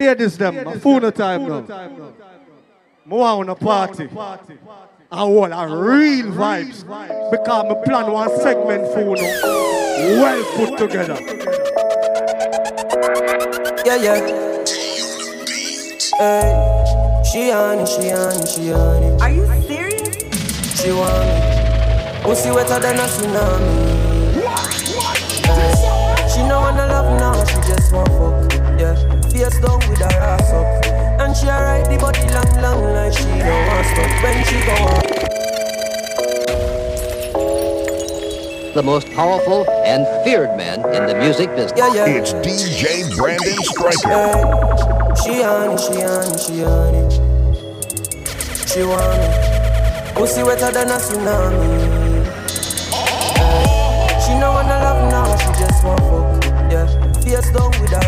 Hear 0.00 0.14
this 0.14 0.36
them, 0.36 0.64
a 0.64 0.78
full 0.78 1.10
time 1.10 1.48
now. 1.48 1.64
More 3.04 3.26
on 3.26 3.48
a 3.48 3.56
party. 3.56 4.08
I 5.10 5.24
want 5.24 5.52
a 5.52 5.66
real 5.76 6.26
vibes. 6.26 6.84
Because 7.32 7.64
me 7.64 7.74
plan 7.84 8.12
one 8.12 8.30
segment 8.38 8.92
for 8.92 9.00
you. 9.00 10.20
Well 10.20 10.44
put 10.54 10.78
together. 10.78 11.18
Yeah, 13.84 13.96
yeah. 13.96 14.20
Hey, 16.16 17.24
she 17.32 17.50
on 17.50 17.80
it, 17.80 17.88
she 17.88 18.12
on 18.12 18.40
it, 18.40 18.48
she 18.48 18.72
on 18.72 19.02
it. 19.02 19.20
Are 19.20 19.30
you 19.30 19.46
serious? 19.66 20.80
She 20.80 20.92
want 20.92 21.26
me. 21.26 22.22
Pussy 22.22 22.50
wetter 22.52 22.78
than 22.78 22.98
a 22.98 23.02
tsunami. 23.02 24.44
Hey, 25.44 26.28
she 26.32 26.42
no 26.46 26.60
wanna 26.60 26.86
love 26.86 27.18
now, 27.18 27.44
she 27.46 27.56
just 27.68 27.92
want 27.92 28.08
fuck. 28.10 28.57
Yeah, 29.48 29.60
down 29.60 29.78
with 29.88 29.98
her 29.98 30.18
ass 30.20 30.50
up. 30.52 30.84
And 31.20 31.36
she 31.36 31.46
ride 31.46 31.86
the 31.86 31.96
body 31.98 32.20
long, 32.28 32.62
long 32.62 32.92
like 32.92 33.12
she 33.16 33.24
don't 33.24 33.66
want 33.66 33.86
stop 33.86 34.22
when 34.22 34.44
she 34.44 34.60
go 34.66 34.74
up. 34.74 35.18
the 38.74 38.82
most 38.82 39.10
powerful 39.12 39.68
and 39.84 40.06
feared 40.24 40.56
man 40.56 40.78
in 40.94 41.06
the 41.06 41.14
music 41.14 41.48
business. 41.56 41.72
Yeah, 41.76 41.94
yeah. 41.94 42.06
It's 42.06 42.32
DJ 42.34 43.16
Brandon 43.16 43.56
Stryker. 43.64 44.08
Hey, 44.08 44.44
she 45.24 45.42
on 45.42 45.72
it, 45.72 45.80
she 45.80 46.02
on 46.04 46.28
it, 46.30 46.38
she 46.38 46.64
on 46.64 46.94
it. 46.94 47.12
She 48.68 48.82
want 48.82 49.18
me. 49.18 49.28
Pussy 50.14 50.42
wetter 50.44 50.70
than 50.70 50.88
a 50.88 50.98
tsunami. 51.00 52.24
Hey, 52.92 54.20
she 54.24 54.38
no 54.38 54.52
wanna 54.52 54.78
love 54.78 55.10
now, 55.10 55.36
she 55.38 55.50
just 55.58 55.82
want 55.82 56.00
fuck. 56.00 56.44
Yeah, 56.70 56.86
face 57.22 57.50
down 57.50 57.70
with 57.80 57.90
her 57.90 57.96
ass 57.96 58.06
up. 58.06 58.07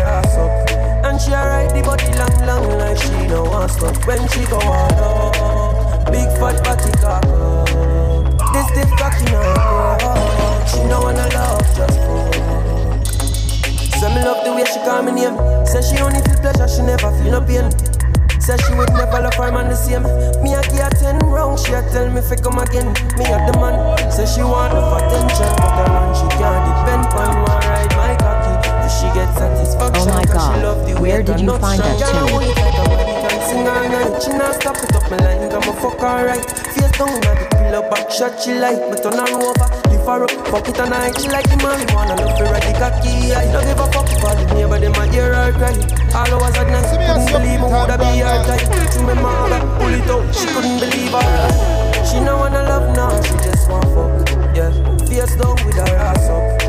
she 1.23 1.31
ride 1.31 1.69
the 1.69 1.81
body 1.85 2.09
long, 2.17 2.33
long 2.49 2.79
like 2.79 2.97
she 2.97 3.13
don't 3.29 3.47
want 3.49 3.69
stop. 3.71 3.95
When 4.07 4.21
she 4.29 4.41
go 4.49 4.57
on 4.57 4.89
up, 4.97 6.11
big 6.11 6.25
fat 6.41 6.57
body 6.65 6.91
cock 6.97 7.25
up. 7.29 7.69
This 8.53 8.65
stiff 8.73 8.89
cocky 8.97 9.25
now, 9.29 10.65
she 10.65 10.81
no 10.89 11.01
wanna 11.01 11.29
love 11.37 11.61
just 11.77 11.97
fuck. 12.01 12.33
Say 14.01 14.09
me 14.09 14.25
love 14.25 14.43
the 14.43 14.51
way 14.53 14.65
she 14.65 14.79
call 14.81 15.03
me 15.03 15.11
name. 15.11 15.37
Say 15.65 15.81
she 15.85 16.01
only 16.01 16.21
feel 16.25 16.41
pleasure, 16.41 16.67
she 16.67 16.81
never 16.81 17.11
feel 17.21 17.37
no 17.37 17.41
pain. 17.45 17.69
Say 18.41 18.57
she 18.65 18.73
would 18.73 18.89
never 18.97 19.21
love 19.21 19.35
her 19.35 19.51
man 19.51 19.69
the 19.69 19.75
same. 19.75 20.03
Me 20.41 20.57
a 20.57 20.61
give 20.73 20.81
her 20.81 20.89
ten 20.89 21.19
wrong, 21.29 21.53
she 21.57 21.73
a 21.73 21.85
tell 21.93 22.09
me 22.09 22.21
fi 22.21 22.35
come 22.35 22.57
again. 22.57 22.89
Me 23.13 23.29
a 23.29 23.37
the 23.45 23.53
man. 23.61 23.77
Say 24.09 24.25
she 24.25 24.41
want 24.41 24.73
enough 24.73 24.97
attention, 24.97 25.53
but 25.61 25.69
her 25.69 25.87
man 25.93 26.09
she 26.17 26.25
can't 26.41 26.65
depend 26.65 27.05
on 27.13 27.45
ride 27.45 27.93
my 27.95 28.20
she 28.99 29.07
get 29.15 29.29
satisfaction, 29.37 30.09
Oh 30.09 30.13
my 30.13 30.25
God, 30.25 30.55
she 30.55 30.63
love 30.63 30.79
the 30.87 30.93
where 31.01 31.23
did 31.23 31.39
you 31.39 31.53
find 31.57 31.79
that 31.81 31.95
Girl, 31.99 32.11
tune? 32.11 32.33
want 32.33 32.45
it 32.51 32.57
like 32.57 32.77
a 32.77 32.83
body 32.89 33.13
can 33.21 33.39
sing 33.47 33.67
all 33.67 33.85
night. 33.87 34.11
She 34.23 34.31
not 34.35 34.53
stop 34.59 34.77
it 34.77 34.95
up 34.95 35.05
my 35.11 35.17
line, 35.17 35.47
I'ma 35.51 35.73
fuck 35.81 36.01
alright. 36.01 36.43
Face 36.75 36.91
down 36.97 37.09
inna 37.09 37.33
the 37.39 37.45
pillow, 37.51 37.83
back 37.89 38.11
shot 38.11 38.33
she 38.41 38.53
like. 38.59 38.81
Me 38.91 38.95
turn 38.99 39.17
her 39.17 39.29
over, 39.31 39.67
lift 39.89 40.05
her 40.07 40.23
up, 40.25 40.33
fuck 40.51 40.67
it 40.69 40.79
all 40.79 40.89
night. 40.89 41.15
She 41.19 41.27
like 41.29 41.47
the 41.49 41.57
marijuana, 41.63 42.15
love 42.19 42.35
for 42.37 42.45
ride 42.51 42.63
the 42.67 42.73
cocky. 42.77 43.31
I 43.33 43.47
don't 43.51 43.65
give 43.65 43.79
a 43.79 43.87
fuck 43.95 44.09
for 44.19 44.33
the 44.35 44.45
neighbor, 44.53 44.79
them 44.79 44.95
a 44.99 45.03
hear 45.11 45.33
her 45.33 45.51
cry. 45.55 45.73
All 46.11 46.31
hours 46.41 46.55
at 46.59 46.67
night, 46.67 46.85
couldn't 46.91 47.27
believe 47.31 47.61
me 47.61 47.67
woulda 47.71 47.95
be 47.97 48.19
her 48.21 48.37
type. 48.45 48.65
To 48.93 48.99
me 49.07 49.15
mother, 49.17 49.61
pull 49.79 49.93
it 49.95 50.09
out, 50.11 50.25
she 50.35 50.45
couldn't 50.51 50.77
believe 50.79 51.15
her. 51.15 52.05
She 52.05 52.19
no 52.19 52.37
wanna 52.37 52.63
love 52.67 52.95
now, 52.95 53.13
she 53.23 53.33
just 53.45 53.69
want 53.69 53.85
fuck. 53.95 54.11
Yeah, 54.55 54.71
face 55.07 55.35
down 55.39 55.55
with 55.65 55.79
her 55.79 55.95
ass 55.95 56.27
up. 56.29 56.60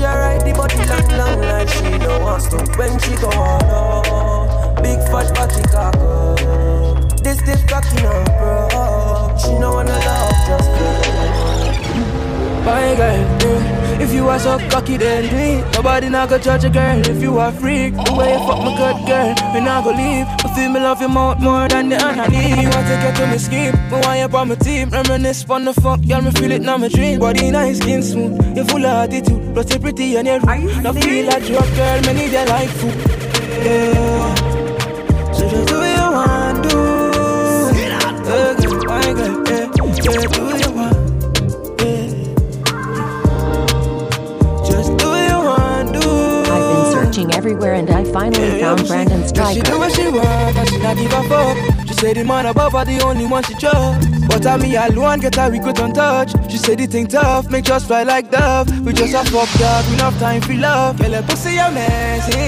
She 0.00 0.06
ride 0.06 0.40
the 0.46 0.52
body 0.54 0.76
long, 0.88 1.08
long 1.18 1.40
like 1.42 1.68
she 1.68 1.98
don't 1.98 2.22
want 2.22 2.42
stop 2.42 2.74
when 2.78 2.98
she 3.00 3.14
go 3.20 3.28
on 3.36 3.60
up. 3.68 4.82
Big 4.82 4.96
fat 5.12 5.28
body 5.36 5.60
cock. 5.68 5.92
This 7.22 7.36
stiff 7.40 7.66
cocky 7.68 8.00
now, 8.00 8.24
bro. 8.40 9.36
She 9.36 9.52
no 9.58 9.72
wanna 9.72 9.92
love, 9.92 10.32
just 10.48 10.70
My 12.64 12.94
girl, 12.96 13.20
yeah. 13.44 14.00
if 14.00 14.14
you 14.14 14.26
are 14.28 14.38
so 14.38 14.58
cocky, 14.70 14.96
then 14.96 15.28
do 15.28 15.36
it. 15.36 15.74
Nobody 15.74 16.08
not 16.08 16.30
go 16.30 16.38
judge 16.38 16.64
a 16.64 16.70
girl 16.70 16.98
if 17.06 17.20
you 17.20 17.36
are 17.38 17.52
freak. 17.52 17.92
The 17.92 18.14
way 18.16 18.32
you 18.32 18.38
fuck 18.38 18.58
my 18.64 18.74
good 18.78 19.06
girl, 19.06 19.34
me 19.52 19.60
not 19.60 19.84
go 19.84 19.90
leave. 19.90 20.26
I 20.26 20.54
feel 20.54 20.70
me 20.70 20.80
love 20.80 21.02
you 21.02 21.08
more, 21.08 21.36
more 21.36 21.68
than 21.68 21.90
the 21.90 21.98
honey. 22.00 22.62
You 22.62 22.70
want 22.70 22.86
to 22.88 22.96
get 23.04 23.16
to 23.16 23.26
me 23.26 23.36
scheme, 23.36 23.74
me 23.90 24.00
want 24.00 24.18
you 24.18 24.38
on 24.38 24.48
my 24.48 24.54
team. 24.54 24.88
Reminisce 24.88 25.44
on 25.50 25.66
the 25.66 25.74
fuck, 25.74 26.00
girl, 26.08 26.22
me 26.22 26.30
feel 26.30 26.52
it 26.52 26.62
now 26.62 26.78
my 26.78 26.88
dream. 26.88 27.20
Body 27.20 27.50
nice, 27.50 27.78
skin 27.78 28.02
smooth, 28.02 28.56
you 28.56 28.64
full 28.64 28.86
of 28.86 29.04
attitude, 29.04 29.39
plus 29.52 29.72
you 29.72 29.78
pretty 29.80 30.16
and 30.16 30.26
you 30.26 30.32
Are 30.32 30.56
you 30.56 30.82
Now 30.82 30.92
feel 30.92 31.26
like 31.26 31.44
drug 31.44 31.74
girl, 31.76 32.00
me 32.02 32.12
need 32.14 32.32
you 32.32 32.44
like 32.46 32.70
food. 32.70 32.94
Yeah. 33.64 34.34
So 35.32 35.48
just 35.48 35.68
do 35.68 35.74
what 35.78 35.96
you 35.96 36.10
want, 36.12 36.62
do. 36.68 36.76
Yeah, 37.78 38.12
girl, 38.24 38.54
my 38.86 39.12
girl, 39.12 39.34
yeah, 39.48 39.66
yeah, 39.76 40.26
do 40.28 40.44
what 40.44 40.60
you 40.64 40.72
want. 40.72 40.89
Searching 47.20 47.36
everywhere 47.36 47.74
and 47.74 47.90
I 47.90 48.04
finally 48.04 48.60
found 48.60 48.86
Brandon 48.86 49.22
Cause 49.34 49.54
she 49.54 49.60
do 49.60 49.78
what 49.78 49.92
she 49.92 50.08
want, 50.08 50.56
but 50.56 50.68
she 50.68 50.78
not 50.78 50.96
give 50.96 51.12
a 51.12 51.22
fuck. 51.28 51.88
She 51.88 51.94
say 51.94 52.12
the 52.14 52.24
man 52.24 52.46
above 52.46 52.72
her 52.72 52.84
the 52.84 53.02
only 53.04 53.26
one 53.26 53.42
she 53.44 53.54
trust. 53.54 54.08
But 54.28 54.46
I 54.46 54.56
me 54.56 54.76
alone 54.76 55.20
get 55.20 55.34
her 55.36 55.50
regret 55.50 55.80
on 55.80 55.92
touch. 55.92 56.32
She 56.50 56.58
say 56.58 56.74
the 56.74 56.86
thing 56.86 57.06
tough, 57.06 57.50
make 57.50 57.64
just 57.64 57.86
fly 57.86 58.02
like 58.04 58.30
dove. 58.30 58.68
We 58.84 58.92
just 58.92 59.14
a 59.14 59.30
fuck 59.30 59.48
dog, 59.58 59.84
we 59.88 59.94
enough 59.94 60.18
time 60.18 60.40
for 60.40 60.54
love. 60.54 60.98
Girl, 60.98 61.10
your 61.10 61.22
pussy 61.22 61.56
amazing. 61.58 62.40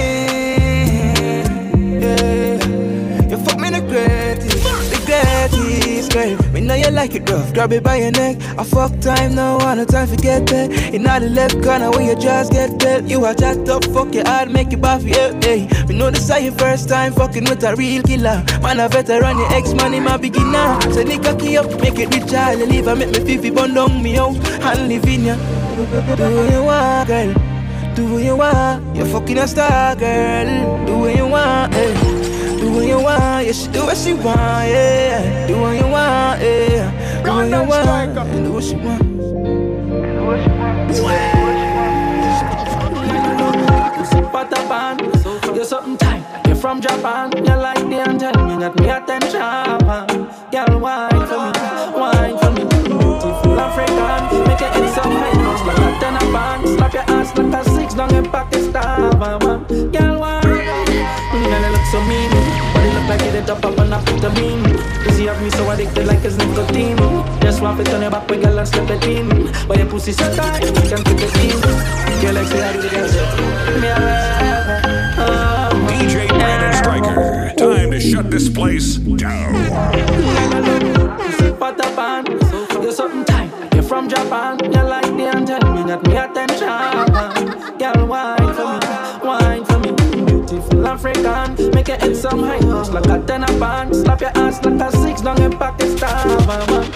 Yeah, 2.01 3.29
you 3.29 3.37
fuck 3.37 3.59
me 3.59 3.69
the 3.69 3.81
greatest, 3.81 4.63
the 4.91 5.01
greatest, 5.05 5.82
girl. 6.09 6.37
Me 6.51 6.61
know 6.61 6.75
you 6.75 6.89
like 6.91 7.15
it 7.15 7.29
rough, 7.29 7.53
grab 7.53 7.71
it 7.73 7.83
by 7.83 7.97
your 7.97 8.11
neck. 8.11 8.37
I 8.57 8.63
fuck 8.63 8.99
time 8.99 9.35
now, 9.35 9.57
want 9.57 9.79
no 9.79 9.85
time 9.85 10.07
to 10.07 10.15
get 10.15 10.45
back. 10.45 10.71
In 10.93 11.07
all 11.07 11.19
the 11.19 11.29
left 11.29 11.61
corner 11.63 11.91
where 11.91 12.01
you 12.01 12.15
just 12.15 12.51
get 12.51 12.77
dead. 12.79 13.09
You 13.09 13.25
are 13.25 13.33
jacked 13.33 13.69
up, 13.69 13.83
fuck 13.85 14.13
your 14.13 14.27
hard, 14.27 14.51
make 14.51 14.71
you 14.71 14.77
buff, 14.77 15.03
yeah, 15.03 15.31
hey. 15.41 15.67
Me 15.87 15.97
know 15.97 16.09
this 16.09 16.29
is 16.29 16.43
your 16.43 16.53
first 16.53 16.89
time 16.89 17.13
fucking 17.13 17.45
with 17.45 17.63
a 17.63 17.75
real 17.75 18.03
killer. 18.03 18.43
Man, 18.61 18.79
a 18.79 18.89
veteran, 18.89 19.37
your 19.37 19.53
ex 19.53 19.71
him 19.71 20.07
a 20.07 20.17
beginner. 20.17 20.79
So 20.93 21.03
nigga 21.03 21.39
key 21.39 21.57
up, 21.57 21.69
make 21.81 21.99
it 21.99 22.13
rich, 22.13 22.33
I'll 22.33 22.57
leave. 22.57 22.87
I 22.87 22.93
make 22.93 23.09
me 23.09 23.19
fifi 23.19 23.49
bun 23.49 23.73
down 23.73 24.01
me 24.01 24.17
out 24.17 24.35
and 24.37 24.87
live 24.87 25.05
in 25.05 25.25
ya. 25.25 25.35
Do 25.75 26.35
what 26.35 26.51
you 26.51 26.63
want, 26.63 27.07
girl. 27.07 27.33
Do 27.95 28.13
what 28.13 28.23
you 28.23 28.35
want. 28.35 28.95
You're 28.95 29.05
fucking 29.05 29.37
a 29.37 29.47
star, 29.47 29.95
girl. 29.95 30.85
Do 30.85 30.97
what 30.99 31.15
you 31.15 31.27
want, 31.27 31.73
eh. 31.73 32.12
Do 32.73 32.79
what 32.79 32.87
you 32.87 32.97
want, 32.97 33.45
yeah, 33.45 33.51
she 33.51 33.67
do 33.67 33.85
what 33.85 33.95
she 33.95 34.13
want, 34.15 34.67
yeah. 34.67 35.45
Do 35.45 35.61
what 35.61 35.75
you 35.77 35.85
want, 35.85 36.41
yeah. 36.41 37.21
Do 37.21 37.29
what 37.29 37.47
you 37.47 37.69
want, 37.69 38.17
and 38.17 38.45
do 38.45 38.51
what 38.51 38.63
she 38.63 38.75
want. 38.75 39.03
Patapan, 44.33 44.97
you're 45.55 45.63
something 45.63 45.97
tight. 45.97 46.23
You're 46.47 46.55
from 46.55 46.81
Japan, 46.81 47.31
you 47.37 47.43
like 47.43 47.77
the 47.77 48.01
antenna, 48.09 48.51
you 48.51 48.59
got 48.59 48.75
me 48.79 48.89
attention. 48.89 49.39
Girl, 50.49 50.79
wine 50.79 51.27
for 51.29 51.37
me, 51.45 51.51
wine 51.93 52.37
for 52.39 52.51
me. 52.57 52.63
Beautiful 52.89 53.59
African, 53.59 54.47
make 54.47 54.61
it 54.65 54.75
in 54.81 54.87
some 54.95 55.13
high 55.13 55.33
notes 55.37 55.61
like 55.61 55.77
a 55.77 55.99
tenor 55.99 56.25
band. 56.33 56.67
Slap 56.69 56.93
your 56.93 57.03
ass 57.03 57.37
like 57.37 57.53
a 57.53 57.69
six 57.69 57.93
down 57.93 58.15
in 58.15 58.25
Pakistan. 58.25 59.11
Girl, 59.91 60.19
wine, 60.19 60.43
you 61.33 61.59
look 61.69 61.85
so 61.91 62.01
mean, 62.05 62.32
it 63.21 63.33
look 63.33 63.33
like 63.33 63.33
it 63.33 63.49
up 63.49 63.79
and 63.79 63.93
I 63.93 64.35
beam. 64.35 64.63
Cause 65.03 65.19
you 65.19 65.27
have 65.27 65.41
me 65.41 65.49
so 65.49 65.69
addicted 65.69 66.07
like 66.07 66.23
it's 66.23 66.35
nicotine. 66.35 66.97
Just 67.41 67.61
want 67.61 67.77
to 67.77 67.83
turn 67.83 68.01
your 68.01 68.11
back, 68.11 68.29
we 68.29 68.37
girl 68.37 68.59
and 68.59 68.67
slip 68.67 68.89
it 68.89 69.03
in. 69.05 69.51
But 69.67 69.77
your 69.77 69.87
pussy 69.87 70.11
so 70.11 70.33
tight, 70.35 70.63
you 70.63 70.71
can 70.71 71.03
fit 71.03 71.21
it 71.21 71.35
in. 71.37 71.61
Girl, 72.21 72.33
like 72.33 72.47
say 72.47 72.63
I 72.63 72.73
do 72.73 72.81
the 72.81 72.89
girl. 72.89 73.07
Me 73.81 73.87
a 73.87 73.95
oh, 75.17 75.87
DJ 75.89 76.27
Brandon 76.29 76.73
Stryker. 76.73 77.53
Time 77.57 77.91
to 77.91 77.99
shut 77.99 78.31
this 78.31 78.49
place 78.49 78.95
down. 78.97 79.53
You're 82.81 82.91
something 82.91 83.25
tight. 83.25 83.73
You're 83.73 83.83
from 83.83 84.09
Japan, 84.09 84.59
you 84.63 84.69
like 84.69 85.05
the 85.05 85.31
antenna, 85.33 85.77
you 85.77 85.87
got 85.87 86.05
me 86.05 86.15
attention. 86.17 87.77
Girl, 87.77 88.07
wine 88.07 88.42
Beautiful 90.83 91.23
African, 91.23 91.71
make 91.71 91.87
it 91.87 92.03
in 92.03 92.13
some 92.13 92.43
high 92.43 92.59
notes 92.59 92.89
like 92.89 93.05
a 93.05 93.17
tenor 93.25 93.47
band. 93.57 93.95
Slap 93.95 94.19
your 94.19 94.31
ass 94.35 94.63
like 94.65 94.81
a 94.81 94.91
six 94.97 95.21
down 95.21 95.41
in 95.41 95.57
Pakistan. 95.57 96.27
Girl, 96.27 96.45
wine, 96.45 96.87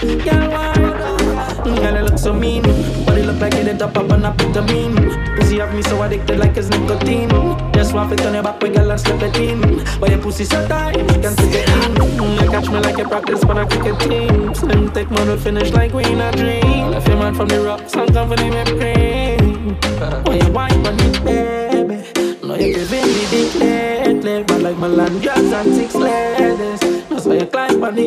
mm, 1.64 1.76
girl, 1.76 1.96
you 1.96 2.02
look 2.02 2.18
so 2.18 2.34
mean, 2.34 2.62
but 3.06 3.16
it 3.16 3.24
look 3.24 3.40
like 3.40 3.54
it 3.54 3.80
up 3.80 3.96
I 3.96 4.32
put 4.32 4.52
the 4.52 4.62
mean. 4.62 4.94
Pussy 5.36 5.58
have 5.58 5.74
me 5.74 5.80
so 5.82 6.02
addicted 6.02 6.38
like 6.38 6.56
it's 6.58 6.68
nicotine. 6.68 7.30
Just 7.72 7.94
want 7.94 8.12
it 8.12 8.26
on 8.26 8.34
your 8.34 8.42
back, 8.42 8.62
we 8.62 8.68
girl 8.68 8.90
and 8.90 9.00
slip 9.00 9.22
it 9.22 9.36
in. 9.38 9.82
But 9.98 10.10
your 10.10 10.18
pussy 10.18 10.44
so 10.44 10.68
tight, 10.68 10.98
you 10.98 11.06
can 11.06 11.34
fit 11.36 11.54
it 11.54 11.68
in. 11.70 12.44
You 12.44 12.50
catch 12.50 12.68
me 12.68 12.80
like 12.80 12.98
you 12.98 13.08
practice 13.08 13.42
for 13.42 13.58
a 13.58 13.66
cricket 13.66 13.98
team. 14.00 14.54
Slim 14.54 14.92
take 14.92 15.08
will 15.08 15.38
finish 15.38 15.72
like 15.72 15.94
we 15.94 16.04
in 16.04 16.20
a 16.20 16.30
dream. 16.32 16.92
If 16.92 17.08
you're 17.08 17.16
man 17.16 17.34
from 17.34 17.48
the 17.48 17.62
rocks, 17.62 17.96
I'm 17.96 18.12
company 18.12 18.50
me 18.50 18.64
cream. 18.78 19.76
Why 20.24 20.34
you 20.34 20.52
wine 20.52 20.86
on 20.86 20.96
me, 20.96 21.57
No, 22.58 22.64
you 22.64 22.74
me 22.74 23.24
the 23.30 23.58
lately, 23.60 24.42
but 24.42 24.60
like 24.62 24.74
Melandras 24.76 25.52
and 25.52 25.74
six 25.76 25.94
ladies. 25.94 26.80
That's 27.08 27.24
why 27.24 27.34
you 27.34 27.46
climb 27.46 27.84
on 27.84 27.94
me, 27.94 28.06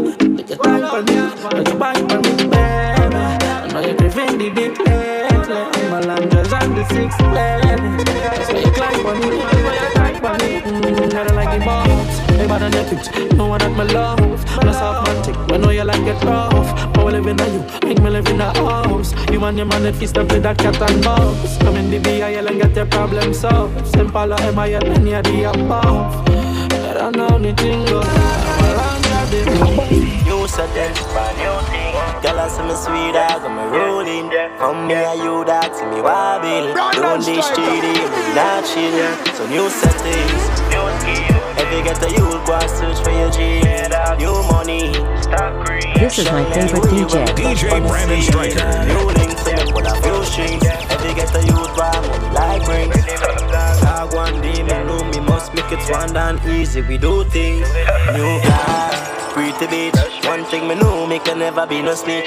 your 0.50 0.57
time 0.57 0.83
on 0.83 1.07
it, 1.07 1.56
make 1.56 1.68
you 1.69 1.80
bang 1.80 2.12
on 2.12 2.25
it, 2.25 2.51
baby. 2.51 3.40
I 3.71 3.73
know 3.73 3.88
you're 3.88 3.95
craving 3.95 4.38
the 4.38 4.50
big 4.50 4.77
lately. 4.79 5.56
Eh, 5.56 5.88
Melandras 5.91 6.51
eh. 6.51 6.59
and 6.59 6.75
the 6.75 6.83
six 6.91 7.15
ladies. 7.31 8.03
That's 8.03 8.51
why 8.51 8.59
you 8.59 8.71
climb 8.71 9.06
on 9.06 9.21
that's 9.21 9.31
you 9.31 9.91
climb 9.95 10.25
on 10.25 10.41
it. 10.41 10.63
Mm, 10.65 11.13
I 11.15 11.23
don't 11.23 11.35
like 11.38 11.57
the 11.57 12.38
they 12.38 12.47
bad 12.47 12.63
on 12.63 12.73
your 12.73 12.83
feet. 12.83 13.38
No 13.38 13.47
one 13.47 13.59
that 13.59 13.71
my 13.71 13.83
love, 13.85 14.19
no 14.19 14.71
soft 14.73 15.07
man 15.07 15.23
tick. 15.23 15.38
When 15.47 15.62
know 15.62 15.69
you 15.69 15.85
like 15.85 16.01
it 16.01 16.21
rough, 16.25 16.94
but 16.94 17.06
we 17.06 17.13
live 17.13 17.27
in 17.27 17.39
a 17.39 17.47
you, 17.47 17.88
make 17.88 18.01
me 18.01 18.09
live 18.09 18.27
in 18.27 18.41
a 18.41 18.53
house. 18.53 19.13
You 19.31 19.41
and 19.45 19.56
your 19.56 19.68
man 19.68 19.83
that 19.83 19.95
feast 19.95 20.17
up 20.17 20.29
with 20.29 20.44
that 20.44 20.57
cat 20.57 20.81
and 20.81 21.06
mouse. 21.06 21.57
Come 21.59 21.77
in 21.77 21.89
the 21.89 22.00
BIL 22.00 22.47
and 22.47 22.62
get 22.62 22.75
your 22.75 22.88
problem 22.88 23.33
solved. 23.33 23.88
Simple 23.88 24.33
or 24.33 24.51
MIL, 24.51 24.83
of 24.83 25.24
the 25.24 25.44
above. 25.50 26.27
I 26.27 26.94
don't 26.95 27.15
know 27.15 27.27
anything 27.38 27.85
goes. 27.85 28.06
You 30.27 30.45
said 30.50 30.67
that 30.75 31.90
Girl, 32.21 32.38
I 32.38 32.47
see 32.50 32.62
me 32.62 32.75
sweet 32.77 33.18
dog, 33.18 33.41
I'm 33.41 33.57
a 33.57 33.65
rolling 33.73 34.29
Come 34.62 34.85
me 34.85 34.94
and 34.94 35.18
you 35.25 35.44
dog, 35.44 35.73
see 35.73 35.89
me 35.89 36.06
wobbling 36.06 36.69
Don't 36.94 37.18
this 37.25 37.50
cheating, 37.50 37.97
not 38.38 38.62
cheating 38.62 39.18
So 39.33 39.50
new 39.50 39.65
settings. 39.73 40.41
Every 41.57 41.81
get 41.81 41.97
a 41.97 42.09
youth, 42.13 42.45
go 42.45 42.53
and 42.53 42.69
search 42.69 43.01
for 43.01 43.09
your 43.09 43.31
G. 43.31 43.65
New 44.21 44.38
money. 44.53 44.94
This 45.97 46.19
is 46.19 46.25
my 46.29 46.45
favorite 46.53 46.94
DJ. 46.94 47.25
DJ 47.33 47.88
Brandon 47.88 48.21
Stryker. 48.21 48.85
New 48.85 49.06
links, 49.17 49.41
so 49.41 49.51
me 49.57 49.71
put 49.71 49.88
a 49.88 49.95
few 50.01 50.24
strings 50.25 50.65
Every 50.94 51.13
get 51.15 51.33
a 51.33 51.41
youth, 51.41 51.74
buy 51.75 51.89
money 52.06 52.29
like 52.35 52.67
rings 52.67 53.06
Dog 53.81 54.13
one 54.13 54.41
day, 54.41 54.62
must 55.41 55.53
make 55.55 55.71
it 55.71 55.83
one 55.89 56.13
down 56.13 56.39
easy 56.47 56.81
We 56.81 56.97
do 56.97 57.23
things. 57.25 57.67
New 58.13 58.31
car, 58.41 58.91
pretty 59.33 59.65
bitch 59.71 60.27
One 60.27 60.43
thing 60.45 60.67
me 60.67 60.75
know, 60.75 61.07
me 61.07 61.19
can 61.19 61.39
never 61.39 61.65
be 61.65 61.81
no 61.81 61.95
snitch. 61.95 62.25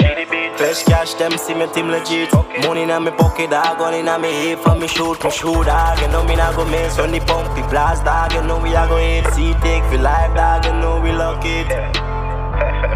Fresh 0.56 0.84
cash, 0.84 1.14
them 1.14 1.36
see 1.38 1.54
me 1.54 1.66
team 1.68 1.88
legit. 1.88 2.32
Money 2.62 2.82
in 2.82 2.88
my 2.88 3.10
pocket, 3.10 3.50
dog, 3.50 3.78
gun 3.78 3.94
in 3.94 4.06
my 4.06 4.18
hip 4.26 4.60
For 4.60 4.74
me 4.74 4.88
shoot, 4.88 5.22
me 5.22 5.30
shoot, 5.30 5.64
dog 5.64 6.00
You 6.00 6.08
know 6.08 6.24
me 6.24 6.36
not 6.36 6.56
go 6.56 6.64
miss 6.64 6.98
on 6.98 7.12
the 7.12 7.20
pump, 7.20 7.56
it 7.58 7.68
blast, 7.70 8.04
dog 8.04 8.32
You 8.32 8.42
know 8.42 8.58
we 8.58 8.74
are 8.74 8.88
go 8.88 8.96
hit, 8.96 9.26
see 9.34 9.54
take 9.62 9.84
for 9.84 9.98
life, 9.98 10.34
dog 10.34 10.64
You 10.64 10.72
know 10.72 11.00
we 11.00 11.12
lock 11.12 11.42
it 11.44 12.93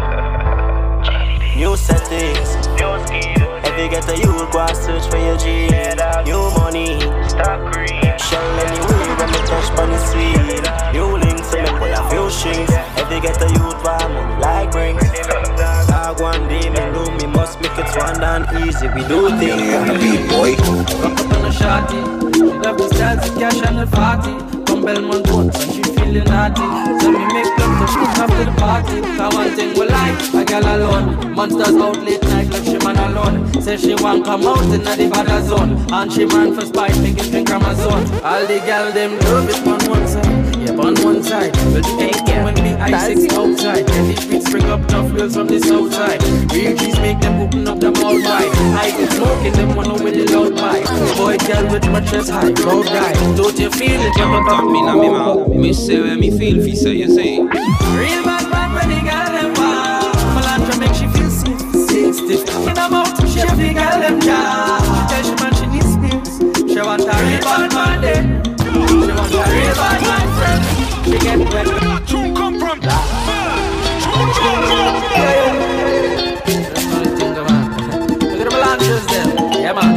New 1.59 1.75
settings 1.75 2.55
new 2.55 2.95
skills. 3.03 3.11
Every 3.67 3.89
get 3.89 4.07
a 4.07 4.15
youth, 4.15 4.49
go 4.49 4.59
and 4.59 4.77
search 4.77 5.11
for 5.11 5.17
your 5.17 5.35
G 5.35 5.67
New 6.23 6.39
money 6.55 7.01
Shell 8.15 8.59
anyway, 8.63 9.03
when 9.19 9.27
me 9.27 9.39
touch 9.43 9.69
on 9.77 9.89
the 9.91 9.99
sweet 10.07 10.93
New 10.93 11.17
links, 11.17 11.49
so 11.51 11.61
me 11.61 11.67
pull 11.77 11.91
a 11.91 12.09
few 12.09 12.29
strings 12.29 12.71
Every 12.95 13.19
get 13.19 13.41
a 13.41 13.49
youth, 13.51 13.83
buy 13.83 14.07
money 14.07 14.41
like 14.41 14.73
rings 14.73 15.03
Dog 15.85 16.21
one 16.21 16.47
day, 16.47 16.69
me 16.69 16.79
know 16.79 17.11
me 17.17 17.27
must 17.27 17.59
make 17.59 17.77
it 17.77 17.91
one 17.97 18.23
and 18.23 18.65
easy 18.65 18.87
We 18.95 19.05
do 19.09 19.27
things 19.37 19.73
on 19.75 19.87
the 19.87 19.95
beat, 19.99 20.29
boy. 20.29 20.55
Rock 21.03 21.19
up 21.19 21.33
on 21.35 21.41
the 21.43 21.49
shotty. 21.49 22.35
She 22.35 22.41
love 22.41 22.77
the 22.77 22.87
styles, 22.95 23.33
the 23.33 23.37
cash 23.37 23.61
and 23.67 23.79
the 23.79 23.87
party. 23.87 24.58
From 24.79 24.85
Belmont 24.85 25.27
Road, 25.27 25.55
and 25.55 25.73
she 25.73 25.83
feeling 25.83 26.23
naughty. 26.23 27.01
So 27.01 27.11
me 27.11 27.25
make 27.33 27.51
love 27.59 27.79
to 27.79 27.87
shoot 27.91 28.17
after 28.17 28.45
the 28.45 28.51
party. 28.57 29.01
Cause 29.17 29.35
one 29.35 29.51
thing 29.51 29.77
we 29.77 29.85
like, 29.87 30.33
a 30.33 30.45
girl 30.45 30.75
alone. 30.75 31.35
Monsters 31.35 31.75
out 31.75 31.97
late 31.97 32.23
night, 32.23 32.49
like 32.49 32.63
she 32.63 32.77
man 32.77 32.97
alone. 32.97 33.61
Say 33.61 33.75
she 33.75 33.95
want 33.95 34.23
come 34.23 34.47
out 34.47 34.63
in 34.63 34.81
the 34.81 35.09
bad 35.11 35.43
zone. 35.43 35.85
And 35.91 36.13
she 36.13 36.25
man 36.25 36.53
for 36.55 36.65
spite, 36.65 36.97
make 36.99 37.17
it 37.17 37.23
think 37.23 37.51
I'm 37.51 37.61
a 37.61 37.75
zone. 37.75 38.05
All 38.23 38.45
the 38.47 38.59
girl 38.65 38.91
them 38.93 39.19
love 39.19 39.49
it 39.49 39.67
on 39.67 39.89
one 39.89 40.07
side. 40.69 40.85
On 40.85 40.95
one 41.03 41.23
side. 41.23 41.53
But 41.73 41.83
the 41.83 41.95
ain't 41.99 42.25
get 42.25 42.43
when 42.43 42.55
the 42.55 42.77
I-6 42.79 43.33
outside. 43.33 43.89
And 43.89 44.09
the 44.09 44.21
streets 44.21 44.49
bring 44.49 44.65
up 44.65 44.87
tough 44.87 45.13
girls 45.15 45.35
from 45.35 45.47
the 45.47 45.59
south 45.59 45.93
side. 45.93 46.21
Real 46.51 46.75
G's 46.75 46.99
make 46.99 47.19
them 47.19 47.41
open 47.41 47.67
up 47.67 47.79
them 47.79 47.95
all 48.03 48.15
wide. 48.15 48.51
I 48.77 48.91
can 48.91 49.09
smoke 49.11 49.39
smoking 49.39 49.53
them 49.53 49.75
one 49.75 50.03
with 50.03 50.13
the 50.13 50.25
loud 50.33 50.55
pipe. 50.57 50.85
Boy, 51.17 51.37
girl 51.47 51.71
with 51.71 51.85
my 51.89 52.01
chest 52.01 52.29
high, 52.29 52.51
road 52.65 52.85
guy. 52.85 53.13
Don't 53.35 53.57
you 53.57 53.69
feel 53.71 53.99
it? 54.01 54.17
You're 54.17 54.39
Pop 54.49 54.63
me 54.65 54.81
na 54.81 54.95
me 54.95 55.09
mouth. 55.09 55.47
Me 55.49 55.73
say 55.73 56.01
where 56.01 56.17
me 56.17 56.29
feel 56.37 56.63
fi 56.63 56.75
say 56.75 56.93
you 56.93 57.09
say. 57.13 57.39
Real 57.39 58.23
bad 58.23 58.49
man 58.49 58.73
when 58.73 58.89
the 58.89 58.99
girl 59.07 59.29
them 59.35 59.53
wild. 59.55 60.15
Melantra 60.35 60.79
make 60.79 60.93
she 60.93 61.07
feel 61.07 61.29
sick, 61.29 61.59
sick, 61.89 62.13
stiff. 62.13 62.67
In 62.67 62.75
her 62.75 62.89
mouth, 62.89 63.13
she 63.31 63.39
have 63.39 63.57
the 63.57 63.73
girl 63.73 63.99
them 63.99 64.19
jam. 64.21 64.81
She 64.81 65.01
tell 65.09 65.23
she 65.23 65.35
man 65.41 65.53
she 65.53 65.65
needs 65.67 65.93
pills. 65.97 66.71
She 66.71 66.79
want 66.81 67.01
a 67.01 67.15
real 67.23 67.41
bad 67.41 67.73
man 67.73 68.01
then. 68.01 68.43
She 68.59 69.11
want 69.11 69.33
a 69.33 69.43
real 69.51 69.75
bad 69.75 70.08
man 71.11 71.47
friend. 71.47 71.67
She 71.67 71.73
get 71.73 71.85
wet. 71.87 72.07
To 72.07 72.33
come 72.33 72.59
from. 72.59 72.79
The. 72.79 73.19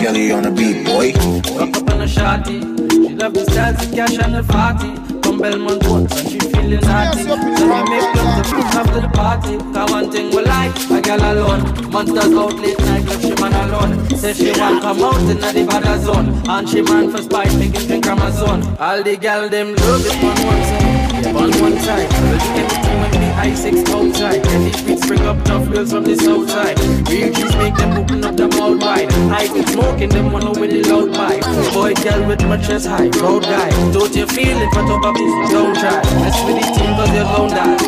Kelly 0.03 0.33
on 0.33 0.43
the 0.43 0.51
beat, 0.51 0.85
boy. 0.85 1.13
Rock 1.57 1.77
up 1.77 1.91
on 1.93 2.01
a 2.03 2.07
shotty. 2.07 2.59
She 2.91 3.15
love 3.15 3.35
the 3.35 3.45
styles, 3.45 3.77
the 3.79 3.97
cash 3.97 4.19
and 4.19 4.35
the 4.35 4.43
party. 4.43 4.91
From 5.23 5.39
Belmont 5.39 5.87
Woods 5.87 6.19
and 6.19 6.29
she 6.29 6.39
feeling 6.41 6.81
naughty. 6.81 7.23
So 7.23 7.37
we 7.37 7.83
make 7.89 8.15
love 8.17 8.43
to 8.43 8.57
after 8.79 9.01
the 9.01 9.09
party. 9.15 9.59
Cause 9.73 9.91
one 9.93 10.11
thing 10.11 10.35
we 10.35 10.43
like, 10.43 10.75
a 10.91 11.01
girl 11.01 11.23
alone. 11.23 11.91
Monsters 11.93 12.35
out 12.35 12.55
late 12.59 12.79
night, 12.81 13.05
love 13.07 13.23
she 13.23 13.35
man 13.41 13.55
alone. 13.63 14.11
Say 14.17 14.33
she 14.33 14.61
want 14.61 14.83
come 14.83 15.03
out 15.03 15.21
in 15.31 15.39
the 15.39 15.67
bad 15.71 16.01
zone. 16.01 16.43
And 16.49 16.69
she 16.69 16.83
man 16.83 17.11
for 17.13 17.23
spite, 17.23 17.55
make 17.55 17.75
it 17.77 17.87
drink 17.87 18.07
Amazon. 18.07 18.77
All 18.81 19.03
the 19.05 19.17
girl 19.17 19.49
them 19.49 19.73
love 19.77 20.07
on 20.11 20.47
one 20.47 20.63
side. 20.65 20.82
Yeah, 21.23 21.39
on 21.39 21.51
one 21.63 21.79
side. 21.79 22.09
But 22.11 22.43
everything 22.59 22.99
when 23.01 23.11
the 23.13 23.31
I-6 23.39 23.89
outside. 23.95 24.45
And 24.45 24.67
the 24.67 24.73
streets 24.77 25.07
bring 25.07 25.21
up 25.23 25.39
tough 25.45 25.71
girls 25.71 25.93
from 25.93 26.03
the 26.03 26.17
south 26.17 26.51
side. 26.51 26.79
Real 27.09 27.33
G's 27.33 27.55
make 27.57 27.77
them 27.77 27.93
open 27.97 28.25
up 28.25 28.37
them 28.37 28.51
all 28.61 28.77
wide. 28.77 29.13
I 29.31 29.47
can 29.47 29.65
smoking 29.69 30.09
them 30.09 30.33
one 30.33 30.51
with 30.59 30.71
the 30.71 30.83
loud 30.91 31.15
pipe. 31.15 31.45
Boy, 31.73 31.95
girl 32.03 32.27
with 32.27 32.43
my 32.43 32.57
chest 32.57 32.89
high, 32.89 33.07
road 33.23 33.45
guy. 33.45 33.71
Don't 33.93 34.15
you 34.17 34.27
feel 34.27 34.59
it? 34.59 34.71
But 34.75 34.91
up 34.91 35.15
piece, 35.15 35.51
don't 35.53 35.75
try. 35.79 36.03
Mess 36.23 36.39
with 36.43 36.59
the 36.59 36.67
team 36.75 36.91
cause 36.99 37.15
you're 37.15 37.31
gon' 37.31 37.51
die. 37.55 37.79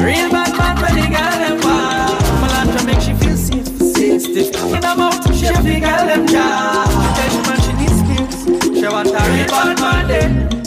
Real 0.00 0.30
bad 0.32 0.56
man 0.56 0.76
when 0.80 0.94
the 0.96 1.06
girl 1.12 1.36
them 1.44 1.60
wild. 1.60 2.16
Melantra 2.40 2.80
make 2.88 3.00
she 3.04 3.12
feel 3.20 3.36
safe, 3.36 3.68
safe, 3.92 4.22
stiff. 4.22 4.72
In 4.72 4.82
her 4.82 4.96
mouth, 4.96 5.20
she 5.36 5.44
have 5.44 5.62
the 5.62 5.76
girl 5.78 6.06
them 6.08 6.26
jam. 6.26 6.88
She 6.88 7.08
tell 7.20 7.28
she 7.32 7.40
man 7.44 7.58
she 7.60 7.72
needs 7.76 7.98
skills. 8.00 8.80
She 8.80 8.86
want 8.88 9.08
a 9.08 9.20
real 9.28 9.46
bad 9.52 9.78
man 9.78 10.08
then. 10.08 10.61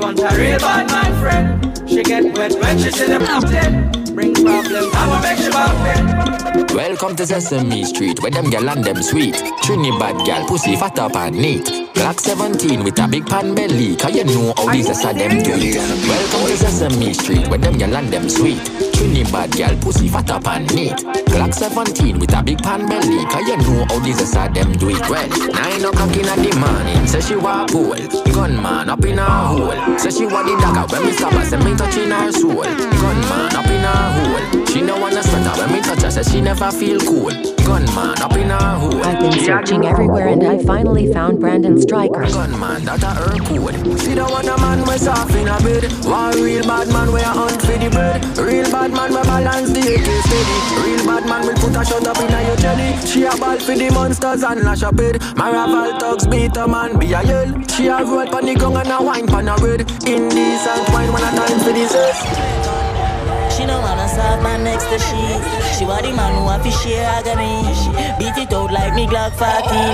Want 0.00 0.18
a 0.18 0.34
real 0.34 0.58
bad 0.58 0.86
man 0.86 1.20
friend. 1.20 1.88
She 1.88 2.02
get 2.02 2.24
wet 2.34 2.54
when 2.54 2.78
she 2.78 2.90
see 2.90 3.04
them 3.04 3.20
captain. 3.20 3.99
Bring 4.14 4.34
problems, 4.34 4.94
I'ma 4.94 5.20
make 5.22 5.38
she 5.38 5.50
bad 5.50 6.74
Welcome 6.74 7.16
to 7.16 7.26
Sesame 7.26 7.84
Street, 7.84 8.20
where 8.22 8.30
them 8.30 8.48
gal 8.50 8.68
and 8.68 8.84
them 8.84 9.02
sweet. 9.02 9.34
Trinidad 9.62 10.24
gal, 10.24 10.46
pussy 10.46 10.76
fat 10.76 10.98
up 10.98 11.16
and 11.16 11.36
neat. 11.36 11.90
Black 11.94 12.18
17 12.18 12.84
with 12.84 12.98
a 12.98 13.08
big 13.08 13.26
pan 13.26 13.54
belly, 13.54 13.96
cause 13.96 14.14
you 14.14 14.24
know 14.24 14.54
how 14.56 14.72
these 14.72 14.88
are 14.88 15.12
them 15.12 15.42
do 15.42 15.52
it. 15.54 15.76
Welcome 15.76 16.46
to 16.48 16.56
Sesame 16.56 17.12
Street, 17.12 17.48
where 17.48 17.58
them 17.58 17.76
gal 17.76 17.96
and 17.96 18.08
them 18.08 18.28
sweet. 18.28 18.64
Trinidad 18.94 19.50
gal, 19.52 19.76
pussy 19.78 20.08
fat 20.08 20.30
up 20.30 20.46
and 20.46 20.72
neat. 20.74 20.96
Black 21.26 21.54
17 21.54 22.18
with 22.18 22.34
a 22.34 22.42
big 22.42 22.58
pan 22.62 22.88
belly, 22.88 23.24
cause 23.26 23.46
you 23.48 23.56
know 23.58 23.84
how 23.88 23.98
these 24.00 24.36
are 24.36 24.48
them 24.48 24.72
do 24.72 24.90
it. 24.90 25.08
Well, 25.10 25.28
9 25.28 25.84
o'clock 25.84 26.16
in 26.16 26.26
the 26.26 26.56
morning, 26.58 27.06
say 27.06 27.20
she 27.20 27.36
walk 27.36 27.70
pool. 27.70 27.96
Gunman 28.32 28.88
up 28.88 29.04
in 29.04 29.18
her 29.18 29.24
hole. 29.24 29.98
Say 29.98 30.10
she 30.10 30.26
want 30.26 30.46
the 30.46 30.56
dagger 30.56 30.86
when 30.92 31.06
me 31.06 31.12
stab 31.12 31.32
her, 31.32 31.44
say 31.44 31.58
me 31.58 31.76
touching 31.76 32.10
her 32.10 32.32
soul. 32.32 32.62
Gunman 32.62 33.56
up 33.56 33.66
in 33.66 33.82
her 33.82 33.99
hole. 34.00 34.66
She 34.66 34.80
no 34.82 34.98
wanna 34.98 35.22
sweater 35.22 35.50
when 35.58 35.72
me 35.72 35.80
touch 35.80 36.02
her, 36.02 36.22
she 36.22 36.40
never 36.40 36.70
feel 36.70 37.00
cool. 37.00 37.32
Gunman 37.64 38.20
up 38.22 38.36
in 38.36 38.50
her 38.50 38.78
hole. 38.78 39.02
I've 39.04 39.20
been 39.20 39.32
searching 39.44 39.84
everywhere 39.84 40.28
and 40.28 40.42
I 40.42 40.62
finally 40.64 41.12
found 41.12 41.40
Brandon 41.40 41.80
Stryker. 41.80 42.26
Gunman, 42.26 42.84
that 42.84 43.02
a 43.02 43.10
her 43.14 43.38
code. 43.44 43.98
See 44.00 44.14
the 44.14 44.24
one 44.24 44.48
a 44.48 44.56
man 44.58 44.80
we 44.86 44.98
soft 44.98 45.34
in 45.34 45.48
a 45.48 45.58
bed. 45.60 45.84
One 46.04 46.40
real 46.42 46.62
bad 46.64 46.88
man 46.88 47.12
we 47.12 47.20
a 47.20 47.24
hunt 47.24 47.60
for 47.60 47.78
the 47.78 47.90
bread. 47.90 48.24
Real 48.38 48.70
bad 48.70 48.90
man 48.92 49.10
we 49.10 49.22
balance 49.22 49.70
the 49.70 49.80
AK 49.80 50.08
steady. 50.26 50.56
Real 50.82 51.06
bad 51.06 51.26
man 51.26 51.46
will 51.46 51.54
put 51.54 51.76
a 51.76 51.84
shot 51.84 52.06
up 52.06 52.18
in 52.18 52.34
a 52.34 52.42
your 52.46 52.56
jelly. 52.56 53.06
She 53.06 53.24
a 53.24 53.36
ball 53.36 53.58
for 53.58 53.74
the 53.74 53.90
monsters 53.90 54.42
and 54.42 54.62
lash 54.62 54.82
up 54.82 54.98
it. 54.98 55.20
Maraval 55.38 55.98
thugs 56.00 56.26
beat 56.26 56.56
a 56.56 56.66
man 56.66 56.98
be 56.98 57.12
a 57.12 57.22
yell. 57.22 57.62
She 57.68 57.86
a 57.86 58.02
roll 58.02 58.26
pan 58.26 58.46
the 58.46 58.54
gong 58.54 58.76
and 58.76 58.90
a 58.90 59.02
wine 59.02 59.26
pan 59.26 59.48
a 59.48 59.56
red. 59.62 59.80
Indecent 60.06 60.88
wine 60.90 61.12
when 61.12 61.22
a 61.22 61.30
time 61.36 61.60
for 61.60 61.72
this. 61.72 61.92
She 61.92 62.49
don't 63.70 63.82
wanna 63.82 64.08
serve 64.08 64.42
man 64.42 64.64
next 64.64 64.86
to 64.90 64.98
she. 64.98 65.22
She 65.78 65.84
want 65.86 66.02
the 66.02 66.12
man 66.12 66.34
who 66.34 66.48
have 66.50 66.62
to 66.66 66.70
share 66.82 67.06
agony. 67.06 67.62
Beat 68.18 68.36
it 68.42 68.52
out 68.52 68.70
like 68.74 68.94
me 68.94 69.06
Glock 69.06 69.32
40. 69.38 69.46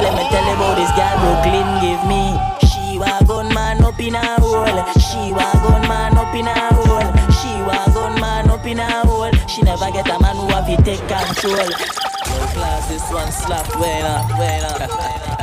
Let 0.04 0.12
me 0.16 0.24
tell 0.32 0.44
you 0.48 0.56
about 0.56 0.74
this 0.80 0.92
girl 0.96 1.14
Brooklyn 1.20 1.68
give 1.84 2.02
me. 2.08 2.24
She 2.64 2.98
wa 2.98 3.20
gun 3.28 3.52
man 3.52 3.84
up 3.84 4.00
in 4.00 4.14
a 4.16 4.24
hole. 4.40 4.80
She 4.96 5.32
wa 5.36 5.52
gun 5.60 5.82
man 5.84 6.16
up 6.16 6.34
in 6.34 6.48
a 6.48 6.56
hole. 6.72 7.12
She 7.38 7.52
wa 7.68 7.76
gun 7.92 8.20
man 8.20 8.48
up 8.48 8.64
in 8.64 8.80
a 8.80 8.88
hole. 9.04 9.32
She 9.46 9.60
never 9.62 9.90
get 9.92 10.08
a 10.08 10.16
man 10.20 10.36
who 10.36 10.48
have 10.48 10.66
to 10.66 10.76
take 10.82 11.04
control. 11.06 11.70
Class, 12.56 12.88
this 12.88 13.04
one 13.12 13.30
slap, 13.30 13.68
way 13.78 14.00
up, 14.00 14.38
way 14.38 14.60
up. 14.64 14.88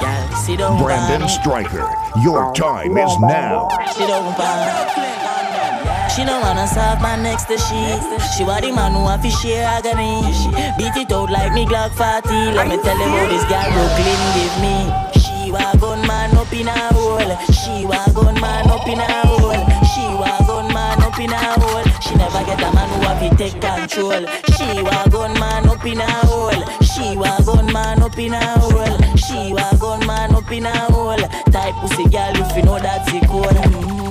Girl, 0.02 0.36
sit 0.36 0.58
down, 0.60 0.82
Brandon. 0.82 1.30
Stryker. 1.30 1.88
Your 2.22 2.54
time 2.54 2.98
is 2.98 3.20
now. 3.20 3.70
She 6.14 6.24
no 6.24 6.40
wanna 6.40 6.68
serve 6.68 7.02
man 7.02 7.24
next 7.24 7.46
to 7.46 7.58
she. 7.58 7.82
She 8.38 8.44
want 8.44 8.64
the 8.64 8.72
man 8.72 8.94
who 8.94 9.08
have 9.08 9.22
to 9.22 9.30
share 9.30 9.66
agony. 9.66 10.22
Beat 10.78 10.96
it 10.96 11.12
out 11.12 11.30
like 11.30 11.54
me 11.54 11.66
Glock 11.66 11.92
40. 11.98 12.54
Let 12.54 12.68
me 12.68 12.78
tell 12.78 12.98
you 12.98 13.10
how 13.10 13.28
this 13.28 13.44
girl 13.50 13.68
Brooklyn 13.74 14.22
give 14.38 14.56
me. 14.62 14.76
She 15.20 15.52
wa 15.52 15.74
gun 15.76 16.06
man 16.08 16.38
up 16.38 16.54
in 16.54 16.68
a 16.68 16.78
hole. 16.94 17.36
She 17.52 17.86
wa 17.86 18.06
gun 18.14 18.40
man 18.40 18.70
up 18.70 18.88
in 18.88 19.00
a 19.00 19.28
hole. 19.28 19.58
She 19.92 20.06
wa 20.22 20.38
gun 20.46 20.74
man 20.74 21.02
up 21.02 21.20
in 21.20 21.32
a 21.32 21.38
hole. 21.60 21.84
She 22.02 22.16
never 22.16 22.44
get 22.46 22.62
a 22.62 22.70
man 22.74 22.90
who 22.90 23.02
have 23.08 23.20
to 23.20 23.36
take 23.36 23.60
control. 23.60 24.26
She 24.56 24.82
wa 24.82 25.06
gun 25.08 25.34
man 25.40 25.68
up 25.68 25.86
in 25.86 26.00
a 26.00 26.12
hole. 26.28 26.52
She 26.82 27.18
wa 27.18 27.40
gun 27.42 27.72
man 27.74 28.02
up 28.02 28.18
in 28.18 28.34
a 28.34 28.60
hole. 28.60 28.98
She 29.18 29.54
wa 29.54 29.72
gun 29.80 30.06
man 30.06 30.36
up 30.36 30.52
in 30.52 30.66
a 30.66 30.78
hole. 30.94 31.18
Type 31.52 31.76
pussy 31.82 32.04
girl 32.10 32.38
if 32.38 32.56
you 32.56 32.64
know 32.64 32.80
that's 32.80 33.12
the 33.12 33.20
code. 33.26 34.03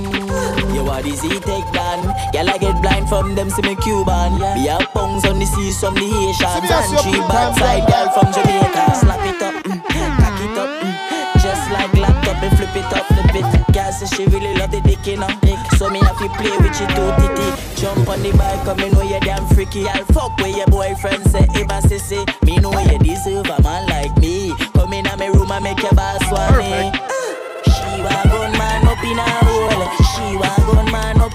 You 0.73 0.83
what 0.83 1.05
is 1.05 1.21
he 1.21 1.29
take 1.29 1.69
down? 1.71 2.01
Girl 2.33 2.49
I 2.49 2.57
get 2.57 2.81
blind 2.81 3.07
from 3.07 3.35
them 3.35 3.49
see 3.49 3.61
me 3.61 3.75
Cuban. 3.75 4.41
Yeah. 4.41 4.55
Be 4.55 4.69
out 4.69 4.89
pungs 4.93 5.23
on 5.25 5.37
the 5.37 5.45
seas 5.45 5.79
from 5.79 5.93
the 5.93 6.01
Haitians 6.01 6.65
and 6.65 6.99
three 7.05 7.21
bad 7.29 7.53
side 7.53 7.85
girl 7.85 8.09
from 8.09 8.33
Jamaica. 8.33 8.83
Slap 8.97 9.21
it 9.21 9.41
up, 9.41 9.53
mm. 9.63 9.79
cock 9.85 10.39
it 10.41 10.57
up, 10.57 10.69
mm. 10.81 10.93
just 11.41 11.69
like 11.69 11.93
laptop 11.93 12.41
and 12.41 12.57
flip 12.57 12.75
it 12.75 12.89
up, 12.89 13.05
flip 13.05 13.35
it. 13.37 13.73
Girl 13.73 13.91
say 13.91 14.07
she 14.15 14.25
really 14.25 14.53
love 14.57 14.71
the 14.71 14.81
dick, 14.81 15.05
you 15.05 15.17
know. 15.17 15.29
Dick. 15.41 15.59
So 15.77 15.89
me 15.89 15.99
have 15.99 16.17
to 16.17 16.29
play 16.41 16.57
with 16.57 16.79
you 16.81 16.87
too 16.89 17.09
titty. 17.21 17.49
Jump 17.79 18.09
on 18.09 18.21
the 18.23 18.31
bike, 18.33 18.63
come 18.65 18.77
me 18.77 18.89
know 18.89 19.01
you 19.01 19.19
damn 19.19 19.45
freaky. 19.53 19.87
I'll 19.87 20.05
fuck 20.05 20.37
with 20.37 20.55
your 20.55 20.67
boyfriend 20.67 21.23
say, 21.29 21.45
hey, 21.53 21.65
sissy. 21.85 22.21
Me 22.45 22.57
know 22.57 22.73
you 22.79 22.97
deserve 22.99 23.45
a 23.45 23.61
man 23.61 23.85
like 23.89 24.15
me. 24.17 24.55
Come 24.73 24.93
in 24.93 25.05
a 25.05 25.17
me 25.17 25.27
room 25.27 25.51
and 25.51 25.63
make 25.63 25.81
your 25.81 25.93
boss 25.93 26.21
want 26.31 26.52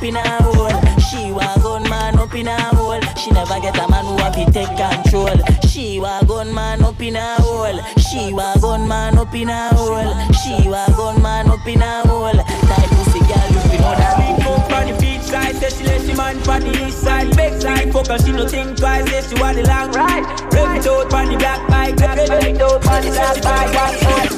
in 0.09 0.17
a 0.17 0.43
hole. 0.43 0.99
She 0.99 1.31
wa 1.33 1.55
gun 1.59 1.83
man 1.89 2.19
up 2.19 2.35
in 2.35 2.49
a 2.49 2.57
hole. 2.75 3.01
She 3.21 3.31
never 3.31 3.61
get 3.61 3.77
a 3.77 3.89
man 3.89 4.05
who 4.07 4.17
have 4.17 4.35
to 4.35 4.45
take 4.51 4.75
control. 4.77 5.37
She 5.69 6.01
wa 6.01 6.23
gun 6.23 6.53
man 6.55 6.83
up 6.83 7.01
in 7.01 7.17
a 7.17 7.37
hole. 7.43 7.79
She 7.99 8.33
wa 8.33 8.57
gun 8.57 8.89
man 8.89 9.19
up 9.19 9.35
in 9.35 9.51
a 9.51 9.69
hole. 9.75 10.15
She 10.33 10.69
wa 10.69 10.87
gun 10.97 11.23
man 11.23 11.51
up 11.51 11.67
in 11.67 11.83
a 11.83 12.09
hole. 12.09 12.33
Type 12.33 12.91
pussy 12.97 13.21
girl, 13.21 13.49
you 13.53 13.61
fi 13.69 13.77
know 13.77 13.95
that. 14.01 14.17
Up 14.49 14.73
on 14.73 14.87
the 14.89 14.99
beach 14.99 15.21
side, 15.21 15.57
say 15.57 15.69
she 15.69 15.85
let 15.85 16.01
she 16.01 16.15
man 16.15 16.37
on 16.49 16.61
the 16.61 16.87
east 16.87 17.03
side. 17.03 17.37
Big 17.37 17.61
side, 17.61 17.93
focus, 17.93 18.25
she 18.25 18.33
no 18.33 18.49
think 18.49 18.79
twice, 18.79 19.09
say 19.11 19.23
she 19.29 19.41
want 19.41 19.57
the 19.57 19.65
long 19.69 19.93
ride. 19.93 20.25
Rev 20.55 20.77
it 20.77 20.87
out 20.87 21.13
on 21.13 21.27
the 21.29 21.37
black 21.37 21.69
bike, 21.69 21.97
rev 22.01 22.19
it 22.19 22.61
out 22.63 22.87
on 22.89 23.03
the 23.05 23.11
black 23.13 23.73
bike. 23.73 24.31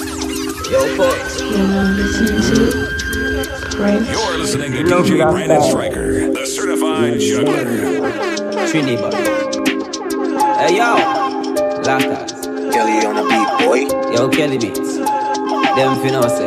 Yo, 0.70 0.96
folks. 0.96 1.40
You're 1.40 1.84
listening 1.94 2.90
to 2.94 2.99
DJ 5.10 5.30
Brandon 5.30 5.62
Stryker, 5.62 6.32
the 6.32 6.46
certified 6.46 7.18
juggler. 7.20 7.64
Trini 8.68 8.96
boy. 9.00 9.10
Hey 10.56 10.76
yo, 10.76 10.96
Lakas. 11.82 12.30
Kelly 12.72 13.06
on 13.06 13.16
the 13.16 13.24
beat, 13.28 13.50
boy. 13.66 13.80
Yo, 14.14 14.28
Kelly 14.28 14.58
beats. 14.58 14.96
Them 14.96 15.96
finna 16.00 16.28
say. 16.28 16.46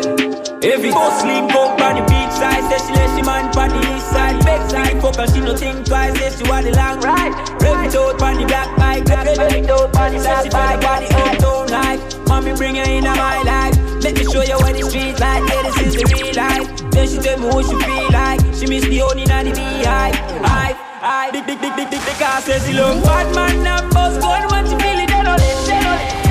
If 0.66 0.84
it 0.84 0.94
go 0.94 1.10
sleep, 1.20 1.52
go 1.52 1.68
on 1.84 1.96
the 1.96 2.04
beach 2.08 2.32
side, 2.32 2.64
say 2.70 2.80
she 2.88 2.94
let 2.94 3.10
she 3.18 3.22
man 3.24 3.46
on 3.58 3.70
the 3.70 3.96
east 3.96 4.10
side. 4.10 4.38
Big 4.46 4.70
side, 4.70 5.02
focus, 5.02 5.34
she 5.34 5.42
no 5.42 5.58
think 5.58 5.86
twice, 5.86 6.18
say 6.18 6.30
she 6.38 6.50
want 6.50 6.66
the 6.66 6.72
long 6.72 7.00
ride. 7.02 7.34
Rev 7.62 7.86
it 7.86 7.96
out 7.96 8.22
on 8.22 8.38
the 8.38 8.46
black 8.46 8.78
bike, 8.78 9.06
rev 9.10 9.28
it 9.28 9.70
out 9.70 9.98
on 9.98 10.14
the 10.14 10.20
black 10.20 10.52
bike, 10.52 10.82
got 10.82 11.00
the 11.02 11.16
uptown 11.16 11.68
life. 11.70 12.28
Mommy 12.28 12.54
bring 12.56 12.76
her 12.76 12.84
in 12.84 13.04
my 13.04 13.42
life. 13.44 13.76
Let 14.04 14.16
me 14.16 14.24
show 14.24 14.44
you 14.44 14.56
what 14.58 14.74
the 14.76 14.84
street 14.90 15.20
like, 15.20 15.44
yeah, 15.50 15.64
this 15.64 15.78
is 15.80 15.96
the 15.96 16.06
real 16.16 16.36
life. 16.36 16.83
Then 16.94 17.08
she 17.10 17.18
tell 17.18 17.40
me 17.40 17.48
what 17.48 17.66
she 17.66 17.76
feel 17.82 18.12
like. 18.12 18.40
She 18.54 18.66
miss 18.68 18.86
the 18.86 19.00
honey 19.02 19.26
and 19.26 19.48
the 19.48 19.52
beehive. 19.52 20.16
Hive, 20.46 20.78
hive, 21.02 21.34
big, 21.34 21.46
big, 21.46 21.60
big, 21.60 21.76
big, 21.76 21.90
big, 21.90 22.02
big, 22.06 22.18
car 22.22 22.40
says 22.42 22.66
she 22.66 22.74
love 22.74 23.04
bad 23.04 23.34
man 23.34 23.66
and 23.66 23.94
boss 23.94 24.18
gun 24.22 24.46
when 24.54 24.64
she 24.70 24.78
feel 24.78 25.00
it, 25.02 25.10
they 25.10 25.24
don't 25.26 25.42
let, 25.42 25.58
they 25.66 25.82
don't 25.82 25.98
let. 25.98 26.24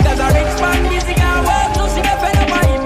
Because 0.00 0.20
a 0.24 0.28
rich 0.32 0.56
man 0.56 0.80
busy 0.88 1.14
and 1.20 1.44
work, 1.44 1.70
so 1.76 1.84
she 1.92 2.00
get 2.00 2.16
fed 2.16 2.36
up 2.40 2.48
by 2.48 2.64
him. 2.64 2.82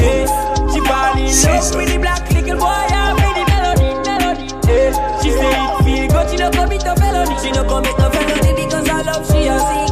Hey, 0.00 0.24
she 0.72 0.80
fall 0.88 1.20
in 1.20 1.28
love 1.28 1.76
with 1.76 1.88
the 1.92 1.98
black 2.00 2.24
little 2.32 2.56
boy 2.56 2.84
and 2.96 3.14
with 3.20 3.34
the 3.36 3.44
melody, 3.52 3.88
melody. 4.08 4.48
Hey, 4.64 4.88
she 5.20 5.30
say 5.36 5.52
it 5.52 5.84
feel 5.84 6.08
good, 6.08 6.26
she 6.32 6.36
no 6.40 6.48
commit 6.48 6.82
no 6.82 6.96
felony, 6.96 7.36
she 7.44 7.52
no 7.52 7.62
commit 7.68 7.96
no 8.00 8.08
felony 8.08 8.52
because 8.56 8.88
I 8.88 9.04
love 9.04 9.24
she 9.28 9.52
a 9.52 9.56
cigar 9.60 9.89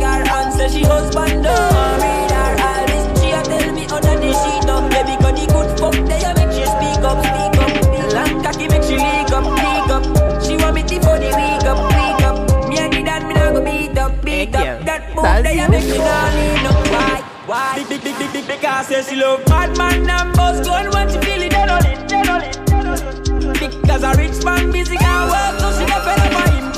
Big, 17.88 18.04
big, 18.04 18.18
big, 18.18 18.33
big, 18.35 18.47
big, 18.47 19.04
she 19.09 19.16
love 19.16 19.42
bad 19.47 19.75
man 19.78 20.11
and 20.11 20.37
boss 20.37 20.61
gun 20.61 20.90
when 20.90 21.09
she 21.09 21.18
feel 21.25 21.40
it, 21.40 21.50
dead 21.50 21.71
on 21.71 21.87
it, 21.87 22.12
on 22.12 22.28
on. 22.28 23.52
Because 23.80 24.02
a 24.02 24.12
rich 24.21 24.45
man 24.45 24.71
busy 24.71 24.99
can 24.99 25.28
work, 25.33 25.59
so 25.59 25.73
she 25.73 25.87
get 25.87 26.04
fed 26.04 26.21
up 26.21 26.33
by 26.37 26.50
him. 26.52 26.68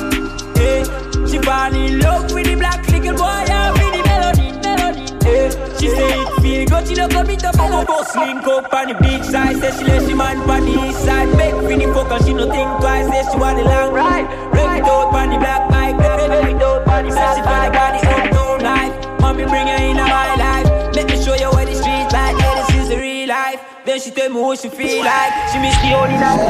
Hey, 0.54 0.84
she 1.26 1.38
fall 1.42 1.74
love 1.98 2.32
with 2.32 2.46
the 2.46 2.54
black 2.54 2.86
little 2.86 3.18
boy 3.18 3.42
and 3.42 3.74
with 3.74 3.90
the 3.90 4.02
melody, 4.06 4.54
melody. 4.62 5.02
Hey, 5.26 5.50
she 5.80 5.88
say 5.90 6.14
it 6.14 6.30
feel 6.40 6.66
good, 6.68 6.86
she 6.86 6.94
no 6.94 7.08
commit 7.08 7.44
up 7.44 7.58
on 7.58 7.84
boss 7.86 8.14
link 8.14 8.46
up 8.46 8.72
on 8.72 8.86
the 8.86 8.94
beach 9.02 9.24
side. 9.24 9.56
Say 9.56 9.72
she 9.78 9.84
let 9.90 10.06
she 10.06 10.14
man 10.14 10.38
on 10.48 10.64
the 10.64 10.86
east 10.86 11.04
side. 11.04 11.26
Beg 11.36 11.54
for 11.54 11.74
the 11.74 11.92
focus, 11.92 12.24
she 12.24 12.34
no 12.34 12.48
think 12.48 12.70
twice. 12.78 13.10
Say 13.10 13.32
she 13.32 13.36
want 13.36 13.58
the 13.58 13.64
long 13.64 13.92
ride. 13.92 14.30
Rev 14.54 14.78
it 14.78 14.86
on 14.86 15.30
the 15.30 15.38
black 15.38 15.68
bike, 15.70 15.98
rev 15.98 16.20
it 16.20 16.30
out 16.62 16.86
on 16.86 17.08
the 17.08 17.18
on 17.18 17.98
the 17.98 18.10
uptown 18.14 18.60
life. 18.62 19.20
Mommy 19.20 19.44
bring 19.44 19.66
her 19.66 19.82
in 19.82 19.96
my 19.96 20.36
life. 20.36 20.39
Let 21.00 21.08
me 21.08 21.16
show 21.24 21.32
you 21.32 21.48
what 21.48 21.64
the 21.64 21.72
streets 21.72 22.12
like. 22.12 22.36
Yeah, 22.36 22.60
this 22.60 22.76
is 22.76 22.88
the 22.90 22.98
real 23.00 23.26
life. 23.26 23.64
Then 23.86 23.98
she 23.98 24.10
tell 24.10 24.28
me 24.28 24.38
what 24.38 24.60
she 24.60 24.68
feel 24.68 25.02
like. 25.02 25.32
She 25.48 25.56
miss 25.56 25.72
the 25.80 25.96
only 25.96 26.20
night. 26.20 26.44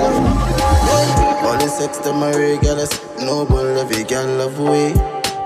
All 1.47 1.55
the 1.55 1.69
sex 1.69 1.99
to 1.99 2.13
my 2.13 2.35
girls, 2.59 2.91
no 3.23 3.47
bull 3.47 3.79
every 3.79 4.03
girl 4.03 4.27
love 4.43 4.59
way. 4.59 4.91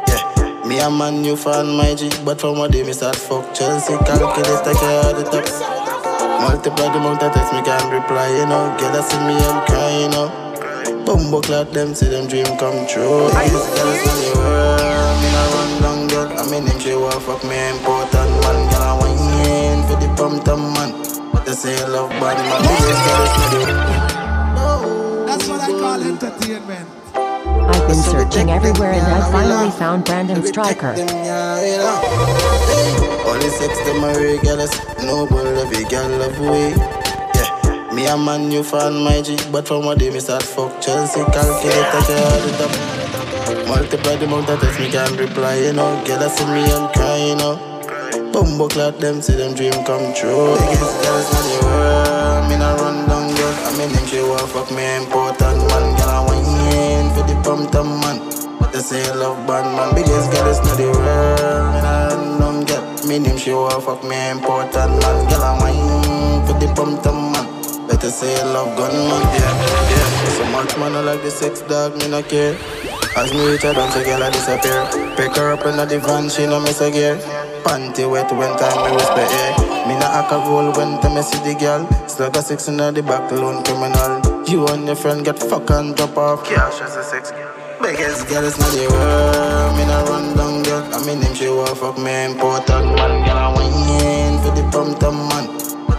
Yeah, 0.09 0.65
me 0.65 0.81
a 0.81 0.89
man 0.89 1.23
you 1.23 1.37
fan 1.37 1.77
my 1.77 1.95
G, 1.95 2.09
but 2.25 2.41
from 2.41 2.57
what 2.57 2.73
day 2.73 2.83
me 2.83 2.95
start 2.95 3.15
fuck 3.15 3.53
Chelsea, 3.53 3.93
calculate 4.09 4.65
take 4.65 4.79
care 4.81 5.05
of 5.05 5.21
the 5.21 5.25
top. 5.29 5.45
Multiply 6.41 6.89
the 6.89 6.97
amount 6.97 7.23
of 7.23 7.35
text 7.35 7.53
me 7.53 7.61
can't 7.61 7.93
reply, 7.93 8.33
you 8.41 8.47
know. 8.49 8.73
Girl, 8.81 8.97
I 8.97 9.05
see 9.05 9.21
me 9.21 9.37
I'm 9.37 9.67
crying, 9.67 10.01
you 10.01 10.09
know. 10.17 11.05
Bumbo 11.05 11.43
clock 11.43 11.69
them 11.73 11.95
see 11.95 12.09
them 12.09 12.27
dream 12.27 12.47
come 12.57 12.89
true. 12.89 13.29
These 13.37 13.53
girls 13.53 14.01
in 14.01 14.17
the 14.17 14.33
world, 14.41 15.17
me 15.21 15.29
not 15.29 15.53
run 15.53 15.83
down 15.83 16.09
girl. 16.09 16.41
I 16.41 16.51
mean 16.51 16.65
them 16.65 16.81
she 16.81 16.95
want 16.97 17.21
fuck 17.21 17.45
me 17.45 17.69
important 17.69 18.33
man. 18.41 18.74
Pump 20.17 20.45
them 20.45 20.73
man. 20.75 20.93
They 21.45 21.53
say 21.53 21.77
love 21.87 22.11
bad 22.11 22.39
man, 22.39 22.63
biggest 22.63 23.01
girls 23.07 23.33
in 23.37 23.49
the 23.53 23.75
world. 24.57 25.29
That's 25.29 25.47
what 25.49 25.61
I 25.61 25.71
call 25.71 26.03
entertainment. 26.03 26.89
I've 27.15 27.87
been 27.89 28.03
searching 28.03 28.51
everywhere 28.51 28.93
and 28.93 29.07
I 29.07 29.31
finally 29.31 29.71
found 29.71 30.05
Brandon 30.05 30.43
Stryker. 30.47 30.95
Only 33.27 33.49
sex 33.49 33.79
to 33.85 33.95
marry 34.01 34.39
girls, 34.39 34.73
no 35.03 35.27
bull 35.27 35.47
every 35.47 35.85
girl 35.85 36.09
love 36.19 36.39
way. 36.41 36.71
Yeah, 37.35 37.93
me 37.93 38.07
a 38.07 38.17
man 38.17 38.51
you 38.51 38.63
fan 38.63 39.03
my 39.03 39.21
G, 39.23 39.37
but 39.51 39.67
from 39.67 39.85
what 39.85 39.99
day 39.99 40.11
me 40.11 40.21
start 40.21 40.43
fuck 40.43 40.81
Chelsea, 40.81 41.25
calculate 41.25 41.93
take 41.93 42.07
care 42.07 42.25
of 42.25 42.43
the 42.45 42.53
top. 42.59 43.69
Multiply 43.69 44.17
the 44.17 44.25
amount 44.27 44.49
of 44.49 44.61
text 44.61 44.79
me 44.81 44.91
can 44.91 45.17
reply, 45.17 45.57
you 45.57 45.73
know. 45.73 46.03
Girl, 46.07 46.23
I 46.23 46.29
see 46.29 46.45
me 46.47 46.65
I'm 46.65 46.93
crying, 46.93 47.29
you 47.29 47.37
know. 47.37 47.74
Bumbo 48.35 48.67
clock 48.67 48.99
them 48.99 49.23
see 49.23 49.37
them 49.37 49.55
dream 49.55 49.71
come 49.87 50.13
true. 50.13 50.59
Biggest 50.59 50.99
girls 51.07 51.31
in 51.31 51.45
the 51.55 51.59
world, 51.71 52.51
me 52.51 52.57
not 52.59 52.81
run 52.81 53.07
down 53.07 53.31
girl. 53.31 53.55
I 53.63 53.79
mean 53.79 53.95
them 53.95 54.07
she 54.11 54.19
want 54.19 54.51
fuck 54.51 54.69
me 54.75 54.83
important 54.97 55.59
man. 55.71 55.95
Girl, 55.95 56.11
I 56.11 56.19
want 56.27 56.43
in 56.75 57.15
for 57.15 57.23
the 57.31 57.41
pump 57.47 57.71
them 57.71 58.01
man. 58.03 58.19
They 58.73 58.81
say 58.81 59.07
love 59.15 59.47
band 59.47 59.71
man, 59.77 59.95
biggest 59.95 60.33
girls 60.33 60.59
in 60.59 60.75
the 60.83 60.91
world. 60.91 61.75
Me 61.75 61.81
not 61.87 62.11
run 62.11 62.41
down 62.41 62.65
girl. 62.67 63.07
Me 63.07 63.21
name 63.21 63.39
she 63.39 63.53
want 63.53 63.85
fuck 63.85 64.03
me 64.03 64.19
important 64.31 64.99
man. 64.99 65.17
Girl, 65.31 65.45
I 65.47 65.55
want 65.55 65.79
in 65.79 66.43
for 66.43 66.59
the 66.59 66.67
pump 66.75 67.05
them 67.05 67.31
man. 67.31 67.47
Better 67.87 68.11
say 68.11 68.35
love 68.51 68.77
gun 68.77 68.91
man, 68.91 69.23
yeah, 69.31 69.47
yeah. 69.95 70.29
So 70.35 70.45
much 70.51 70.77
man 70.77 70.97
I 70.97 71.03
like 71.07 71.23
the 71.23 71.31
sex 71.31 71.61
dog, 71.61 71.97
me 71.99 72.09
no 72.09 72.21
care. 72.21 72.59
As 73.17 73.33
me 73.33 73.47
reach 73.47 73.63
her 73.63 73.73
down, 73.73 73.91
so 73.93 74.03
girl 74.03 74.23
I 74.23 74.31
disappear. 74.31 74.83
Pick 75.17 75.37
her 75.37 75.53
up 75.53 75.65
in 75.67 75.77
the 75.77 75.99
van, 76.01 76.29
she 76.29 76.47
no 76.47 76.59
miss 76.59 76.81
a 76.81 76.91
gear. 76.91 77.17
Panty 77.63 78.11
wet 78.11 78.31
when 78.33 78.51
time 78.59 78.91
me 78.91 78.97
whisper 78.97 79.23
air. 79.23 79.87
Me 79.87 79.95
not 79.95 80.11
act 80.11 80.33
a 80.33 80.39
roll 80.39 80.73
when 80.73 81.01
time 81.01 81.15
me 81.15 81.23
see 81.23 81.39
the 81.47 81.55
girl. 81.55 81.87
Slug 82.09 82.37
a 82.37 82.43
six 82.43 82.67
in 82.67 82.77
the 82.77 83.03
back, 83.03 83.31
lone 83.31 83.63
criminal. 83.63 84.19
You 84.49 84.67
and 84.67 84.87
your 84.87 84.97
friend 84.97 85.25
get 85.25 85.39
fuck 85.39 85.71
and 85.71 85.95
drop 85.95 86.17
off. 86.17 86.45
Cash 86.45 86.81
as 86.81 86.97
a 86.97 87.05
sex 87.05 87.31
girl. 87.31 87.55
Biggest 87.81 88.27
girl 88.29 88.43
is 88.43 88.59
not 88.59 88.73
the 88.73 88.89
world. 88.91 89.77
Me 89.79 89.87
not 89.87 90.09
run 90.09 90.37
down 90.37 90.63
girl. 90.65 90.83
I 90.83 91.07
mean 91.07 91.21
name 91.21 91.35
she 91.35 91.49
want 91.49 91.79
fuck 91.79 91.97
me 91.97 92.25
important 92.25 92.97
man. 92.99 93.25
Girl 93.25 93.39
I 93.39 93.63
in 93.63 94.43
for 94.43 94.51
the 94.59 94.65
pump 94.75 95.01
man. 95.01 95.47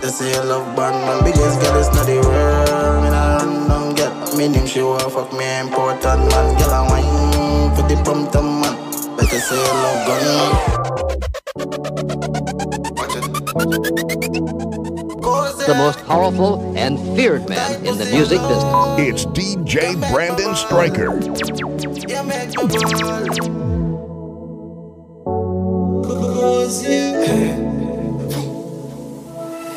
They 0.02 0.10
say 0.10 0.36
I 0.36 0.44
love 0.44 0.76
band 0.76 1.00
man. 1.08 1.24
Biggest 1.24 1.62
girl 1.62 1.78
is 1.80 1.88
not 1.96 2.06
the 2.06 2.20
world. 2.20 3.04
Me 3.04 3.10
not 3.10 3.35
run 4.38 4.52
me 4.52 4.58
name, 4.58 4.68
she 4.68 4.82
want 4.82 5.02
fuck 5.12 5.32
me 5.34 5.60
important 5.60 6.04
man. 6.04 6.58
Girl, 6.58 6.74
I 6.74 6.82
wine 6.90 7.76
for 7.76 7.84
the 7.84 7.96
pump 8.04 8.32
tam 8.32 8.62
man. 8.62 8.76
Better 9.18 9.40
say 9.40 9.56
love 9.56 10.08
gun 10.08 10.26
The 15.66 15.74
most 15.76 16.06
powerful 16.06 16.74
and 16.78 17.00
feared 17.16 17.50
man 17.50 17.86
in 17.86 17.98
the 17.98 18.06
music 18.06 18.40
business. 18.42 19.00
It's 19.00 19.26
DJ 19.28 19.96
Brandon 20.12 20.56
Stryker. 20.56 21.20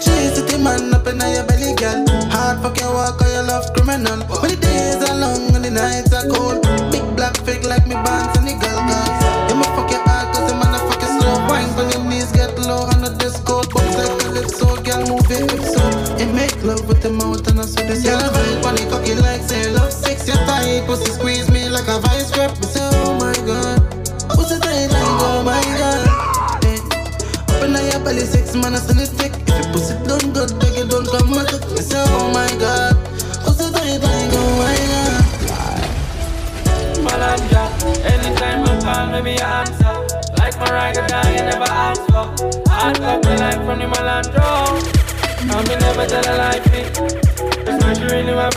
Chase 0.00 0.37
man 0.62 0.94
up 0.94 1.06
in 1.06 1.20
your 1.20 1.44
belly, 1.46 1.74
girl. 1.74 2.04
Hard 2.30 2.62
fuck 2.62 2.78
your 2.80 2.92
walk 2.92 3.20
or 3.22 3.28
your 3.28 3.44
love 3.44 3.72
criminal. 3.74 4.20
When 4.40 4.50
the 4.50 4.56
days 4.60 5.02
are 5.08 5.18
long 5.18 5.54
and 5.54 5.64
the 5.64 5.70
nights 5.70 6.12
are 6.12 6.28
cold. 6.28 6.62
Big 6.92 7.04
black 7.16 7.36
fake 7.44 7.64
like 7.64 7.86
me 7.86 7.94
bands 7.94 8.38
and 8.38 8.48
the 8.48 8.54
girl 8.54 8.67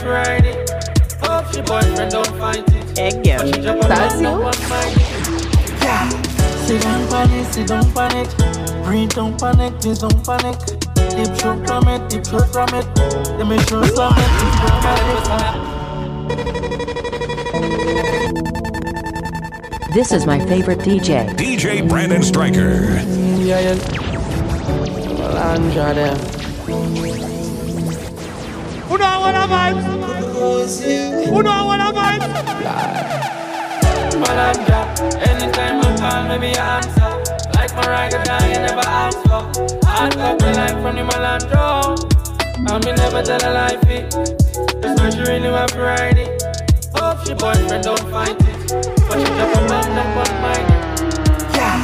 to 0.00 0.08
ride 0.08 0.44
it. 0.44 0.70
Hope 1.22 1.52
she 1.54 1.60
boyfriend 1.62 2.10
don't 2.12 2.26
fight 2.38 2.68
it. 2.68 2.98
Egg 2.98 3.26
yeah. 3.26 3.44
She 3.44 3.52
jump 3.52 3.82
That's 3.82 4.14
and 4.14 4.22
you? 4.22 4.28
up 4.28 4.56
Yeah. 5.82 6.08
Sit 6.66 6.82
down, 6.82 7.08
panic, 7.08 7.52
sit 7.52 7.66
down, 7.68 7.92
panic. 7.92 8.28
Breathe, 8.84 9.10
don't 9.10 9.38
panic, 9.38 9.80
please 9.80 9.98
don't 9.98 10.24
panic. 10.24 10.58
Deep 11.16 11.36
throat 11.36 11.66
from 11.66 11.88
it, 11.88 12.08
deep 12.10 12.24
throat 12.24 12.48
from 12.52 12.68
it. 12.74 12.86
Let 13.38 13.46
me 13.46 13.58
show 13.64 13.82
some 13.84 14.14
it, 14.16 14.30
it's 14.42 14.56
dramatic. 14.60 15.22
This 19.94 20.12
is 20.12 20.26
my 20.26 20.38
favorite 20.46 20.78
DJ. 20.78 21.28
DJ 21.36 21.86
Brandon 21.86 22.22
Stryker. 22.22 23.02
Yeah, 23.42 23.60
yeah. 23.60 23.74
Malanja 25.18 25.94
there. 25.94 26.16
Who 26.16 26.41
know 29.42 29.48
what 29.48 29.60
I 29.60 29.72
vibes? 29.72 31.26
Who 31.26 31.42
know 31.42 31.66
what 31.66 31.80
I 31.80 31.92
vibes? 31.92 32.28
Malanja, 34.22 34.80
anytime 35.26 35.76
you 35.82 35.90
call 35.98 36.22
me, 36.28 36.38
me 36.38 36.54
answer. 36.54 37.10
Like 37.54 37.74
Mariah, 37.74 38.24
die, 38.24 38.48
you 38.48 38.60
never 38.60 38.86
ask 38.86 39.18
for. 39.22 39.42
Hard 39.86 40.16
up 40.16 40.40
me 40.40 40.52
like 40.52 40.76
from 40.82 40.96
the 40.96 41.02
Malandro. 41.02 41.98
And 42.70 42.84
me 42.84 42.92
never 42.92 43.22
tell 43.22 43.42
a 43.42 43.50
lie, 43.52 43.78
fit. 43.86 44.10
That's 44.80 45.00
why 45.00 45.10
she 45.10 45.20
really 45.20 45.50
want 45.50 45.72
to 45.72 45.80
ride 45.80 46.18
it. 46.18 46.42
Hope 46.94 47.26
she 47.26 47.34
boyfriend 47.34 47.84
don't 47.84 47.98
fight 48.10 48.36
it. 48.38 48.72
But 49.08 49.18
she 49.18 49.26
jump 49.26 49.56
up 49.56 49.70
and 49.70 49.98
up 49.98 50.16
on 50.22 50.32
mine. 50.42 50.68
Yeah. 51.54 51.82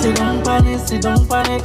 Sit 0.00 0.16
down, 0.16 0.42
panic, 0.42 0.80
sit 0.80 1.02
down, 1.02 1.26
panic. 1.28 1.62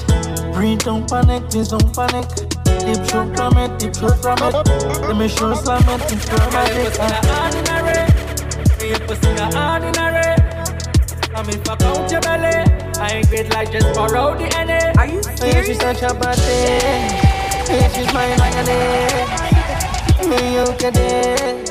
Breathe, 0.54 0.80
don't 0.80 1.10
panic, 1.10 1.50
please 1.50 1.70
don't 1.70 1.94
panic. 1.96 2.49
Deep 2.90 3.06
throat 3.06 3.38
from 3.38 3.56
it, 3.56 3.78
deep 3.78 3.94
throat 3.94 4.18
from 4.20 4.38
it. 4.42 4.54
Let 5.06 5.16
me 5.16 5.28
show 5.28 5.54
slam 5.54 5.88
it, 5.90 6.12
it's 6.12 6.26
dramatic. 6.26 6.98
ordinary. 7.38 8.02
Me 8.82 8.94
a 8.94 9.00
pussy 9.06 9.32
not 9.36 9.54
ordinary. 9.54 10.34
I 11.36 11.44
mean, 11.46 11.62
fuck 11.64 11.84
out 11.84 12.10
your 12.10 12.20
belly. 12.22 12.66
I 12.98 13.10
ain't 13.14 13.30
great 13.30 13.48
like 13.52 13.72
just 13.72 13.94
borrow 13.94 14.36
the 14.36 14.50
NA. 14.66 15.00
Are 15.00 15.06
you 15.06 15.22
serious? 15.22 15.68
She's 15.68 15.78
such 15.80 16.02
a 16.02 16.16
bad 16.16 16.36
thing. 16.36 17.12
Yeah, 17.70 17.90
she's 17.94 18.12
my 18.12 18.26
money. 18.42 18.82
Me, 20.28 20.56
you 20.56 20.66
can 20.80 20.94
dance. 20.94 21.70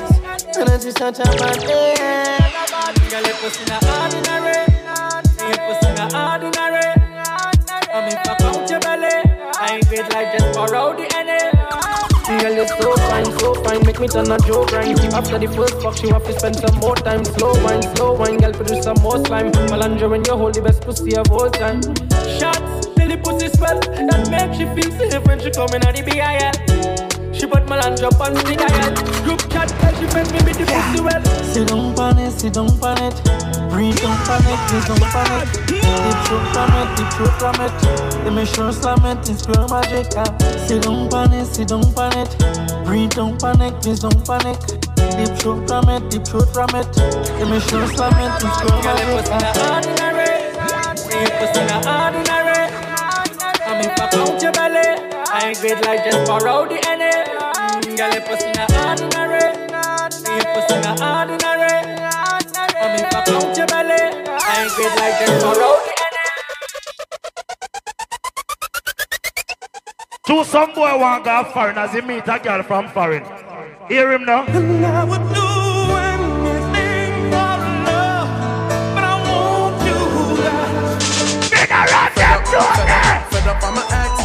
And 0.55 0.67
then 0.69 0.79
she's 0.79 0.95
such 0.95 1.19
a 1.19 1.23
bad 1.23 1.59
thing. 1.59 3.09
Girl, 3.09 3.23
your 3.23 3.35
pussy 3.35 3.65
not 3.65 3.83
ordinary. 3.83 4.28
So 12.67 12.93
fine, 13.07 13.25
so 13.39 13.53
fine, 13.63 13.85
make 13.85 14.01
me 14.01 14.07
turn 14.09 14.29
a 14.29 14.37
Joe 14.39 14.65
grind. 14.65 14.99
After 15.13 15.39
the 15.39 15.47
first 15.47 15.81
fuck, 15.81 16.03
you 16.03 16.09
have 16.09 16.25
to 16.25 16.37
spend 16.37 16.57
some 16.57 16.75
more 16.79 16.95
time. 16.95 17.23
Slow 17.23 17.53
wine, 17.63 17.81
slow 17.95 18.15
wine, 18.15 18.37
girl, 18.37 18.51
produce 18.51 18.83
some 18.83 18.97
more 19.01 19.23
slime. 19.25 19.53
Melandra 19.71 20.09
when 20.09 20.25
you 20.25 20.35
hold 20.35 20.55
the 20.55 20.61
best 20.61 20.81
pussy 20.81 21.15
of 21.15 21.31
all 21.31 21.49
time. 21.49 21.81
Shots, 22.37 22.87
till 22.97 23.07
the 23.07 23.17
pussy 23.23 23.47
swell. 23.55 23.79
that 23.79 24.27
makes 24.29 24.57
she 24.57 24.65
feel 24.75 24.91
safe 25.09 25.25
when 25.25 25.39
she 25.39 25.51
coming 25.51 25.85
out 25.85 25.95
the 25.95 26.03
BIL. 26.03 26.98
She 27.39 27.47
put 27.47 27.63
Melandra 27.67 28.11
on 28.19 28.33
the 28.35 28.55
dial. 28.55 28.93
Group 29.23 29.39
chat, 29.49 29.69
tell 29.79 29.93
she 29.95 30.05
make 30.13 30.27
me 30.35 30.39
with 30.43 30.57
the 30.59 30.65
pussy 30.67 31.01
well. 31.01 31.23
Sit 31.43 31.67
down 31.69 31.97
on 31.97 32.19
it, 32.19 32.31
sit 32.31 32.53
down 32.53 32.67
on 32.83 32.99
it. 32.99 33.15
Breathe, 33.71 33.95
don't 34.01 34.19
panic, 34.27 34.59
please 34.67 34.85
don't 34.85 34.99
panic. 35.07 35.47
Deep 35.67 36.19
throat 36.27 36.45
from 36.51 36.71
it, 36.75 36.89
deep 36.97 37.09
throat 37.15 37.35
from 37.39 37.55
it. 37.63 37.73
Let 38.25 38.33
me 38.33 38.45
show 38.45 38.71
slam 38.71 39.05
it, 39.05 39.29
it's 39.29 39.45
pure 39.45 39.67
magic. 39.69 40.11
ah. 40.17 40.27
Sit 40.67 40.83
down 40.83 41.07
on 41.13 41.33
it, 41.33 41.45
sit 41.45 41.69
down 41.69 41.83
on 41.95 42.13
it. 42.19 42.31
Breathe, 42.85 43.11
don't 43.11 43.39
panic, 43.39 43.73
please 43.81 43.99
don't 44.01 44.19
panic. 44.27 44.59
Deep 45.15 45.31
throat 45.39 45.67
from 45.67 45.87
it, 45.89 46.09
deep 46.11 46.25
throat 46.27 46.49
from 46.53 46.69
it. 46.75 46.87
Let 47.39 47.47
me 47.49 47.59
show 47.71 47.85
slam 47.87 48.19
it, 48.19 48.43
it's 48.43 48.57
pure 48.59 48.83
magic. 48.83 49.31
ah. 49.31 49.75
ordinary, 49.79 50.33
me 51.07 51.25
pussy 51.39 51.63
ordinary. 51.87 52.65
I 53.63 53.79
mean, 53.79 53.91
fuck 53.97 54.13
out 54.13 54.41
your 54.41 54.51
belly. 54.51 54.88
I 55.39 55.47
ain't 55.51 55.59
great 55.61 55.79
like 55.85 56.03
just 56.03 56.27
borrow 56.27 56.67
the 56.67 56.75
NA. 56.75 57.23
Girl, 57.95 58.11
your 58.11 58.21
pussy 58.27 58.51
not 58.51 58.69
ordinary. 58.75 59.55
Me 60.27 60.43
pussy 60.51 60.75
not 60.83 60.99
ordinary. 60.99 61.79
I 62.75 62.85
mean, 62.91 63.07
fuck 63.07 63.29
out 63.29 63.55
your 63.55 63.67
belly. 63.67 64.03
I 64.27 64.63
ain't 64.63 64.73
great 64.75 64.95
like 64.99 65.15
just 65.23 65.41
borrow 65.41 65.79
the 65.87 65.93
To 70.27 70.43
some 70.43 70.73
boy 70.73 70.97
want 70.99 71.23
go 71.23 71.45
foreign 71.53 71.77
as 71.77 71.93
he 71.93 72.01
meet 72.01 72.27
a 72.27 72.37
girl 72.37 72.61
from 72.61 72.89
foreign. 72.89 73.23
Hear 73.87 74.11
him 74.11 74.25
now. 74.25 74.43
I 74.43 75.05
would 75.05 75.23
do 75.33 75.47
anything 76.11 77.31
for 77.31 77.55
love, 77.87 78.27
but 78.93 79.03
I 79.05 79.15
want 79.23 79.87
you 79.87 79.99
Fed 83.31 83.47
up, 83.47 83.63
I'm 83.63 83.77
an 83.77 83.83
ex. 83.89 84.18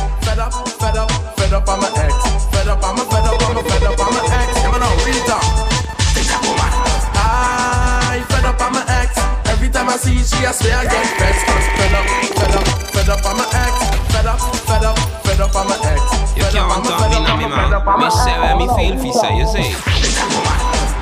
Up, 1.54 1.62
up, 1.62 1.68
up, 1.70 1.78
I'm 1.78 1.86
an 1.86 1.94
ex. 2.02 2.18
Fed 2.50 2.66
up, 2.66 2.82
I'm 2.82 2.98
a 2.98 3.04
fed 3.06 3.30
up, 3.30 3.38
I'm 3.46 3.54
a 3.54 3.62
fed 3.62 3.86
up, 3.86 3.94
I'm 3.94 4.10
an 4.10 4.26
ex. 4.26 4.58
Yeah, 4.58 4.74
man, 4.74 4.82
real 5.06 5.22
talk. 5.22 5.46
I 7.14 8.26
fed 8.26 8.42
up, 8.42 8.58
I'm 8.58 8.74
an 8.74 8.82
ex. 8.90 9.14
Every 9.46 9.70
time 9.70 9.88
I 9.88 9.94
see 9.94 10.18
she, 10.18 10.42
I 10.42 10.50
swear 10.50 10.78
I 10.78 10.82
get 10.82 11.06
vexed. 11.14 11.46
Cause 11.46 11.68
fed 11.78 11.94
up, 11.94 12.06
fed 12.34 12.58
up, 12.58 12.66
fed 12.90 13.06
up, 13.06 13.22
I'm 13.22 13.38
an 13.38 13.46
ex. 13.54 13.70
Fed 14.10 14.26
up, 14.26 14.40
fed 14.66 14.82
up, 14.82 14.98
fed 15.22 15.40
up, 15.40 15.54
I'm 15.54 15.70
an 15.70 15.78
ex. 15.94 16.02
You 16.34 16.42
can't 16.42 16.74
a 16.74 16.82
talk 16.90 17.06
me 17.06 17.22
now, 17.22 17.38
me 17.38 17.46
a 17.46 17.70
up, 17.70 17.86
man. 17.86 18.02
Me 18.02 18.10
say 18.10 18.34
where 18.34 18.58
me 18.58 18.66
feel 18.74 18.98
fi 18.98 19.14
say, 19.14 19.38
you 19.38 19.46
say. 19.46 19.70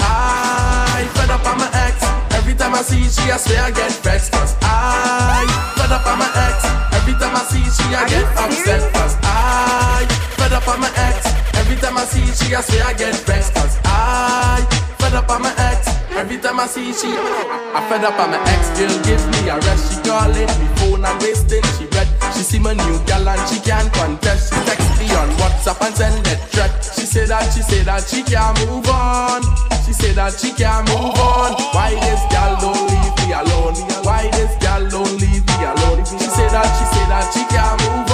I 0.04 1.08
fed 1.16 1.32
up, 1.32 1.40
I'm 1.48 1.64
an 1.64 1.72
ex. 1.72 2.21
Every 2.42 2.54
time 2.54 2.74
I 2.74 2.82
see 2.82 3.04
she, 3.04 3.30
I 3.30 3.36
swear 3.36 3.62
I 3.62 3.70
get 3.70 3.92
vexed. 4.02 4.32
Cause 4.32 4.56
I 4.62 5.46
fed 5.78 5.92
up, 5.92 6.04
on 6.04 6.18
my 6.18 6.26
ex. 6.26 6.66
Every 6.90 7.14
time 7.14 7.36
I 7.36 7.42
see 7.46 7.62
she, 7.62 7.94
I 7.94 8.02
get 8.08 8.26
upset. 8.34 8.82
Cause 8.92 9.16
I 9.22 10.06
fed 10.34 10.52
up, 10.52 10.66
I'm 10.66 10.82
an 10.82 10.90
ex. 10.96 11.30
Every 11.54 11.76
time 11.76 11.96
I 11.96 12.04
see 12.04 12.26
she, 12.34 12.52
I 12.52 12.60
swear 12.60 12.84
I 12.84 12.94
get 12.94 13.14
vexed. 13.14 13.54
Cause 13.54 13.78
I 13.84 14.66
fed 14.98 15.14
up, 15.14 15.30
on 15.30 15.42
my 15.42 15.54
ex. 15.56 16.01
Every 16.14 16.38
time 16.38 16.60
I 16.60 16.66
see 16.66 16.92
she, 16.92 17.08
I 17.08 17.80
fed 17.88 18.04
up, 18.04 18.14
I'm 18.20 18.32
an 18.32 18.40
ex. 18.46 18.68
Girl, 18.78 18.92
give 19.02 19.24
me 19.32 19.48
a 19.48 19.56
rest. 19.64 19.90
She 19.90 19.98
calling 20.06 20.46
me 20.60 20.66
phone 20.76 21.04
and 21.04 21.18
wasting. 21.22 21.64
She 21.80 21.86
read, 21.96 22.08
she 22.36 22.44
see 22.44 22.58
my 22.58 22.74
new 22.74 22.96
gal 23.06 23.26
and 23.26 23.42
she 23.48 23.58
can't 23.60 23.92
contest. 23.92 24.52
She 24.52 24.60
text 24.68 24.86
me 25.00 25.08
on 25.16 25.28
WhatsApp 25.40 25.80
and 25.80 25.94
send 25.96 26.24
that 26.26 26.40
threat. 26.52 26.72
She 26.84 27.06
say 27.06 27.24
that, 27.26 27.50
she 27.52 27.62
say 27.62 27.82
that 27.82 28.04
she 28.06 28.22
can't 28.22 28.54
move 28.68 28.86
on. 28.88 29.42
She 29.84 29.92
say 29.92 30.12
that 30.12 30.38
she 30.38 30.52
can't 30.52 30.86
move 30.88 31.16
on. 31.16 31.56
Why 31.74 31.96
this 31.96 32.22
gal 32.30 32.60
don't 32.60 32.76
leave 32.76 33.14
me 33.24 33.32
alone? 33.32 33.74
Why 34.04 34.28
this 34.30 34.52
gal 34.60 34.84
don't 34.88 35.16
leave 35.18 35.42
me 35.42 35.58
alone? 35.64 36.04
She 36.04 36.28
say 36.28 36.48
that, 36.52 36.68
she 36.76 36.84
say 36.92 37.04
that 37.08 37.26
she 37.32 37.42
can't 37.50 37.80
move 37.82 38.06
on. 38.06 38.11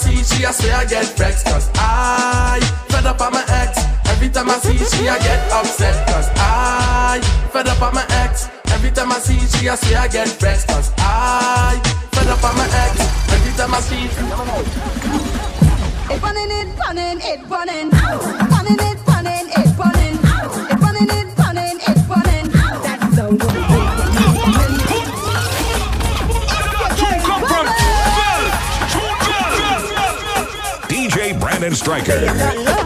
See 0.00 0.24
she, 0.24 0.44
I 0.44 0.50
swear 0.52 0.76
I 0.76 0.84
get 0.84 1.06
vexed. 1.16 1.46
Cause 1.46 1.68
I 1.76 2.60
fed 2.88 3.06
up 3.06 3.20
on 3.20 3.32
my 3.32 3.44
ex. 3.60 3.78
Every 4.08 4.28
time 4.28 4.50
I 4.50 4.58
see 4.58 4.78
she, 4.78 5.08
I 5.08 5.18
get 5.18 5.40
upset. 5.52 5.94
Cause 6.08 6.28
I 6.36 7.20
fed 7.52 7.68
up 7.68 7.82
on 7.82 7.94
my 7.94 8.04
ex. 8.24 8.48
Every 8.72 8.90
time 8.90 9.12
I 9.12 9.18
see 9.18 9.38
she, 9.52 9.68
I 9.68 9.74
swear 9.76 10.00
I 10.00 10.08
get 10.08 10.28
vexed. 10.40 10.68
Cause 10.68 10.92
I 10.98 11.80
fed 12.12 12.28
up 12.28 12.42
on 12.44 12.56
my 12.56 12.66
ex. 12.84 12.94
Every 13.34 13.52
time 13.58 13.74
I 13.74 13.80
see 13.80 14.08
It 16.14 16.22
running, 16.22 16.50
it 16.50 16.68
running, 16.78 17.20
it. 17.20 17.40
Running, 17.48 17.90
running, 17.90 18.80
it 18.80 18.99
DJ 31.60 31.84
Brandon 31.84 32.79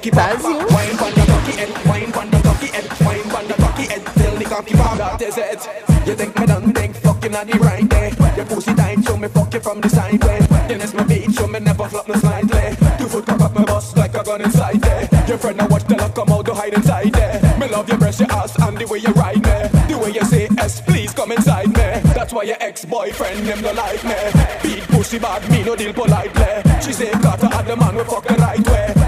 cocky 0.00 0.10
pop. 0.10 0.42
Wine 0.42 0.98
on 0.98 1.12
the 1.12 1.24
cocky 1.28 1.52
head, 1.52 1.86
wine 1.86 2.12
on 2.14 2.30
the 2.30 2.40
cocky 2.40 2.66
head, 2.68 3.00
wine 3.04 3.36
on 3.36 3.46
the 3.46 3.54
cocky 3.54 3.82
head 3.86 4.02
till 4.16 4.36
the 4.36 4.44
cocky 4.44 4.74
pop. 4.74 4.96
That 4.96 5.20
is 5.20 5.36
it. 5.36 5.68
You 6.06 6.14
think 6.14 6.38
me 6.38 6.46
done 6.46 6.72
think 6.72 6.96
fucking 6.96 7.34
on 7.34 7.46
the 7.46 7.58
right 7.58 7.86
day. 7.86 8.12
Your 8.36 8.46
pussy 8.46 8.74
tight, 8.74 9.04
so 9.04 9.16
me 9.18 9.28
fuck 9.28 9.52
you 9.52 9.60
from 9.60 9.80
the 9.80 9.88
side 9.90 10.22
way. 10.24 10.38
Then 10.68 10.80
it's 10.80 10.94
my 10.94 11.02
beat, 11.04 11.30
so 11.32 11.46
me 11.46 11.60
never 11.60 11.86
flop 11.88 12.08
no 12.08 12.14
slightly. 12.14 12.76
Two 12.96 13.08
foot 13.08 13.26
cock 13.26 13.40
up 13.42 13.54
my 13.54 13.64
bust 13.64 13.96
like 13.96 14.14
a 14.14 14.24
gun 14.24 14.40
inside 14.40 14.80
there. 14.80 15.08
Your 15.28 15.36
friend 15.36 15.58
now 15.58 15.68
watch 15.68 15.84
the 15.84 15.96
luck 15.96 16.14
come 16.14 16.30
out 16.30 16.46
to 16.46 16.54
hide 16.54 16.72
inside 16.72 17.12
there. 17.12 17.58
Me 17.58 17.68
love 17.68 17.88
your 17.88 17.98
breast, 17.98 18.20
your 18.20 18.32
ass, 18.32 18.58
and 18.58 18.78
the 18.78 18.86
way 18.86 18.98
you 18.98 19.12
ride 19.12 19.42
me. 19.44 19.58
The 19.88 19.98
way 19.98 20.12
you 20.12 20.24
say 20.24 20.48
S, 20.58 20.80
please 20.80 21.12
come 21.12 21.32
inside 21.32 21.68
me. 21.68 22.00
That's 22.16 22.32
why 22.32 22.44
your 22.44 22.56
ex-boyfriend 22.60 23.40
him 23.44 23.60
no 23.60 23.72
like 23.72 24.02
me. 24.04 24.16
Beat 24.62 24.84
pussy 24.88 25.18
bad, 25.18 25.48
me 25.50 25.62
no 25.62 25.76
deal 25.76 25.92
politely. 25.92 26.80
She 26.80 26.94
say 26.94 27.12
gotta 27.20 27.48
have 27.48 27.66
the 27.66 27.76
man 27.76 27.96
we 27.96 28.04
fuck 28.04 28.26
the 28.26 28.34
right 28.36 28.66
way. 28.66 28.99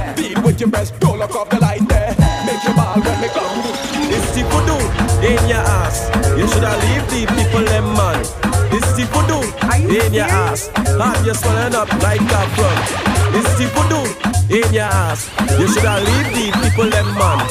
Deal 0.62 0.68
your 0.68 0.79
breast, 0.79 0.94
don't 1.01 1.18
look 1.18 1.35
off 1.35 1.51
the 1.51 1.59
light 1.59 1.83
there. 1.88 2.14
Make 2.46 2.62
your 2.62 2.75
ball 2.79 2.94
when 2.94 3.20
me 3.20 3.27
come. 3.35 3.66
It's 4.14 4.31
the 4.31 4.46
voodoo 4.46 4.79
in 5.27 5.42
your 5.51 5.59
ass. 5.59 6.07
You 6.38 6.46
shoulda 6.46 6.79
leave 6.87 7.03
the 7.11 7.27
people 7.35 7.66
them 7.66 7.90
man. 7.98 8.22
It's 8.70 8.94
the 8.94 9.03
voodoo 9.11 9.42
in 9.90 10.14
your 10.14 10.31
ass. 10.31 10.70
Have 10.79 11.27
you 11.27 11.35
swelling 11.35 11.75
up 11.75 11.90
like 11.98 12.22
a 12.22 12.42
frog. 12.55 12.79
It's 13.35 13.51
the 13.59 13.66
voodoo 13.75 14.07
in 14.55 14.72
your 14.72 14.87
ass. 14.87 15.27
You 15.59 15.66
shoulda 15.66 15.98
leave 15.98 16.31
the 16.31 16.55
people 16.62 16.90
them 16.94 17.11
man. 17.18 17.42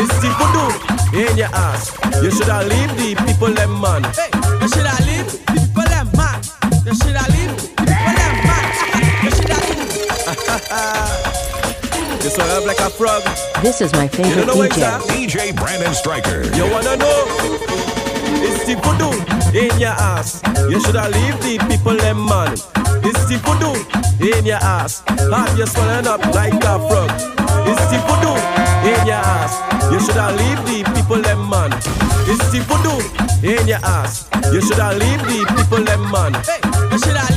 It's 0.00 0.16
the 0.24 0.32
voodoo 0.40 0.72
in 1.20 1.36
your 1.36 1.52
ass. 1.52 1.92
You 2.24 2.30
shoulda 2.30 2.64
leave 2.64 2.96
the 2.96 3.12
people 3.28 3.52
them 3.52 3.78
man. 3.78 4.04
Hey, 4.16 4.32
you 4.32 4.68
shoulda 4.72 4.96
leave 5.04 5.28
the 5.28 5.52
people 5.52 5.84
them 5.84 6.08
man. 6.16 6.40
You 6.80 6.96
shoulda 6.96 7.28
leave 7.28 7.52
the 7.52 7.84
people 7.84 8.14
them 8.16 8.34
man. 8.48 8.64
You 9.20 9.30
shoulda 9.36 9.58
leave. 9.68 11.10
You 12.24 12.30
swell 12.30 12.56
up 12.56 12.64
like 12.64 12.80
a 12.80 12.88
frog. 12.88 13.22
This 13.60 13.82
is 13.82 13.92
my 13.92 14.08
favorite 14.08 14.46
don't 14.46 14.56
know 14.56 14.64
DJ. 14.64 14.80
that? 14.80 15.02
DJ 15.12 15.54
Brandon 15.54 15.92
Stryker. 15.92 16.40
You 16.56 16.64
wanna 16.72 16.96
know? 16.96 17.20
It's 18.40 18.64
the 18.64 18.80
voodoo 18.80 19.12
in 19.52 19.78
your 19.78 19.92
ass. 19.92 20.40
You 20.72 20.80
shoulda 20.80 21.12
leave 21.12 21.36
the 21.44 21.60
people 21.68 21.92
them 21.92 22.24
man. 22.24 22.56
It's 23.04 23.28
the 23.28 23.36
voodoo 23.44 23.76
in 24.24 24.46
your 24.46 24.56
ass. 24.56 25.04
Have 25.04 25.52
you 25.58 25.66
swelling 25.66 26.06
up 26.06 26.24
like 26.32 26.56
a 26.64 26.80
frog. 26.88 27.12
It's 27.68 27.84
the 27.92 28.00
voodoo 28.08 28.40
in 28.88 29.04
your 29.04 29.20
ass. 29.20 29.60
You 29.92 30.00
shoulda 30.00 30.32
leave 30.32 30.64
the 30.64 30.80
people 30.96 31.20
them 31.20 31.44
man. 31.50 31.76
It's 32.24 32.40
the 32.48 32.64
voodoo 32.64 33.04
in 33.44 33.68
your 33.68 33.84
ass. 33.84 34.30
You 34.48 34.62
shoulda 34.64 34.96
leave 34.96 35.20
the 35.28 35.44
people 35.60 35.84
them 35.84 36.10
man. 36.10 36.32
Hey, 36.48 36.56
you 36.88 36.98
shoulda 37.04 37.33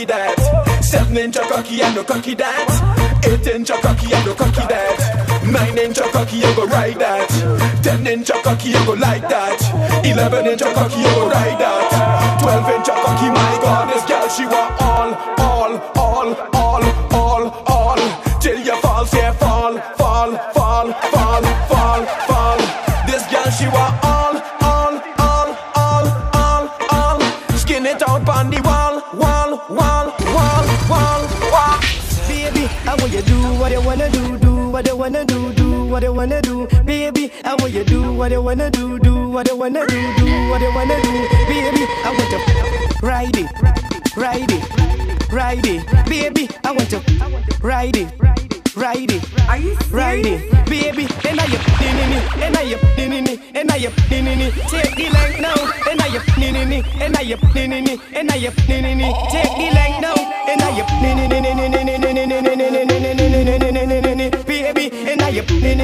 cocky 0.00 0.04
that. 0.06 0.82
Seven 0.82 1.16
inch 1.16 1.36
a 1.36 1.40
cocky 1.40 1.82
and 1.82 1.94
no 1.94 2.04
cocky 2.04 2.34
that. 2.34 3.20
Eight 3.24 3.46
inch 3.46 3.70
a 3.70 3.74
cocky 3.74 4.12
and 4.12 4.26
no 4.26 4.34
cocky 4.34 4.66
that. 4.68 5.42
Nine 5.44 5.78
inch 5.78 5.98
a 5.98 6.02
cocky 6.10 6.36
you 6.36 6.54
go 6.56 6.66
ride 6.66 6.98
that. 6.98 7.28
Ten 7.82 8.06
inch 8.06 8.30
a 8.30 8.34
cocky 8.42 8.70
you 8.70 8.86
go 8.86 8.92
like 8.92 9.28
that. 9.28 9.60
Eleven 10.04 10.46
inch 10.46 10.62
a 10.62 10.72
cocky 10.72 11.00
you 11.00 11.14
go 11.14 11.19
wanna 35.10 35.24
do, 35.24 35.52
do 35.54 35.84
what 35.86 36.02
you 36.04 36.12
wanna 36.12 36.40
do, 36.40 36.68
baby. 36.84 37.32
I 37.44 37.56
want 37.56 37.72
you 37.72 37.82
do 37.82 38.12
what 38.12 38.30
you 38.30 38.40
wanna 38.40 38.70
do, 38.70 38.96
do 39.00 39.28
what 39.28 39.48
you 39.48 39.56
wanna 39.56 39.84
do, 39.86 40.00
do 40.18 40.26
what 40.50 40.60
you 40.60 40.72
wanna 40.72 41.02
do, 41.02 41.12
baby. 41.50 41.84
I 42.04 42.14
want 42.16 42.30
to 42.30 43.06
ride 43.06 43.36
it, 43.36 43.50
ride 44.16 44.52
it, 44.52 45.32
ride 45.32 45.66
it, 45.66 46.06
baby. 46.06 46.48
I 46.62 46.70
want 46.70 46.90
to 46.90 47.00
ride 47.60 47.96
it. 47.96 48.08
Ride 48.76 49.10
it, 49.10 49.48
are 49.48 49.58
you 49.58 49.76
ride 49.90 50.24
it, 50.24 50.66
baby? 50.66 51.02
And 51.28 51.40
I 51.40 51.44
yep, 51.46 51.60
ninini, 51.82 52.18
and 52.40 52.56
I 52.56 52.62
yep, 52.62 52.80
ninini, 52.96 53.40
and 53.52 53.70
I 53.70 53.76
yep, 53.76 53.92
ninini. 54.08 54.52
Take 54.70 54.94
the 54.94 55.10
length 55.10 55.40
now, 55.40 55.90
and 55.90 56.00
I 56.00 56.06
yep, 56.06 56.22
ninini, 56.38 56.84
and 57.00 57.16
I 57.16 57.20
yep, 57.22 57.40
ninini, 57.40 58.00
and 58.14 58.30
I 58.30 58.36
yep, 58.36 58.54
ninini. 58.54 59.30
Take 59.32 59.56
the 59.56 59.74
length 59.74 60.00
now, 60.00 60.14
and 60.48 60.62
I 60.62 60.76
yep, 60.76 60.86
ninini, 60.86 61.20
baby, 64.72 64.90
and 65.10 65.20
I 65.22 65.28
yep, 65.30 65.50
Me 65.50 65.74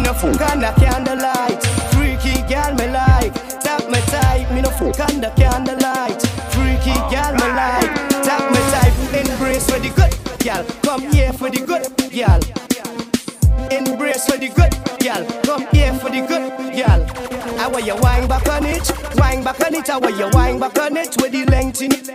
no 0.00 0.14
fuck 0.14 0.40
on 0.50 0.60
the 0.60 0.72
candlelight, 0.78 1.62
freaky 1.92 2.42
girl 2.48 2.74
me 2.74 2.86
like. 2.88 3.34
Tap 3.60 3.86
me 3.88 4.00
tight, 4.10 4.50
me 4.52 4.60
no 4.62 4.70
fuck 4.70 4.98
on 5.00 5.20
the 5.20 5.30
candlelight, 5.36 6.22
freaky 6.52 6.94
girl 7.10 7.32
me 7.32 7.48
like. 7.54 7.94
Tap 8.24 8.50
me 8.50 8.58
tight, 8.72 8.94
embrace 9.14 9.66
for 9.68 9.78
the 9.78 9.90
good 9.90 10.14
girl. 10.44 10.64
Come 10.82 11.02
here 11.12 11.32
for 11.32 11.50
the 11.50 11.60
good 11.60 11.86
girl. 12.12 12.40
Embrace 14.14 14.30
for 14.30 14.38
the 14.38 14.48
good 14.48 14.72
girl. 15.02 15.42
Come 15.42 15.66
here 15.72 15.92
for 15.94 16.08
the 16.08 16.20
good 16.20 16.76
girl. 16.76 17.60
I 17.60 17.66
want 17.66 17.84
you 17.84 17.96
wine 17.96 18.28
back 18.28 18.48
on 18.48 18.64
it, 18.64 18.88
wine 19.16 19.42
back 19.42 19.60
on 19.60 19.74
it. 19.74 19.90
I 19.90 19.98
want 19.98 20.16
you 20.16 20.28
wine 20.32 20.60
back 20.60 20.78
on 20.78 20.96
it 20.96 21.16
with 21.20 21.32
the 21.32 21.44
length 21.46 21.82
in 21.82 21.92
it. 21.92 22.10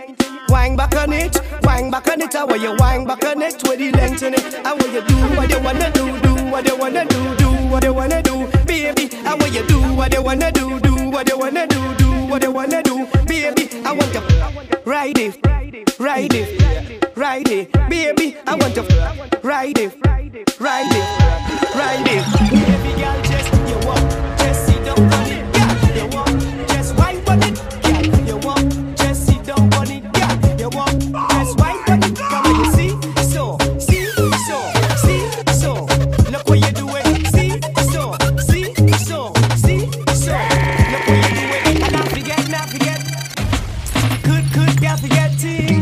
Wine 0.48 0.76
back 0.76 0.96
on 0.96 1.12
it, 1.12 1.38
wine 1.62 1.90
back 1.90 2.08
on 2.08 2.22
it. 2.22 2.34
I 2.34 2.44
want 2.44 2.62
you 2.62 2.74
wine 2.78 3.06
back 3.06 3.24
on 3.24 3.42
it 3.42 3.62
with 3.68 3.78
the 3.78 3.90
length 3.92 4.22
in 4.22 4.34
it. 4.34 4.54
I 4.64 4.72
want 4.72 4.92
you 4.92 5.02
do 5.02 5.14
what 5.36 5.50
you 5.50 5.60
wanna 5.60 5.90
do, 5.92 6.20
do 6.20 6.34
what 6.50 6.66
you 6.66 6.76
wanna 6.76 7.04
do, 7.04 7.36
do 7.36 7.48
what 7.68 7.84
you 7.84 7.92
wanna 7.92 8.22
do, 8.22 8.46
baby. 8.64 9.10
I 9.26 9.34
want 9.34 9.52
you 9.52 9.66
do 9.66 9.80
what 9.94 10.14
you 10.14 10.22
wanna 10.22 10.50
do, 10.52 10.80
do 10.80 11.10
what 11.10 11.28
you 11.28 11.38
wanna 11.38 11.66
do, 11.66 11.94
do 11.96 12.10
what 12.30 12.42
you 12.42 12.50
wanna 12.50 12.82
do, 12.82 13.06
baby. 13.26 13.68
I 13.84 13.92
want 13.92 14.14
you 14.14 14.22
ride 14.86 15.18
it, 15.18 15.36
ride 15.98 16.34
it, 16.34 17.16
ride 17.16 17.48
it, 17.48 17.72
baby. 17.90 18.36
I 18.46 18.54
want 18.54 18.74
you 18.74 18.84
ride 19.42 19.78
it, 19.78 19.94
ride 20.58 20.92
it, 20.92 21.49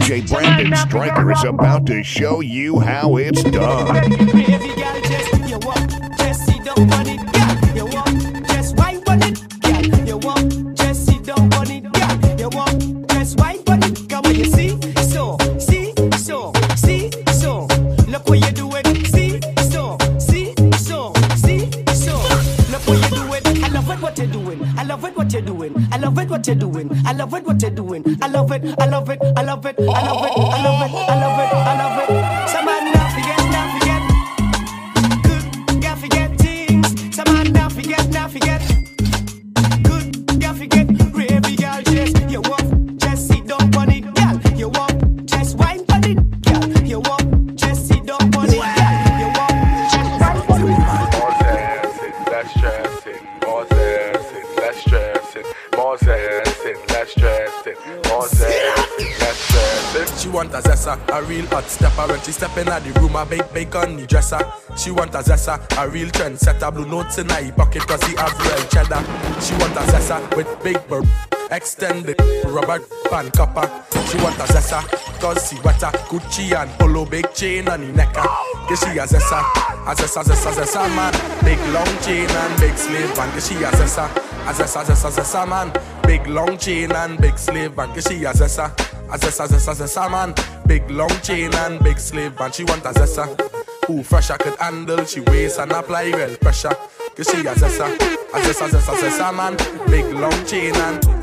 DJ 0.08 0.26
Brandon 0.28 0.74
Stryker 0.76 1.32
is 1.32 1.44
about 1.44 1.86
to 1.86 2.02
show 2.02 2.40
you 2.40 2.78
how 2.80 3.16
it's 3.16 3.42
done. 3.42 4.77
Stepper 61.68 62.06
When 62.08 62.20
she 62.22 62.32
step 62.32 62.56
in 62.56 62.68
at 62.68 62.82
the 62.84 62.92
room, 63.00 63.16
I 63.16 63.24
bake 63.24 63.52
bacon 63.52 63.96
the 63.96 64.06
dresser. 64.06 64.40
She 64.76 64.90
want 64.90 65.14
a 65.14 65.18
zessa, 65.18 65.58
a 65.78 65.88
real 65.88 66.08
trendsetter. 66.08 66.72
Blue 66.72 66.86
notes 66.86 67.18
in 67.18 67.28
her 67.28 67.52
pocket 67.52 67.86
cause 67.86 68.02
he 68.04 68.16
have 68.16 68.36
real 68.38 68.64
cheddar. 68.68 69.02
She 69.40 69.54
want 69.54 69.74
a 69.76 69.84
zessa 69.90 70.36
with 70.36 70.48
big 70.62 70.78
burp. 70.88 71.06
Extended 71.50 72.18
rubber 72.46 72.80
pan 73.10 73.30
copper. 73.30 73.66
She 74.08 74.18
want 74.18 74.36
a 74.36 74.46
zessa 74.52 74.80
cause 75.20 75.48
she 75.48 75.56
wetter. 75.60 75.92
Gucci 76.08 76.54
and 76.54 76.70
polo 76.78 77.04
big 77.04 77.32
chain 77.34 77.68
on 77.68 77.80
the 77.80 77.92
necker 77.92 78.20
ah. 78.20 78.66
Give 78.68 78.78
she 78.78 78.98
a 78.98 79.06
zessa, 79.06 79.40
a 79.86 79.94
zessa, 79.94 80.22
zessa, 80.22 80.52
zessa 80.52 80.88
man. 80.94 81.12
Big 81.44 81.58
long 81.72 81.98
chain 82.02 82.28
and 82.28 82.60
big 82.60 82.76
slave 82.76 83.16
man 83.16 83.34
Give 83.34 83.42
she 83.42 83.54
a 83.56 83.70
zessa, 83.70 84.06
a 84.46 84.52
zessa, 84.52 84.84
zessa, 84.84 85.10
zessa 85.10 85.48
man. 85.48 85.72
Big 86.02 86.26
long 86.26 86.56
chain 86.58 86.92
and 86.92 87.18
big 87.20 87.38
slave 87.38 87.76
man 87.76 87.92
Give 87.94 88.02
she 88.02 88.24
a 88.24 88.32
zessa 88.32 88.97
a 89.10 89.18
zessa, 89.18 89.46
zessa, 89.46 89.74
zessa 89.74 90.08
man. 90.10 90.34
Big 90.66 90.88
long 90.90 91.10
chain 91.22 91.54
and 91.54 91.82
big 91.82 91.98
sleeve 91.98 92.38
man 92.38 92.52
She 92.52 92.64
want 92.64 92.84
a 92.84 92.92
zessa. 92.92 93.26
Who 93.86 94.02
fresh 94.02 94.30
I 94.30 94.36
could 94.36 94.58
handle 94.58 95.04
She 95.04 95.20
waist 95.20 95.58
and 95.58 95.72
apply 95.72 96.10
real 96.10 96.36
pressure. 96.36 96.76
Cause 97.16 97.28
she 97.30 97.46
a 97.46 97.54
zessa. 97.54 97.86
A 98.34 98.40
zessa, 98.40 98.68
zessa, 98.68 98.94
zessa 98.94 99.34
man. 99.34 99.56
Big 99.90 100.06
long 100.12 100.44
chain 100.46 100.74
and 100.76 101.17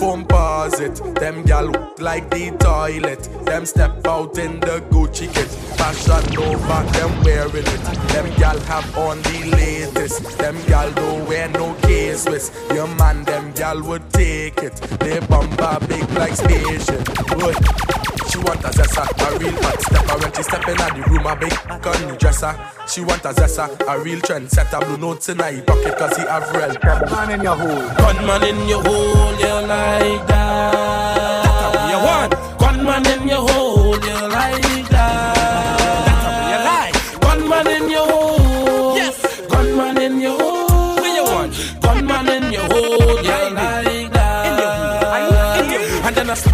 Foam 0.00 0.24
pause 0.24 0.80
it 0.80 0.96
Them 1.16 1.42
gal 1.42 1.66
look 1.66 2.00
like 2.00 2.30
the 2.30 2.50
toilet. 2.52 3.28
Them 3.44 3.66
step 3.66 4.06
out 4.06 4.38
in 4.38 4.58
the 4.60 4.80
Gucci 4.90 5.28
kit. 5.34 5.48
Fashion 5.76 6.38
over 6.38 6.82
them 6.92 7.22
wearing 7.22 7.66
it. 7.76 7.82
Them 8.08 8.34
gal 8.38 8.58
have 8.60 8.96
on 8.96 9.20
the 9.20 9.50
latest. 9.52 10.38
Them 10.38 10.56
gal 10.66 10.90
don't 10.92 11.28
wear 11.28 11.48
no 11.50 11.74
K-Swiss 11.82 12.50
Your 12.72 12.88
man 12.96 13.24
them 13.24 13.52
gal 13.52 13.82
would 13.82 14.10
take 14.10 14.56
it. 14.62 14.76
They 15.00 15.20
bumper 15.20 15.78
big 15.86 16.08
like 16.12 16.32
Would 17.36 17.99
she 18.30 18.38
want 18.38 18.62
a 18.64 18.68
zessa, 18.68 19.02
a 19.02 19.38
real 19.38 19.62
hot 19.62 19.80
stepper 19.82 20.18
When 20.20 20.32
she 20.32 20.42
step 20.42 20.68
in 20.68 20.80
at 20.80 20.94
the 20.94 21.02
room, 21.10 21.26
a 21.26 21.34
big 21.36 21.82
gun 21.82 22.18
dresser 22.18 22.54
She 22.86 23.00
want 23.02 23.24
a 23.24 23.32
zessa, 23.34 23.66
a 23.88 23.98
real 23.98 24.20
trendsetter 24.20 24.80
Blue 24.86 24.96
notes 24.98 25.28
in 25.28 25.38
her 25.38 25.62
pocket 25.62 25.98
cause 25.98 26.16
he 26.16 26.22
have 26.22 26.50
real 26.54 26.70
Man 27.10 27.30
in 27.30 27.42
your 27.42 27.56
hole. 27.56 27.88
Gunman 27.96 28.42
in 28.44 28.68
your 28.68 28.82
hole, 28.82 29.32
you 29.34 29.66
like 29.66 30.26
that. 30.28 30.72
That's 31.44 31.74
how 31.74 31.90
you 31.90 31.98
want. 32.06 32.32
Gunman 32.58 33.06
in 33.06 33.28
your 33.28 33.48
hole, 33.48 33.94
you 33.94 34.28
like 34.28 34.88
that. 34.90 35.34
That's 36.06 36.24
how 36.24 36.50
you 36.50 36.58
like. 36.70 37.20
Gunman 37.20 37.66
in 37.66 37.90
your 37.90 38.06
hole. 38.06 38.96
Yes. 38.96 39.40
Gunman 39.48 39.98
in 39.98 40.20
your 40.20 40.38
hole. 40.38 40.96
Where 40.96 41.16
you 41.16 41.24
want? 41.24 41.80
Gunman 41.80 42.28
in 42.28 42.52
your 42.52 42.62
hole, 42.62 43.22
you 43.22 43.54
like 43.54 44.12
that. 44.12 44.20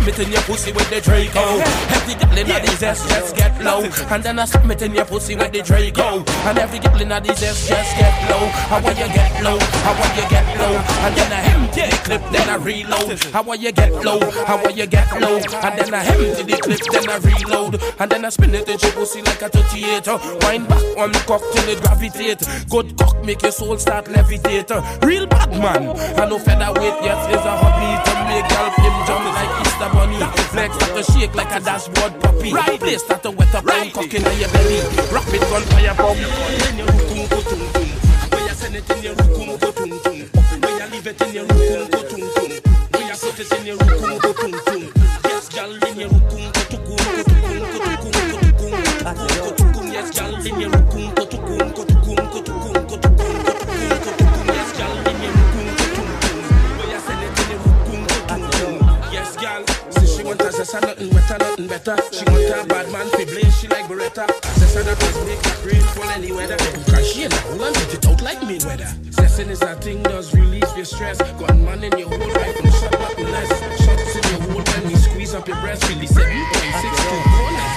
And 0.07 0.14
then 0.14 0.29
I 0.29 0.29
submit 0.29 0.29
in 0.29 0.33
your 0.33 0.42
pussy 0.42 0.73
with 0.73 0.88
the 0.88 1.01
Draco. 1.01 1.42
Every 1.90 2.14
girl 2.14 2.38
in 2.38 2.62
these 2.62 2.83
ass 2.83 3.09
just 3.09 3.37
get 3.37 3.61
low. 3.64 3.83
And 3.83 4.23
then 4.23 4.38
I 4.38 4.45
submit 4.45 4.83
in 4.83 4.95
your 4.95 5.05
pussy 5.05 5.35
with 5.35 5.53
the 5.53 5.62
Draco. 5.62 6.25
And 6.47 6.59
every 6.59 6.79
girl 6.79 7.01
in 7.01 7.09
these 7.25 7.42
ass 7.42 7.66
just 7.66 7.97
get 7.99 8.31
low. 8.31 8.47
How 8.71 8.81
will 8.81 8.95
you 8.95 9.09
get 9.11 9.42
low? 9.42 9.59
How 9.59 9.95
will 9.99 10.14
you 10.14 10.29
get 10.31 10.47
low? 10.59 10.79
And 11.03 11.16
then 11.16 11.33
I 11.33 11.40
empty 11.51 11.90
the 11.90 11.97
clip, 12.05 12.23
then 12.31 12.49
I 12.49 12.57
reload. 12.57 13.25
How 13.35 13.42
will 13.42 13.57
you 13.57 13.73
get 13.73 13.92
low? 14.05 14.21
How 14.47 14.62
will 14.62 14.71
you 14.71 14.87
get 14.87 15.11
low? 15.21 15.38
And 15.38 15.79
then 15.79 15.92
I 15.92 16.05
empty 16.07 16.42
the 16.45 16.57
clip, 16.62 16.81
then 16.92 17.09
I 17.11 17.19
reload. 17.19 17.83
And 17.99 18.11
then 18.11 18.25
I 18.25 18.29
spin 18.29 18.55
it 18.55 18.69
in 18.69 18.79
your 18.79 18.92
pussy 18.92 19.23
like 19.23 19.42
a 19.42 19.49
38. 19.49 20.07
Wind 20.47 20.69
back 20.69 20.85
on 20.99 21.11
the 21.11 21.19
cock 21.27 21.42
till 21.53 21.69
it 21.69 21.83
gravitate. 21.83 22.47
Good 22.71 22.97
cock 22.97 23.25
make 23.25 23.42
your 23.42 23.51
soul 23.51 23.77
start 23.77 24.07
levitate. 24.07 24.71
Real 25.03 25.27
bad 25.27 25.51
man. 25.51 25.99
I 26.16 26.29
know 26.29 26.38
featherweight, 26.38 27.03
yes, 27.03 27.27
is 27.27 27.45
a 27.45 27.55
hobby 27.59 27.90
to 28.07 28.14
make 28.31 28.51
help 28.55 28.75
him 28.79 28.95
jump 29.07 29.25
like 29.35 29.66
Easter 29.66 29.96
Bunny. 29.97 30.19
Legs 30.53 30.75
start 30.77 30.93
to 30.97 31.03
shake 31.13 31.35
like 31.35 31.53
a 31.57 31.61
dashboard 31.61 32.21
puppy. 32.21 32.53
Right. 32.53 32.79
Place 32.79 33.03
start 33.03 33.23
to 33.23 33.31
wet 33.31 33.55
up 33.55 33.65
right. 33.65 33.93
cock 33.93 34.13
in 34.13 34.23
your 34.23 34.51
belly. 34.53 34.79
Rapid 35.09 35.41
gunfire 35.49 35.95
bomb. 35.97 36.17
Then 36.61 36.79
you 36.79 36.85
rukum 36.85 37.21
go 37.31 37.41
tum 37.49 37.63
tum. 37.73 37.89
Where 38.31 38.49
you 38.49 38.55
send 38.61 38.77
it 38.77 38.91
in 38.91 39.03
your 39.03 39.15
rukum 39.15 39.59
go 39.61 39.71
tum 39.73 39.93
tum. 40.05 40.19
Where 40.61 40.79
you 40.81 40.87
leave 40.93 41.07
it 41.07 41.21
in 41.23 41.33
your 41.33 41.47
rukum 41.47 41.91
go 41.91 42.01
tum 42.11 42.21
tum. 42.35 42.51
Where 42.93 43.07
you 43.09 43.17
put 43.23 43.41
it 43.41 43.53
in 43.59 43.67
your 43.67 43.77
rukum 43.79 44.21
go 44.21 44.33
tum 44.33 44.53
tum. 44.53 44.66
Want 60.73 60.85
a 60.85 60.89
zessa, 60.89 60.99
nothing 60.99 61.15
wetter, 61.15 61.39
nothing 61.39 61.67
better. 61.67 61.97
She 62.13 62.25
want 62.25 62.65
a 62.65 62.67
bad 62.67 62.93
man 62.93 63.11
blaze, 63.27 63.61
she 63.61 63.69
like 63.69 63.86
Does 64.14 65.27
make 65.27 65.40
fall 65.95 66.11
any 66.11 66.33
weather. 66.33 66.57
Cause 66.57 67.12
she 67.12 67.25
and 67.25 67.35
I 67.35 67.51
will 67.51 67.73
beat 67.73 67.95
it 67.95 68.07
out 68.07 68.23
like 68.23 68.38
Mayweather. 68.40 68.87
Zessin 69.11 69.49
is 69.49 69.62
a 69.62 69.75
thing, 69.77 70.03
does 70.05 70.35
relieve 70.35 70.62
your 70.77 70.85
stress. 70.85 71.19
Got 71.19 71.57
man 71.59 71.83
in 71.83 71.99
your 71.99 72.09
whole 72.09 72.19
life, 72.19 72.62
no 72.62 72.71
shot, 72.71 72.92
nothing 72.92 73.31
less. 73.31 73.49
Shots 73.85 74.16
in 74.16 74.23
your 74.31 74.40
hole 74.49 74.62
when 74.62 74.88
we 74.88 74.95
squeeze 74.97 75.35
up 75.35 75.49
your 75.49 75.61
breast. 75.61 75.88
Really 75.88 76.07
7.6 76.07 76.16
two 76.16 77.21
corners, 77.35 77.77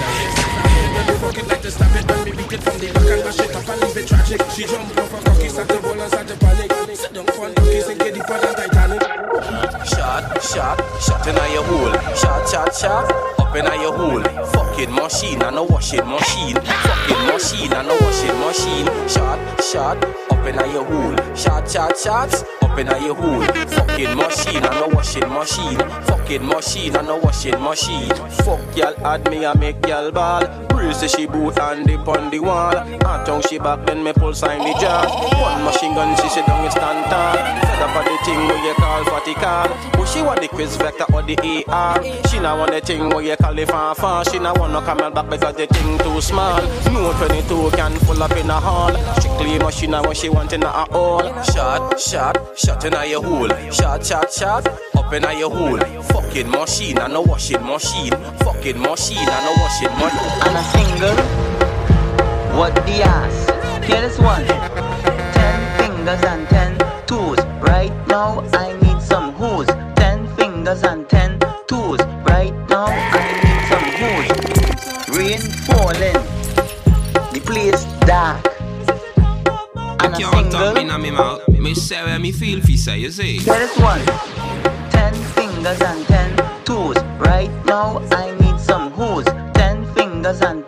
fuck 1.20 1.38
it 1.38 1.48
like 1.48 1.62
to 1.62 1.70
stab 1.70 1.96
it, 1.96 2.08
when 2.10 2.24
we 2.24 2.30
beat 2.32 2.52
it 2.52 2.62
from 2.62 2.78
the 2.78 2.86
back 2.92 3.10
and 3.10 3.24
mash 3.24 3.38
it 3.40 3.56
up 3.56 3.68
and 3.68 3.80
leave 3.82 3.96
it 3.96 4.06
tragic. 4.06 4.40
She 4.50 4.64
jump 4.64 4.98
off 4.98 5.10
her 5.10 5.20
cocky, 5.24 5.48
start 5.48 5.68
to 5.68 5.78
roll 5.80 6.00
and 6.00 6.10
start 6.10 6.28
to 6.28 6.36
panic. 6.36 6.72
Sit 6.94 7.12
down 7.12 7.26
for 7.26 7.46
and 7.46 7.56
get 7.56 8.14
deeper 8.14 8.38
than 8.40 8.54
Titanic. 8.54 9.02
Shot, 9.86 10.42
shot, 10.42 10.78
shot 11.00 11.26
in 11.26 11.36
your 11.52 11.64
hole. 11.64 11.92
Shot, 12.14 12.48
shot, 12.48 12.74
shot, 12.74 13.40
up 13.40 13.56
in 13.56 13.64
your 13.80 13.94
hole. 13.96 14.22
Fucking 14.52 14.94
machine 14.94 15.42
and 15.42 15.56
a 15.56 15.62
washing 15.62 16.06
machine. 16.06 16.19
Fucking 16.54 17.26
machine 17.26 17.72
and 17.72 17.88
a 17.88 17.96
washing 18.00 18.38
machine. 18.40 18.86
Shot, 19.08 19.62
shot, 19.62 20.04
up 20.30 20.46
in 20.46 20.54
your 20.72 20.84
hole. 20.84 21.34
Shot, 21.34 21.70
shot, 21.70 21.96
shots, 21.96 22.44
up 22.62 22.78
in 22.78 22.86
your 22.86 23.14
hole. 23.14 23.42
Fucking 23.42 24.16
machine 24.16 24.64
and 24.64 24.92
a 24.92 24.94
washing 24.94 25.28
machine. 25.28 25.78
Fucking 26.04 26.46
machine 26.46 26.96
and 26.96 27.08
a 27.08 27.16
washing 27.16 27.60
machine. 27.60 28.08
Fuck 28.44 28.76
y'all 28.76 29.06
add 29.06 29.30
me 29.30 29.46
I 29.46 29.54
make 29.54 29.86
y'all 29.86 30.10
ball. 30.12 30.69
Brace 30.80 31.14
she 31.14 31.26
boot 31.26 31.58
and 31.58 31.86
dip 31.86 32.08
on 32.08 32.30
the 32.30 32.38
wall. 32.40 32.72
Hot 33.04 33.26
tongue 33.26 33.42
she 33.42 33.58
back 33.58 33.84
then 33.84 34.02
me 34.02 34.14
pull 34.14 34.32
sign 34.32 34.60
the 34.60 34.72
jar. 34.80 35.06
One 35.38 35.62
machine 35.62 35.94
gun 35.94 36.16
she 36.16 36.28
sit 36.30 36.46
down 36.46 36.64
and 36.64 36.72
stand 36.72 37.04
tall. 37.10 37.36
Fed 37.36 37.82
up 37.82 37.96
on 37.96 38.04
the 38.04 38.16
thing 38.24 38.38
where 38.48 38.66
you 38.66 38.74
call 38.74 39.04
fatty 39.04 39.34
call. 39.34 39.68
But 39.92 40.06
she 40.06 40.22
want 40.22 40.40
the 40.40 40.48
quiz 40.48 40.76
vector 40.76 41.04
or 41.12 41.22
the 41.22 41.36
AR. 41.68 42.02
She 42.28 42.40
not 42.40 42.58
want 42.58 42.72
the 42.72 42.80
thing 42.80 43.10
where 43.10 43.22
you 43.22 43.36
call 43.36 43.54
the 43.54 43.66
fanfare. 43.66 44.24
She 44.24 44.38
not 44.38 44.58
want 44.58 44.72
no 44.72 44.80
camel 44.80 45.10
back 45.10 45.28
because 45.28 45.54
the 45.54 45.66
thing 45.66 45.98
too 45.98 46.20
small. 46.22 46.62
No 46.92 47.12
22 47.12 47.70
can 47.76 47.92
full 48.00 48.22
up 48.22 48.32
in 48.32 48.48
a 48.48 48.58
hall. 48.58 48.94
Strictly 49.20 49.58
machine 49.58 49.92
what 49.92 50.16
she 50.16 50.30
want 50.30 50.54
in 50.54 50.62
a 50.62 50.86
all. 50.92 51.22
Shot, 51.42 52.00
shot, 52.00 52.58
shot 52.58 52.84
in 52.86 52.94
a 52.94 53.04
your 53.04 53.22
hole. 53.22 53.50
Shot, 53.70 54.04
shot, 54.04 54.32
shot, 54.32 54.66
up 54.96 55.12
in 55.12 55.24
a 55.24 55.38
your 55.38 55.50
hole. 55.50 55.78
Fucking 56.04 56.50
machine 56.50 56.98
and 56.98 57.12
a 57.12 57.20
washing 57.20 57.62
machine. 57.62 58.12
Fucking 58.40 58.80
machine 58.80 59.28
and 59.28 59.46
a 59.46 59.60
washing 59.60 59.92
machine. 59.98 60.69
Single, 60.72 61.16
what 62.58 62.74
the 62.86 63.02
ass? 63.02 63.46
Get 63.86 64.00
this 64.02 64.18
one. 64.18 64.44
Ten 65.34 65.60
fingers 65.78 66.22
and 66.24 66.48
ten 66.48 66.78
toes. 67.06 67.38
Right 67.60 67.92
now 68.08 68.40
I 68.52 68.72
need 68.82 69.00
some 69.02 69.32
hose. 69.34 69.66
Ten 69.96 70.26
fingers 70.36 70.82
and 70.82 71.08
ten 71.08 71.38
toes. 71.66 72.00
Right 72.24 72.54
now 72.68 72.86
I 72.88 73.24
need 73.44 73.62
some 73.72 73.88
hose. 74.00 75.18
Rain 75.18 75.40
falling. 75.66 76.18
The 77.32 77.40
place 77.44 77.84
dark. 78.06 78.46
And 80.02 80.14
a 80.14 80.18
Can't 80.18 80.50
talk 80.52 80.74
single. 80.74 80.74
me 80.74 80.80
in 80.82 80.88
my 80.88 81.10
mouth. 81.10 81.48
Me 81.48 81.74
say 81.74 82.02
where 82.04 82.18
me 82.18 82.32
feel 82.32 82.60
fi 82.60 82.76
say, 82.76 82.98
you 82.98 83.10
see. 83.10 83.38
Get 83.38 83.58
this 83.58 83.76
one. 83.78 84.00
Ten 84.90 85.14
fingers 85.34 85.80
and 85.80 86.06
ten 86.06 86.36
toes. 86.64 86.96
Right 87.18 87.50
now 87.66 87.98
I 88.12 88.36
need 88.40 88.58
some 88.60 88.90
hose. 88.92 89.24
Ten 89.54 89.84
fingers 89.94 90.40
and 90.40 90.59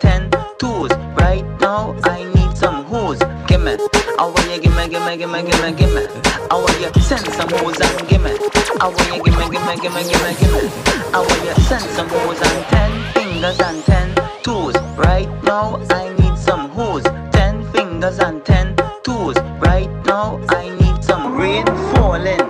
I 4.23 4.25
want 4.25 4.49
you 4.49 4.57
gimme, 4.57 4.87
gimme, 4.87 5.17
gimme, 5.17 5.43
gimme, 5.43 5.73
gimme. 5.73 6.07
I 6.49 6.55
want 6.55 6.79
you 6.79 7.01
send 7.01 7.27
some 7.27 7.49
hose 7.59 7.75
and 7.81 8.07
gimme. 8.07 8.31
I 8.79 8.87
want 8.87 9.07
you 9.11 9.21
gimme, 9.21 9.49
gimme, 9.51 9.75
gimme, 9.83 10.01
gimme, 10.01 10.33
gimme. 10.39 10.71
I 11.13 11.19
want 11.19 11.43
you 11.43 11.53
send 11.65 11.83
some 11.91 12.07
hose 12.07 12.39
and 12.39 12.65
ten 12.71 13.13
fingers 13.13 13.59
and 13.59 13.83
ten 13.83 14.15
toes. 14.41 14.77
Right 14.95 15.27
now 15.43 15.75
I 15.89 16.07
need 16.15 16.37
some 16.37 16.69
hose. 16.69 17.03
Ten 17.33 17.69
fingers 17.73 18.19
and 18.19 18.45
ten 18.45 18.77
toes. 19.03 19.35
Right 19.59 19.91
now 20.05 20.39
I 20.47 20.69
need 20.69 21.03
some 21.03 21.35
rain 21.35 21.65
falling. 21.91 22.47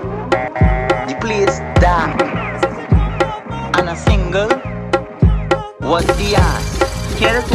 The 1.09 1.17
place 1.19 1.57
dark. 1.81 2.21
And 3.79 3.89
a 3.89 3.95
single. 3.95 4.49
What 5.79 6.05
the 6.05 6.35
ass? 6.37 7.19
Get 7.19 7.35
it 7.35 7.49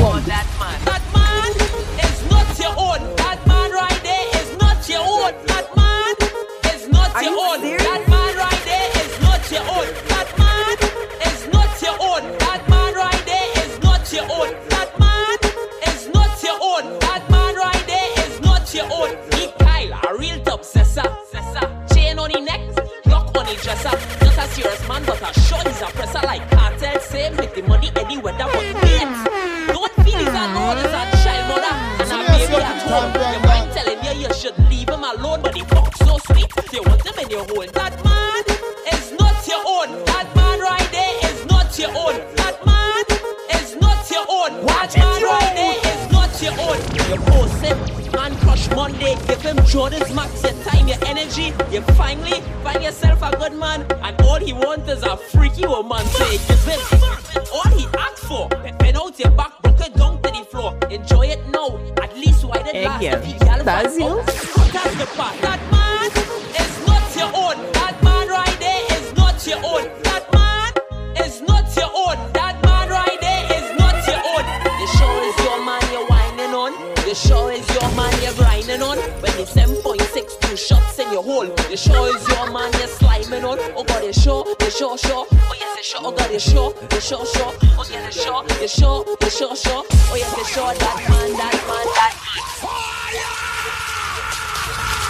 show, 88.89 89.05
the 89.21 89.31
show, 89.31 89.49
the 89.49 89.55
show, 89.55 89.55
show. 89.55 89.85
Oh 89.91 90.17
yes, 90.17 90.35
the 90.35 90.45
show. 90.45 90.67
That 90.67 90.97
man, 91.09 91.31
that 91.37 91.57
man, 91.69 91.87
that 91.99 92.15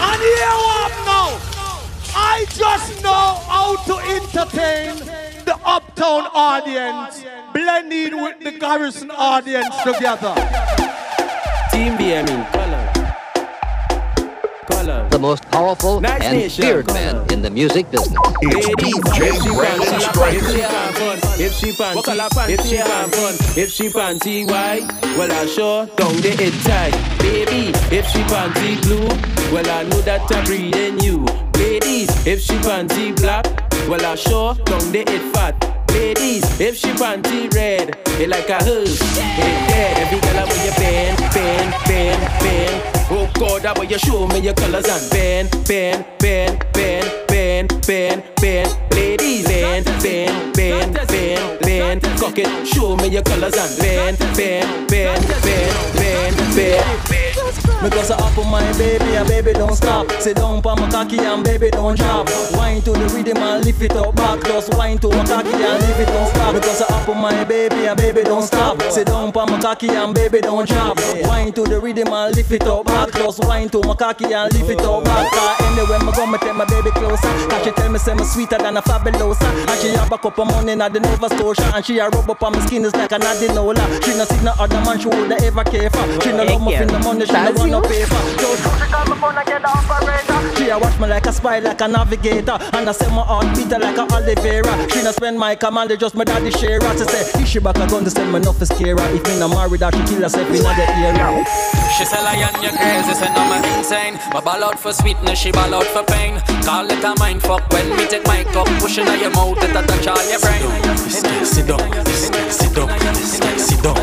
And 0.09 0.20
here 0.22 0.57
what 0.66 0.93
now? 1.07 1.29
I 2.14 2.47
just 2.51 3.03
know 3.03 3.26
how 3.47 3.76
to 3.89 3.95
entertain 4.16 4.97
the 5.45 5.57
uptown 5.64 6.24
audience, 6.35 7.24
blending 7.53 8.22
with 8.22 8.41
the 8.41 8.53
garrison 8.53 9.11
audience 9.11 9.74
together. 9.83 10.35
Team 11.70 11.93
BME, 11.99 12.53
color. 12.53 12.53
Color. 12.53 12.68
The 15.19 15.23
most 15.23 15.51
powerful 15.51 16.01
Nice 16.01 16.23
and 16.23 16.39
nation. 16.39 16.62
feared 16.62 16.87
man 16.95 17.27
in 17.33 17.43
the 17.43 17.51
music 17.51 17.91
business. 17.91 18.16
Ladies, 18.41 18.69
if 19.19 19.43
she 19.43 19.51
panty, 19.51 20.14
if 20.31 20.47
she 20.47 20.62
can 20.62 20.93
fun, 20.95 21.19
if 21.41 21.53
she 21.59 21.73
panty, 21.73 22.49
if 22.49 22.64
she 22.64 22.77
can 22.77 23.11
fun, 23.11 23.35
if 23.59 23.73
she 23.73 23.89
panty 23.89 24.47
white, 24.47 24.87
well 25.19 25.33
I 25.33 25.47
sure 25.47 25.87
down 25.97 26.14
the 26.23 26.37
it 26.39 26.55
tight. 26.62 26.95
Baby, 27.19 27.73
if 27.91 28.07
she 28.07 28.21
panty 28.31 28.81
blue, 28.83 29.09
well 29.53 29.69
I 29.69 29.83
know 29.83 30.01
that 30.03 30.23
I'm 30.31 30.45
breeding 30.45 31.01
you. 31.01 31.25
Ladies, 31.55 32.11
if 32.25 32.41
she 32.41 32.55
panty 32.59 33.16
black, 33.16 33.45
well 33.89 34.07
I 34.07 34.14
sure 34.14 34.55
down 34.55 34.93
the 34.93 35.01
it 35.01 35.35
fat. 35.35 35.78
Ladies, 35.99 36.45
if 36.61 36.77
she 36.77 36.91
panty 36.91 37.53
red, 37.55 37.99
it 38.21 38.29
like 38.29 38.49
a 38.49 38.59
hug, 38.63 38.87
it 38.87 39.59
dead. 39.67 39.99
Every 39.99 40.21
girl 40.21 40.47
when 40.47 40.65
you 40.65 40.73
bend, 40.79 41.19
bend, 41.35 41.75
bend, 41.89 42.23
bend. 42.39 42.83
Oh 43.11 43.29
God, 43.35 43.65
how 43.65 43.73
about 43.73 43.91
you 43.91 43.99
show 43.99 44.29
me 44.29 44.39
your 44.39 44.55
colors 44.55 44.87
and 44.87 45.11
bend, 45.11 45.51
bend, 45.67 46.07
bend, 46.21 46.65
bend, 46.73 47.27
bend, 47.27 47.69
bend, 47.85 48.23
bend. 48.41 48.79
Ladies, 48.93 49.45
bend, 49.49 49.87
bend, 50.01 50.55
bend, 50.55 50.95
bend, 51.09 51.61
bend. 51.63 52.03
Cock 52.21 52.39
it, 52.39 52.67
show 52.69 52.95
me 52.95 53.09
your 53.09 53.23
colors 53.25 53.57
and 53.57 53.79
bend, 53.81 54.19
bend, 54.37 54.89
bend, 54.89 55.27
bend, 55.43 56.37
bend, 56.55 56.55
bend. 56.55 57.28
Because 57.83 58.11
I 58.11 58.16
up 58.16 58.37
on 58.37 58.51
my 58.51 58.72
baby 58.76 59.14
and 59.14 59.29
baby 59.29 59.53
don't 59.53 59.74
stop. 59.74 60.11
Sit 60.20 60.37
down 60.37 60.61
pa 60.61 60.74
my 60.74 60.91
cocky 60.91 61.18
and 61.18 61.45
baby 61.45 61.70
don't 61.70 61.97
drop. 61.97 62.29
Wine 62.53 62.83
to 62.83 62.91
the 62.91 63.07
rhythm 63.14 63.39
and 63.39 63.64
lift 63.64 63.81
it 63.83 63.93
up 63.93 64.16
back. 64.16 64.43
Just 64.45 64.74
wine 64.74 64.99
to 64.99 65.09
my 65.09 65.24
cocky 65.24 65.55
and 65.55 65.79
leave 65.87 66.01
it 66.01 66.09
don't 66.09 66.29
stop. 66.29 66.55
because 66.55 66.83
I 66.83 66.87
up 67.01 67.09
on 67.09 67.18
my 67.18 67.45
baby 67.45 67.87
and 67.87 67.97
baby 67.97 68.22
don't 68.24 68.43
stop. 68.43 68.83
Sit 68.91 69.07
down 69.07 69.31
on 69.31 69.51
my 69.51 69.61
cocky 69.61 69.89
and 69.91 70.12
baby 70.12 70.41
don't 70.41 70.68
drop. 70.68 70.99
Wine 71.22 71.53
to 71.53 71.62
the 71.62 71.79
rhythm 71.81 72.09
and 72.09 72.35
lift 72.35 72.51
it 72.51 72.66
up 72.66 72.85
back. 72.85 73.12
Just 73.12 73.45
wine 73.45 73.68
to 73.70 73.81
my 73.87 73.95
cocky 73.95 74.33
and 74.33 74.53
lift 74.53 74.70
it 74.70 74.81
up 74.81 75.05
back. 75.05 75.31
Cause 75.31 75.61
anywhere 75.70 76.01
me 76.01 76.12
go, 76.12 76.26
me 76.26 76.39
take 76.39 76.57
my 76.57 76.64
baby 76.66 76.91
closer. 76.91 77.31
Cause 77.47 77.62
she 77.64 77.70
tell 77.70 77.91
me 77.91 77.99
say 77.99 78.14
me 78.14 78.24
sweeter 78.24 78.59
than 78.59 78.76
a 78.76 78.83
fabulosa. 78.83 79.47
And 79.70 79.81
she 79.81 79.89
have 79.95 80.11
a 80.11 80.18
cup 80.18 80.37
of 80.37 80.47
money 80.49 80.72
in 80.72 80.79
the 80.79 80.99
Nova 80.99 81.29
Scotia. 81.31 81.70
And 81.74 81.85
she 81.85 81.99
a 81.99 82.09
rub 82.09 82.29
up 82.29 82.43
on 82.43 82.53
my 82.55 82.66
skin 82.66 82.85
is 82.85 82.95
like 82.95 83.12
an 83.12 83.22
adenola. 83.22 83.87
She 84.03 84.18
no 84.18 84.24
see 84.24 84.43
no 84.43 84.53
other 84.59 84.81
man 84.83 84.99
she 84.99 85.07
would 85.07 85.31
ever 85.31 85.62
care 85.62 85.91
for. 85.91 86.05
She 86.20 86.33
no 86.33 86.43
love 86.43 86.62
me 86.66 86.76
for 86.76 86.85
the 86.85 86.99
money, 86.99 87.24
she 87.24 87.33
no 87.33 87.68
want 87.71 87.83
no 87.83 87.89
paper. 87.89 88.21
Just 88.39 88.79
she 90.59 90.69
a 90.71 90.79
watch 90.79 90.99
me 90.99 91.07
like 91.07 91.27
a 91.27 91.33
spy, 91.33 91.59
like 91.61 91.81
a 91.81 91.89
navigator. 91.89 92.59
And 92.73 92.89
I 92.89 92.93
say 92.93 93.09
my 93.09 93.23
heart 93.23 93.57
beat 93.57 93.71
her 93.71 93.79
like 93.79 93.97
a 93.97 94.03
Oliveira. 94.14 94.91
She 94.91 95.03
no 95.03 95.12
spend 95.12 95.39
my 95.39 95.55
command, 95.55 95.91
they 95.91 95.97
just 95.97 96.14
my 96.14 96.25
daddy 96.25 96.51
share 96.51 96.81
her. 96.81 96.99
She 96.99 97.05
say, 97.05 97.41
if 97.41 97.49
she 97.49 97.59
back 97.59 97.77
a 97.77 97.87
gun, 97.87 98.05
to 98.05 98.11
send 98.11 98.33
me 98.33 98.39
enough 98.39 98.61
is 98.62 98.69
scare 98.69 98.97
her. 98.97 99.14
If 99.14 99.25
me 99.27 99.39
no 99.39 99.49
married 99.49 99.81
her, 99.81 99.91
she 99.93 100.14
kill 100.14 100.23
herself 100.23 100.49
in 100.49 100.62
the 100.62 100.69
area. 100.69 101.45
She 101.97 102.05
say 102.05 102.23
lion, 102.23 102.55
you 102.62 102.71
crazy, 102.71 103.14
say 103.14 103.33
no 103.35 103.43
me 103.51 103.59
insane 103.79 104.14
My 104.33 104.41
ball 104.41 104.62
out 104.62 104.79
for 104.79 104.93
sweetness, 104.93 105.39
she 105.39 105.51
ball 105.51 105.75
out 105.75 105.87
for 105.87 106.05
pain 106.05 106.39
Call 106.62 106.87
it 106.87 107.03
a 107.03 107.14
mind 107.19 107.43
fuck 107.43 107.69
when 107.73 107.89
me 107.97 108.07
take 108.07 108.27
my 108.27 108.45
cup 108.45 108.66
Pushing 108.79 109.09
out 109.09 109.19
your 109.19 109.31
mouth, 109.31 109.59
it 109.59 109.75
a 109.75 109.83
touch 109.83 110.07
all 110.07 110.31
your 110.31 110.39
brain 110.39 110.62
This 111.03 111.23
guy 111.23 111.43
sit 111.43 111.66
down, 111.66 111.91
this 112.05 112.31
guy 112.31 112.49
sit 112.51 112.75
down, 112.77 112.89
sit 113.59 113.83
down, 113.83 113.97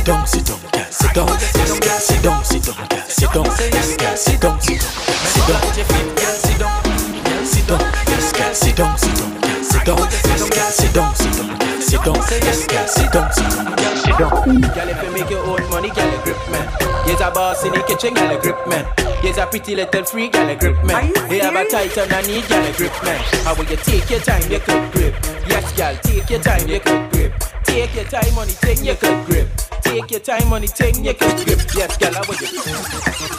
sit 0.00 0.06
down, 0.06 0.26
sit 0.26 0.46
down, 0.46 0.60
girl 0.72 0.84
sit 0.88 1.14
down, 1.14 1.26
this 1.28 1.78
guy 1.78 1.98
sit 1.98 2.22
down, 2.22 2.44
sit 2.44 2.64
down, 2.64 2.88
girl 2.88 3.04
sit 3.04 3.32
down, 3.32 3.44
this 3.44 3.96
guy 3.96 4.14
sit 4.14 4.40
down, 4.40 4.60
sit 4.60 4.80
down, 4.80 4.96
sit 5.28 5.88
down, 5.88 6.08
girl 6.16 6.36
sit 6.40 6.58
down, 6.58 6.82
girl 7.20 7.44
sit 7.44 7.66
down, 7.68 7.92
this 8.06 8.32
guy 8.32 8.52
sit 8.52 8.76
down, 8.76 8.96
sit 8.96 9.14
down, 9.16 9.40
girl 9.40 9.60
sit 9.60 9.84
down, 9.84 10.08
this 10.08 10.48
guy 10.48 10.70
sit 10.70 10.94
down, 10.94 11.14
sit 11.14 11.32
down, 11.36 11.58
girl 11.58 11.80
sit 11.80 12.00
down, 12.00 12.16
this 12.16 12.66
guy 12.66 12.86
sit 12.86 13.12
down, 13.12 13.32
sit 13.32 13.44
down, 13.50 13.76
girl 13.76 13.96
sit 13.96 14.16
down. 14.16 14.60
Girl, 14.72 14.88
if 14.88 15.02
you 15.04 15.10
make 15.12 15.30
your 15.30 15.44
own 15.44 15.68
money, 15.68 15.90
girl, 15.90 16.22
grip 16.24 16.40
man. 16.48 16.66
Yes, 17.06 17.20
a 17.20 17.30
boss 17.30 17.64
in 17.64 17.72
the 17.72 17.82
kitchen, 17.82 18.14
girl, 18.14 18.40
grip 18.40 18.56
man. 18.68 18.86
Yes, 19.22 19.36
a 19.36 19.46
pretty 19.46 19.76
little 19.76 20.04
freak, 20.04 20.32
girl, 20.32 20.56
grip 20.56 20.82
man. 20.82 21.12
You 21.30 21.40
have 21.40 21.54
a 21.54 21.68
tight 21.68 21.98
on 21.98 22.10
a 22.10 22.22
knee, 22.22 22.40
girl, 22.48 22.72
grip 22.72 23.04
man. 23.04 23.20
How 23.44 23.54
will 23.54 23.66
you 23.66 23.76
take 23.76 24.08
your 24.08 24.20
time, 24.20 24.50
you 24.50 24.60
could 24.60 24.92
grip. 24.92 25.14
Yes, 25.46 25.72
girl, 25.76 25.94
take 26.02 26.30
your 26.30 26.40
time, 26.40 26.66
you 26.66 26.80
could 26.80 27.10
grip. 27.12 27.34
Take 27.64 27.94
your 27.94 28.04
time, 28.04 28.34
money, 28.34 28.52
take 28.62 28.82
you 28.82 28.94
could 28.94 29.26
grip. 29.26 29.48
Take 29.82 30.10
your 30.10 30.20
time, 30.20 30.48
money, 30.48 30.66
take 30.66 30.96
you 30.96 31.14
could 31.14 31.44
grip. 31.44 31.60
Yes, 31.74 31.96
girl, 31.96 32.12
how 32.14 32.22
will 32.28 32.34
you? 32.36 32.48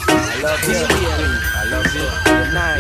I 0.08 0.42
love 0.44 0.64
you, 0.68 0.76
I 1.56 1.66
love 1.70 1.96
you. 2.26 2.31
Good 2.52 2.58
night. 2.58 2.80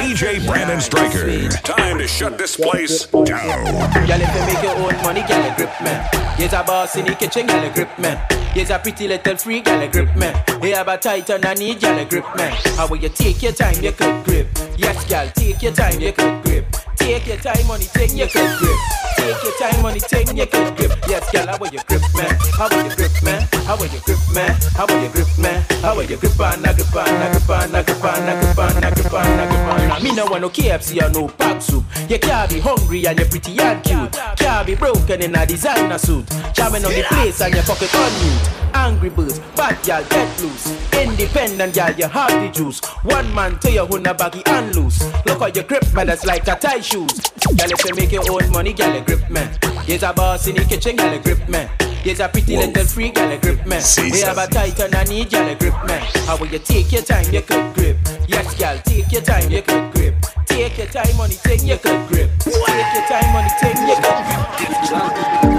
DJ 0.00 0.46
Brandon 0.46 0.80
Stryker. 0.80 1.50
Time 1.62 1.98
to 1.98 2.08
shut 2.08 2.38
this 2.38 2.56
place 2.56 3.04
down. 3.04 3.26
Girl, 3.26 4.20
if 4.22 4.34
you 4.34 4.46
make 4.46 4.62
your 4.62 4.76
own 4.76 4.96
money, 5.02 5.20
girl, 5.28 5.44
you 5.44 5.54
grip 5.56 5.72
man. 5.82 6.08
Yes, 6.38 6.54
a 6.54 6.64
boss 6.64 6.96
in 6.96 7.04
the 7.04 7.14
kitchen, 7.14 7.46
girl, 7.46 7.62
you 7.62 7.70
grip 7.70 7.98
man. 7.98 8.16
Yes, 8.54 8.70
a 8.70 8.78
pretty 8.78 9.06
little 9.06 9.36
freak, 9.36 9.66
girl, 9.66 9.82
you 9.82 9.90
grip 9.90 10.16
man. 10.16 10.42
You 10.62 10.74
have 10.74 10.88
a 10.88 10.96
tight 10.96 11.28
on 11.28 11.44
a 11.44 11.54
knee, 11.54 11.74
girl, 11.74 11.98
you 11.98 12.06
grip 12.06 12.24
man. 12.34 12.56
How 12.76 12.88
will 12.88 12.96
you 12.96 13.10
take 13.10 13.42
your 13.42 13.52
time, 13.52 13.82
you 13.82 13.92
could 13.92 14.24
grip. 14.24 14.48
Yes, 14.78 15.04
girl, 15.04 15.30
take 15.34 15.60
your 15.60 15.72
time, 15.72 16.00
you 16.00 16.12
could 16.12 16.42
grip. 16.42 16.64
Take 16.96 17.26
your 17.26 17.36
time, 17.36 17.66
money, 17.66 17.84
take 17.84 18.14
your 18.14 18.28
could 18.28 18.58
grip. 18.58 18.78
Take 19.16 19.42
your 19.44 19.52
time, 19.58 19.82
money, 19.82 20.00
take 20.00 20.34
your 20.34 20.46
could 20.46 20.76
grip. 20.78 20.92
Yes, 21.06 21.30
girl, 21.30 21.46
how 21.46 21.58
will 21.58 21.68
you 21.68 21.80
grip 21.86 22.02
man? 22.16 22.38
How 22.56 22.70
will 22.70 22.88
you 22.88 22.96
grip 22.96 23.12
man? 23.22 23.46
How 23.64 23.78
will 23.78 23.86
you 23.86 24.00
grip 24.00 24.18
man? 24.34 24.54
How 24.76 24.86
will 24.86 25.02
you 25.02 25.08
grip 25.08 25.26
man? 25.38 25.64
How 25.80 25.96
will 25.96 26.04
you 26.04 26.18
grip 26.18 26.38
on, 26.38 26.64
a 26.66 26.74
grip 26.74 26.94
on, 26.94 27.08
a 27.08 27.30
grip 27.32 27.48
on, 27.48 27.74
a 27.74 27.82
grip 27.82 28.04
on, 28.04 28.28
a 28.28 28.36
grip 28.38 28.58
on, 28.58 28.84
a 28.84 28.90
grip 28.92 29.12
on, 29.14 29.40
a 29.40 29.46
grip 29.48 29.90
on. 29.90 30.02
Me 30.02 30.14
no 30.14 30.26
want 30.26 30.42
no 30.42 30.50
KFC 30.50 31.02
or 31.02 31.10
no 31.10 31.28
pack 31.28 31.62
soup. 31.62 31.82
You 32.06 32.18
can't 32.18 32.50
be 32.50 32.60
hungry 32.60 33.06
and 33.06 33.18
you're 33.18 33.28
pretty 33.28 33.58
and 33.58 33.82
cute. 33.82 34.12
Can't 34.36 34.66
be 34.66 34.74
broken 34.74 35.22
in 35.22 35.34
a 35.34 35.46
designer 35.46 35.96
suit. 35.96 36.28
Jamming 36.52 36.84
on 36.84 36.92
the 36.92 37.04
place 37.08 37.40
and 37.40 37.54
your 37.54 37.62
pocket 37.64 37.94
on 37.94 38.12
mute. 38.22 38.50
Angry 38.74 39.08
birds, 39.08 39.38
bad 39.56 39.82
gal, 39.82 40.04
get 40.10 40.42
loose. 40.42 40.66
Independent 40.92 41.72
gal, 41.72 41.92
you 41.94 42.06
have 42.06 42.32
the 42.32 42.50
juice. 42.50 42.84
One 43.02 43.34
man 43.34 43.58
to 43.60 43.72
your 43.72 43.86
a 43.86 44.14
baggy 44.14 44.42
and 44.44 44.76
loose. 44.76 45.02
Look 45.24 45.38
how 45.38 45.46
you 45.46 45.62
grip 45.62 45.90
man, 45.94 46.08
that's 46.08 46.26
like 46.26 46.46
a 46.48 46.56
tie 46.56 46.80
shoes. 46.80 47.18
Gal, 47.56 47.70
if 47.70 47.82
you 47.88 47.94
make 47.94 48.12
your 48.12 48.30
own 48.30 48.50
money, 48.52 48.70
you 48.70 49.00
grip 49.06 49.30
man. 49.30 49.58
Yes, 49.86 50.02
a 50.02 50.12
boss 50.12 50.46
in 50.48 50.56
the 50.56 50.64
kitchen, 50.64 50.98
you 50.98 51.18
grip 51.20 51.48
man. 51.48 51.70
Yes, 52.04 52.20
a 52.20 52.28
pretty 52.28 52.58
little 52.58 52.84
freak, 52.84 53.14
gal, 53.14 53.32
you 53.32 53.38
grip 53.38 53.66
man. 53.66 53.82
We 53.96 54.20
have 54.20 54.36
a 54.36 54.46
tight 54.46 54.78
on 54.78 54.92
a 54.92 55.04
knee, 55.04 55.24
gal, 55.24 55.48
you 55.48 55.56
grip 55.56 55.72
man. 55.86 56.02
How 56.26 56.36
will 56.36 56.48
you 56.48 56.58
take 56.58 56.92
your 56.92 57.00
time, 57.00 57.32
you 57.32 57.40
could 57.40 57.74
grip. 57.74 57.96
Yes, 58.28 58.54
gal, 58.58 58.78
take 58.84 59.10
your 59.10 59.22
time, 59.22 59.50
you 59.50 59.62
could 59.62 59.90
grip. 59.94 60.14
Take 60.44 60.76
your 60.76 60.86
time, 60.88 61.16
money, 61.16 61.36
take 61.42 61.64
your 61.64 61.78
could 61.78 62.06
grip. 62.08 62.30
Take 62.40 62.52
your 62.52 63.06
time, 63.08 63.32
money, 63.32 63.48
take 63.58 63.78
your 63.88 63.96
could 63.96 65.40
grip. 65.40 65.53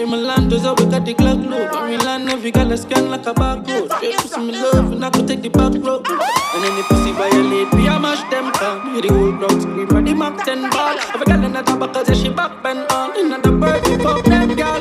In 0.00 0.08
my 0.08 0.16
land, 0.16 0.50
there's 0.50 0.64
a 0.64 0.72
we 0.72 0.86
got 0.86 1.04
the 1.04 1.12
Glock 1.12 1.44
load. 1.46 1.74
In 1.74 1.98
my 1.98 2.04
land, 2.04 2.30
every 2.30 2.50
girl 2.50 2.72
is 2.72 2.80
scan 2.80 3.10
like 3.10 3.26
a 3.26 3.34
barcode. 3.34 3.94
Straight 3.96 4.16
pussy 4.16 4.40
me 4.40 4.52
love, 4.52 4.92
and 4.92 5.04
I 5.04 5.10
could 5.10 5.28
take 5.28 5.42
the 5.42 5.50
back 5.50 5.74
road. 5.74 6.08
And 6.08 6.64
any 6.64 6.82
pussy 6.84 7.12
violate, 7.12 7.70
we 7.74 7.86
a 7.86 8.00
mash 8.00 8.22
them 8.30 8.50
down. 8.52 8.94
Hear 8.94 9.02
the 9.02 9.08
whole 9.12 9.36
crowd 9.36 9.60
scream 9.60 9.86
for 9.88 10.00
the 10.00 10.14
Mac 10.14 10.42
10 10.42 10.70
ball. 10.70 10.96
Every 11.12 11.26
girl 11.26 11.44
in 11.44 11.52
the 11.52 11.60
top, 11.60 11.92
cause 11.92 12.18
she 12.18 12.30
back 12.30 12.62
bend 12.62 12.90
on. 12.90 13.14
In 13.18 13.28
the 13.28 13.52
bird, 13.52 13.86
we 13.86 13.98
fuck 13.98 14.24
them 14.24 14.56
girl. 14.56 14.80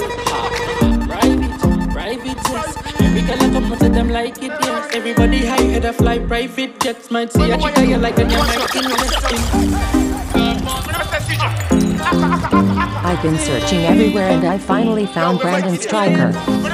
Private, 1.06 1.92
private 1.92 2.40
jets. 2.48 2.78
Every 3.02 3.22
girl 3.22 3.44
I 3.44 3.50
come 3.52 3.78
to 3.78 3.90
them 3.90 4.10
like 4.10 4.38
it, 4.42 4.56
yes. 4.64 4.96
Everybody 4.96 5.46
high 5.46 5.64
head 5.64 5.84
a 5.84 5.92
fly 5.92 6.20
private 6.20 6.80
jets. 6.80 7.12
Might 7.12 7.34
see 7.34 7.52
a 7.52 7.58
chick 7.58 7.78
you 7.90 7.98
like 7.98 8.18
and 8.20 8.32
you 8.32 8.38
might 8.38 8.74
invest 8.74 9.32
in. 12.64 12.69
I've 13.02 13.22
been 13.22 13.38
searching 13.38 13.86
everywhere 13.86 14.30
and 14.30 14.46
I 14.46 14.58
finally 14.58 15.06
found 15.06 15.40
Brandon 15.40 15.78
Stryker. 15.78 16.32
Me 16.32 16.66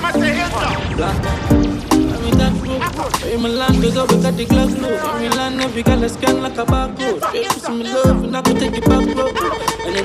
and 8.25 8.35
I 8.35 8.41
take 8.41 8.73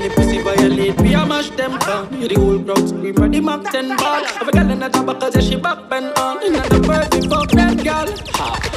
the 0.02 0.12
pussy 0.14 0.42
violate, 0.42 1.00
we 1.00 1.14
a 1.14 1.26
mash 1.26 1.50
them 1.50 1.78
down. 1.78 2.12
Hear 2.12 2.28
the 2.28 2.34
whole 2.34 2.62
crowd 2.62 2.88
scream 2.88 3.14
for 3.14 3.28
the 3.28 3.40
Mac 3.40 3.72
10 3.72 3.96
ball. 3.96 4.24
Every 4.40 4.52
girl 4.52 4.70
in 4.70 4.78
the 4.80 4.88
top, 4.88 5.20
cause 5.20 5.44
she 5.44 5.56
back 5.56 5.88
bend 5.88 6.12
on. 6.18 6.42
In 6.44 6.52
the 6.52 7.08
we 7.12 7.28
fuck 7.28 7.50
them 7.50 7.76
girl. 7.78 8.69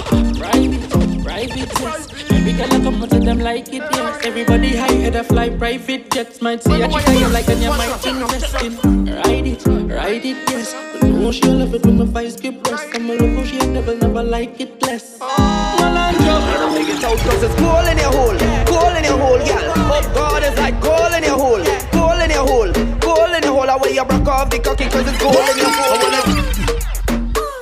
Girl 3.24 3.48
I 3.48 3.62
come 3.62 3.64
to 3.64 3.74
them 3.74 3.74
like 3.74 3.74
it, 3.74 3.82
yes. 3.92 4.26
Everybody 4.26 4.76
high 4.76 4.92
head 4.92 5.16
a 5.16 5.24
fly 5.24 5.50
private 5.50 6.12
jets. 6.12 6.42
Might 6.42 6.64
see 6.64 6.82
a 6.82 6.88
chick 6.88 7.20
you 7.20 7.28
like 7.30 7.48
and 7.48 7.62
you 7.62 7.70
might 7.70 8.06
invest 8.06 8.62
in. 8.64 9.06
Ride 9.06 9.48
it, 9.48 9.66
ride 9.66 10.26
it, 10.26 10.50
yes. 10.50 10.74
But 11.00 11.10
no, 11.10 11.32
she 11.32 11.44
love 11.44 11.74
it 11.74 11.86
when 11.86 11.98
my 11.98 12.06
vice 12.06 12.36
get 12.36 12.62
breast. 12.64 12.88
I'm 12.94 13.10
a 13.10 13.14
local, 13.14 13.46
she 13.46 13.58
never, 13.68 13.96
never 13.96 14.24
like 14.24 14.60
it 14.60 14.82
less. 14.82 15.20
Don't 15.20 16.74
make 16.74 16.88
it 16.88 17.04
out 17.04 17.18
cause 17.18 17.44
it's 17.44 17.56
cool 17.56 17.86
in 17.88 17.98
your 17.98 18.12
hole 18.12 18.38
Cool 18.66 18.96
in 18.96 19.04
your 19.04 19.18
hole, 19.18 19.38
girl 19.38 19.74
Oh 19.76 20.12
God, 20.16 20.44
it's 20.44 20.58
like 20.58 20.80
cool 20.82 21.14
in 21.14 21.24
your 21.24 21.38
hole 21.38 21.64
Cool 21.92 22.22
in 22.22 22.30
your 22.30 22.46
hole 22.48 22.72
Cool 23.02 23.34
in 23.34 23.44
your 23.44 23.54
hole 23.54 23.70
Away 23.70 23.94
you 23.94 24.06
broke 24.06 24.28
off 24.28 24.50
the 24.50 24.60
cocky 24.60 24.86
cause 24.90 25.06
it's 25.08 25.18
cool 25.22 25.32
in 25.32 25.58
your 25.58 25.70
hole 25.70 26.00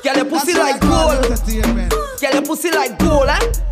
Girl, 0.04 0.16
your 0.16 0.26
pussy 0.26 0.54
like 0.54 0.80
gold 0.82 1.26
Girl, 2.20 2.34
your 2.34 2.42
pussy 2.44 2.72
like 2.72 3.00
gold, 3.00 3.30
eh? 3.30 3.71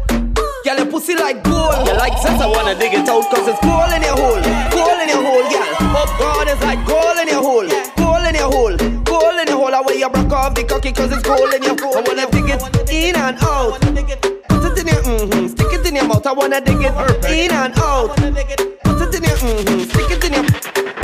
Pussy 1.10 1.22
like 1.22 1.44
gold 1.44 1.88
You 1.88 1.94
like 1.98 2.18
sex, 2.18 2.40
I 2.42 2.46
wanna 2.46 2.78
dig 2.78 2.94
it 2.94 3.10
out 3.10 3.26
cause 3.34 3.48
it's 3.48 3.60
cool 3.60 3.90
in 3.90 4.02
your 4.02 4.14
hole 4.14 4.42
Cool 4.70 4.98
in 5.02 5.10
your 5.10 5.24
hole, 5.26 5.46
girl 5.50 5.74
Oh 5.98 6.06
God, 6.20 6.48
it's 6.48 6.62
like 6.62 6.86
gold 6.86 7.18
in 7.18 7.28
your 7.28 7.42
hole 7.42 7.70
Cool 7.98 8.26
in 8.30 8.36
your 8.36 8.52
hole 8.52 8.78
Cool 9.10 9.40
in 9.42 9.48
your 9.48 9.58
hole 9.58 9.74
Away 9.74 9.98
you 9.98 10.10
broke 10.10 10.32
off 10.34 10.54
the 10.54 10.64
cocky 10.64 10.92
cause 10.92 11.12
it's 11.12 11.24
cool 11.24 11.50
in 11.50 11.64
your 11.64 11.78
hole 11.82 11.98
I 11.98 12.02
wanna 12.06 12.30
dig 12.30 12.50
it 12.50 12.62
in 12.92 13.16
and 13.16 13.38
out 13.42 13.82
Put 13.82 14.78
it 14.78 14.86
in 14.86 14.88
your 14.88 15.02
mm-hmm, 15.02 15.48
stick 15.48 15.74
it 15.74 15.88
in 15.88 15.96
your 15.96 16.06
mouth. 16.06 16.28
I 16.28 16.34
wanna 16.34 16.62
dig 16.62 16.78
it 16.78 16.94
in 17.26 17.52
and 17.52 17.74
out. 17.80 18.16
Put 18.16 19.02
it 19.02 19.16
in 19.16 19.24
your 19.24 19.38
mm-hmm, 19.38 19.80
stick 19.90 20.12
it 20.12 20.24
in 20.26 20.34
your 20.34 20.46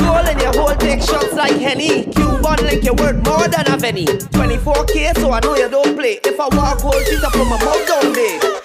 hole 0.05 0.27
in 0.27 0.39
your 0.39 0.53
hole. 0.53 0.75
Take 0.75 1.01
shots 1.01 1.33
like 1.33 1.57
Henny. 1.57 2.03
Cuban 2.03 2.61
like 2.67 2.83
your 2.83 2.95
word 2.95 3.23
more 3.25 3.47
than 3.47 3.65
a 3.71 3.77
penny. 3.77 4.05
24k, 4.05 5.17
so 5.17 5.31
I 5.31 5.39
know 5.39 5.55
you 5.55 5.69
don't 5.69 5.95
play. 5.95 6.19
If 6.23 6.39
I 6.39 6.47
walk 6.55 6.81
gold, 6.81 7.01
she's 7.07 7.23
up 7.23 7.31
from 7.31 7.49
my 7.49 7.57
mouth 7.63 7.87
down 7.87 8.13
big. 8.13 8.64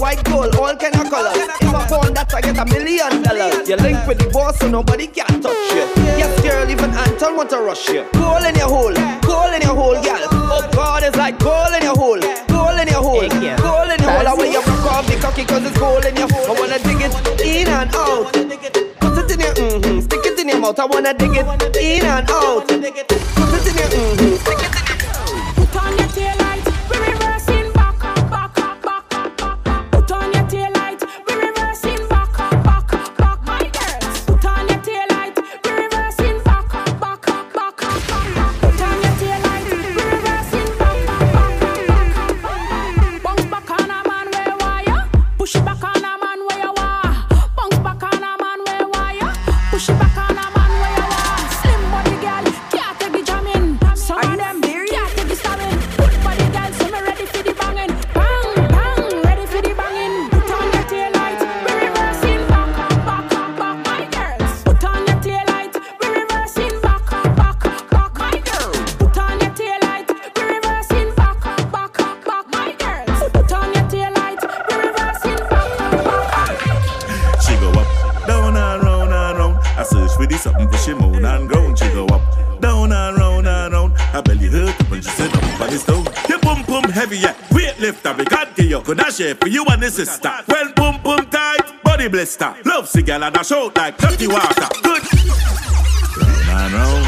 White 0.00 0.24
gold, 0.24 0.56
all 0.56 0.74
kind 0.76 0.96
of 0.96 1.10
colors. 1.10 1.36
If 1.60 1.74
I 1.74 1.86
found 1.86 2.16
that, 2.16 2.32
I 2.32 2.40
get 2.40 2.56
a 2.56 2.64
million 2.64 3.20
dollars. 3.20 3.68
You 3.68 3.76
link 3.76 4.00
with 4.08 4.16
the 4.16 4.30
boss, 4.32 4.58
so 4.58 4.66
nobody 4.66 5.06
can 5.06 5.28
touch 5.44 5.52
you. 5.76 5.84
Yes, 6.16 6.32
girl, 6.40 6.64
even 6.70 6.88
Anton 6.88 7.36
want 7.36 7.50
to 7.50 7.60
rush 7.60 7.86
you. 7.90 8.08
Gold 8.16 8.48
in 8.48 8.56
your 8.56 8.72
hole, 8.72 8.96
gold 9.20 9.52
in 9.52 9.60
your 9.60 9.76
hole, 9.76 10.00
girl. 10.00 10.24
Oh 10.32 10.64
God, 10.72 11.02
it's 11.04 11.16
like 11.20 11.38
gold 11.38 11.76
in 11.76 11.82
your 11.84 11.92
hole, 11.94 12.20
gold 12.48 12.80
in 12.80 12.88
your 12.88 13.04
hole, 13.04 13.28
gold 13.28 13.92
in 13.92 14.00
your 14.00 14.08
hole. 14.08 14.26
Away 14.32 14.52
you 14.56 14.62
broke 14.64 14.88
off 14.88 15.04
the 15.04 15.20
cocky 15.20 15.44
cause 15.44 15.68
it's 15.68 15.76
gold 15.78 16.04
in 16.08 16.16
your 16.16 16.32
hole. 16.32 16.48
I 16.48 16.52
wanna 16.56 16.78
dig 16.80 17.04
it 17.04 17.12
in 17.44 17.68
and 17.68 17.92
out. 17.92 18.32
Put 18.32 19.20
it 19.20 19.36
in 19.36 19.40
your 19.40 19.52
mm-hmm, 19.52 20.00
stick 20.00 20.24
it 20.24 20.38
in 20.40 20.48
your 20.48 20.60
mouth. 20.64 20.80
I 20.80 20.86
wanna 20.86 21.12
dig 21.12 21.36
it 21.36 21.44
in 21.76 22.08
and 22.08 22.24
out. 22.30 22.64
Put 22.72 22.80
it 22.80 23.68
in 23.68 23.79
sister? 90.04 90.32
When 90.46 90.72
boom 90.72 91.02
boom 91.02 91.26
tight, 91.30 91.82
body 91.82 92.08
blister. 92.08 92.54
Love 92.64 92.88
cigar 92.88 93.22
and 93.22 93.36
I 93.36 93.42
shout 93.42 93.76
like 93.76 93.98
dirty 93.98 94.26
water. 94.28 94.68
Good. 94.82 95.02
Round 96.48 96.50
and 96.50 96.74
round. 96.74 97.06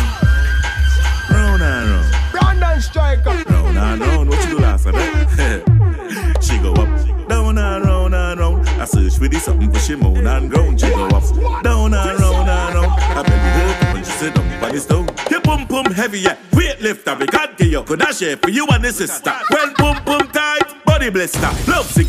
Round 1.30 1.62
and 1.62 1.90
round. 1.90 2.32
Brandon 2.32 2.80
Stryker. 2.80 3.45
Round 3.51 3.78
and 3.78 4.01
round. 4.01 4.28
What 4.28 4.45
you 4.45 4.51
do 4.51 4.59
last 4.59 4.86
night? 4.86 5.38
Eh? 5.38 6.40
she 6.40 6.59
go 6.59 6.72
up, 6.72 7.28
down 7.28 7.59
and 7.59 7.84
round 7.84 8.14
and 8.14 8.40
round. 8.40 8.68
I 8.68 8.84
search 8.84 9.16
for 9.18 9.28
this 9.28 9.45
something 9.45 9.72
for 9.72 9.78
she 9.78 9.95
moan 9.95 10.26
and 10.26 10.51
ground. 10.51 10.80
She 10.80 10.88
go 10.90 11.07
up, 11.07 11.62
down 11.62 11.95
and 11.95 12.20
round 12.20 12.49
and 12.49 12.74
round. 12.74 13.01
I 13.01 13.22
belly 13.22 13.38
her 13.38 13.95
when 13.95 14.05
she 14.05 14.11
sit 14.11 14.34
down 14.34 14.64
on 14.64 14.72
the 14.72 14.80
stone. 14.80 15.09
You 15.30 15.40
boom 15.40 15.66
boom 15.66 15.86
heavy, 15.86 16.20
yeah. 16.20 16.36
Weightlifter, 16.51 17.18
we 17.18 17.26
can't 17.26 17.57
get 17.57 17.68
you. 17.68 17.82
Could 17.84 18.03
I 18.03 18.12
share 18.12 18.36
for 18.36 18.51
you 18.51 18.66
and 18.66 18.84
the 18.84 18.93
sister? 18.93 19.32
When 19.51 19.72
boom 19.74 20.05
boom 20.05 20.28
tight, 20.28 20.84
body 20.84 21.09
blister. 21.11 21.49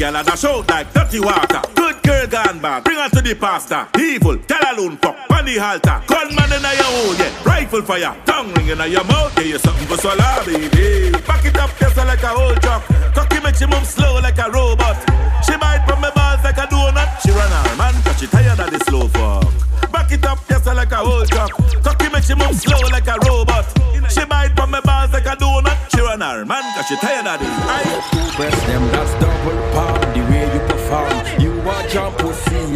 Cigar 0.04 0.20
and 0.20 0.30
I 0.30 0.36
shout 0.36 0.68
like 0.68 0.94
dirty 0.94 1.20
water. 1.22 1.62
Good 1.76 2.04
girl 2.04 2.28
gone 2.28 2.60
bad, 2.60 2.84
bring 2.84 2.98
her 2.98 3.08
to 3.08 3.22
the 3.22 3.36
pastor. 3.36 3.88
Evil, 3.98 4.38
tell 4.38 4.60
alone 4.76 4.98
fuck, 4.98 5.16
on 5.32 5.46
the 5.46 5.56
halter. 5.56 6.04
Gunman 6.08 6.52
in 6.52 6.60
your 6.60 6.92
hole, 6.92 7.16
yeah. 7.16 7.32
Rifle 7.46 7.82
fire, 7.84 8.12
tongue 8.26 8.52
ring 8.54 8.68
in 8.68 8.92
your 8.92 9.04
mouth, 9.06 9.32
yeah. 9.38 9.56
You 9.56 9.60
something 9.60 9.88
for 9.88 9.96
swallow, 9.96 10.44
baby. 10.44 11.12
Back 11.24 11.46
it 11.46 11.56
up, 11.56 11.72
just 11.80 11.96
like 11.96 12.22
a 12.22 12.32
old 12.36 12.60
truck. 12.62 12.84
Cocky 13.16 13.40
make 13.40 13.56
she 13.56 13.66
move 13.66 13.88
slow 13.88 14.20
like 14.20 14.38
a 14.40 14.52
robot. 14.52 15.00
She 15.46 15.56
bite 15.56 15.88
from 15.88 16.02
my 16.02 16.12
balls 16.12 16.44
like 16.44 16.58
a 16.58 16.68
donut. 16.68 17.08
She 17.24 17.32
run 17.32 17.48
her 17.48 17.76
man, 17.78 17.96
cause 18.04 18.20
she 18.20 18.28
tired 18.28 18.60
of 18.60 18.72
the 18.72 18.80
slow 18.84 19.08
fuck. 19.08 19.48
Back 19.90 20.12
it 20.12 20.26
up, 20.26 20.40
just 20.50 20.66
like 20.66 20.92
a 20.92 21.00
old 21.00 21.32
truck. 21.32 21.52
Cocky 21.82 22.10
make 22.12 22.24
she 22.24 22.36
move 22.36 22.60
slow 22.60 22.82
like 22.92 23.08
a 23.08 23.16
robot. 23.24 23.72
She 24.12 24.26
bite 24.26 24.52
from 24.56 24.72
my 24.72 24.82
balls 24.82 25.14
like 25.14 25.28
a 25.28 25.36
donut. 25.40 25.80
She 25.96 26.02
run 26.02 26.20
her 26.20 26.44
man, 26.44 26.64
cause 26.76 26.88
she 26.88 26.98
tired 26.98 27.26
of 27.26 27.40
the 27.40 27.48
Aye. 27.48 28.36
Breast 28.36 28.68
them, 28.68 28.84
that's 28.92 29.03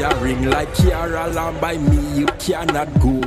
a 0.07 0.15
ring 0.23 0.49
like 0.49 0.69
Kiara 0.75 1.33
Lamb 1.33 1.59
by 1.59 1.77
me, 1.77 2.19
you 2.19 2.25
cannot 2.39 2.87
go. 2.99 3.21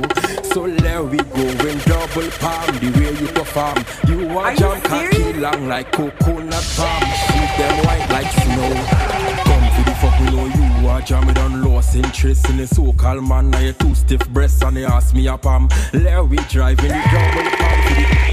So 0.53 0.67
there 0.67 1.03
we 1.03 1.17
go, 1.17 1.45
in 1.69 1.77
double 1.79 2.29
palm, 2.41 2.67
the 2.79 2.91
way 2.97 3.13
you 3.19 3.27
perform. 3.27 3.77
You 4.07 4.39
a 4.39 4.55
jump 4.55 4.83
cocky 4.83 5.33
long 5.33 5.67
like 5.67 5.91
coconut 5.91 6.65
palm. 6.75 7.03
Shoot 7.25 7.51
them 7.57 7.75
white 7.85 8.07
like 8.09 8.31
snow. 8.43 8.71
Come 9.47 9.67
for 9.75 9.83
the 9.89 9.95
fuck, 10.01 10.19
we 10.19 10.27
you 10.81 10.89
a 10.89 11.01
jam, 11.01 11.27
me 11.27 11.33
done 11.33 11.63
lost 11.63 11.95
interest 11.95 12.49
in 12.49 12.57
the 12.57 12.67
so-called 12.67 13.23
man. 13.27 13.51
Now 13.51 13.59
you 13.59 13.73
two 13.73 13.95
stiff 13.95 14.27
breasts 14.29 14.61
and 14.61 14.77
they 14.77 14.85
ask 14.85 15.13
me 15.13 15.27
a 15.27 15.37
palm. 15.37 15.69
There 15.91 16.23
we 16.23 16.37
drive 16.49 16.79
in 16.79 16.89
the 16.89 17.01
double 17.11 17.51
palm 17.57 17.81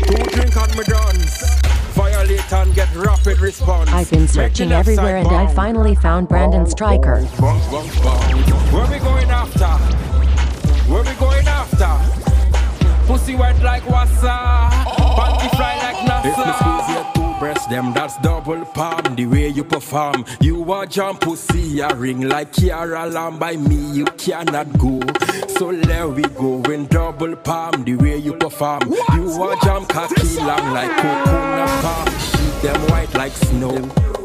two 0.09 0.25
drink 0.31 0.57
on 0.57 0.71
me 0.77 0.85
dance. 0.85 1.68
Violate 2.29 2.53
and 2.53 2.75
get 2.75 2.95
rapid 2.95 3.41
response. 3.41 3.91
I've 3.91 4.11
been 4.11 4.29
searching 4.29 4.71
everywhere 4.71 5.17
and 5.17 5.29
I 5.29 5.47
finally 5.55 5.95
found 5.95 6.29
Brandon 6.29 6.67
Stryker. 6.67 7.23
Where 7.23 8.87
we 8.91 8.99
going 8.99 9.31
after? 9.31 9.65
Where 10.93 11.03
we 11.05 11.15
going 11.15 11.49
after? 11.49 13.07
Pussy 13.07 13.35
wet 13.35 13.63
like 13.63 13.83
wassa. 13.85 14.69
Panty 14.69 15.57
fly 15.57 15.77
like 15.79 15.97
NASA. 16.07 17.08
Breasts, 17.39 17.67
them 17.67 17.93
that's 17.93 18.17
double 18.19 18.65
palm. 18.65 19.15
The 19.15 19.27
way 19.27 19.49
you 19.49 19.63
perform, 19.63 20.25
you 20.41 20.73
a 20.73 20.87
jump 20.87 21.21
pussy 21.21 21.79
a 21.79 21.95
ring 21.95 22.23
like 22.23 22.53
Kiara 22.53 23.13
Lamb 23.13 23.39
by 23.39 23.57
me. 23.57 23.77
You 23.93 24.07
cannot 24.07 24.77
go. 24.77 25.01
So 25.57 25.73
there 25.73 26.09
we 26.09 26.23
go 26.23 26.61
in 26.63 26.87
double 26.87 27.37
palm. 27.37 27.85
The 27.85 27.95
way 27.95 28.17
you 28.17 28.35
perform, 28.35 28.93
you 29.15 29.43
a 29.45 29.57
jump 29.63 29.89
cocky 29.89 30.37
long 30.37 30.73
like 30.73 30.91
coconut 30.97 31.83
palm. 31.83 32.07
Sheet 32.19 32.63
them 32.63 32.81
white 32.91 33.15
like 33.15 33.33
snow. 33.33 34.18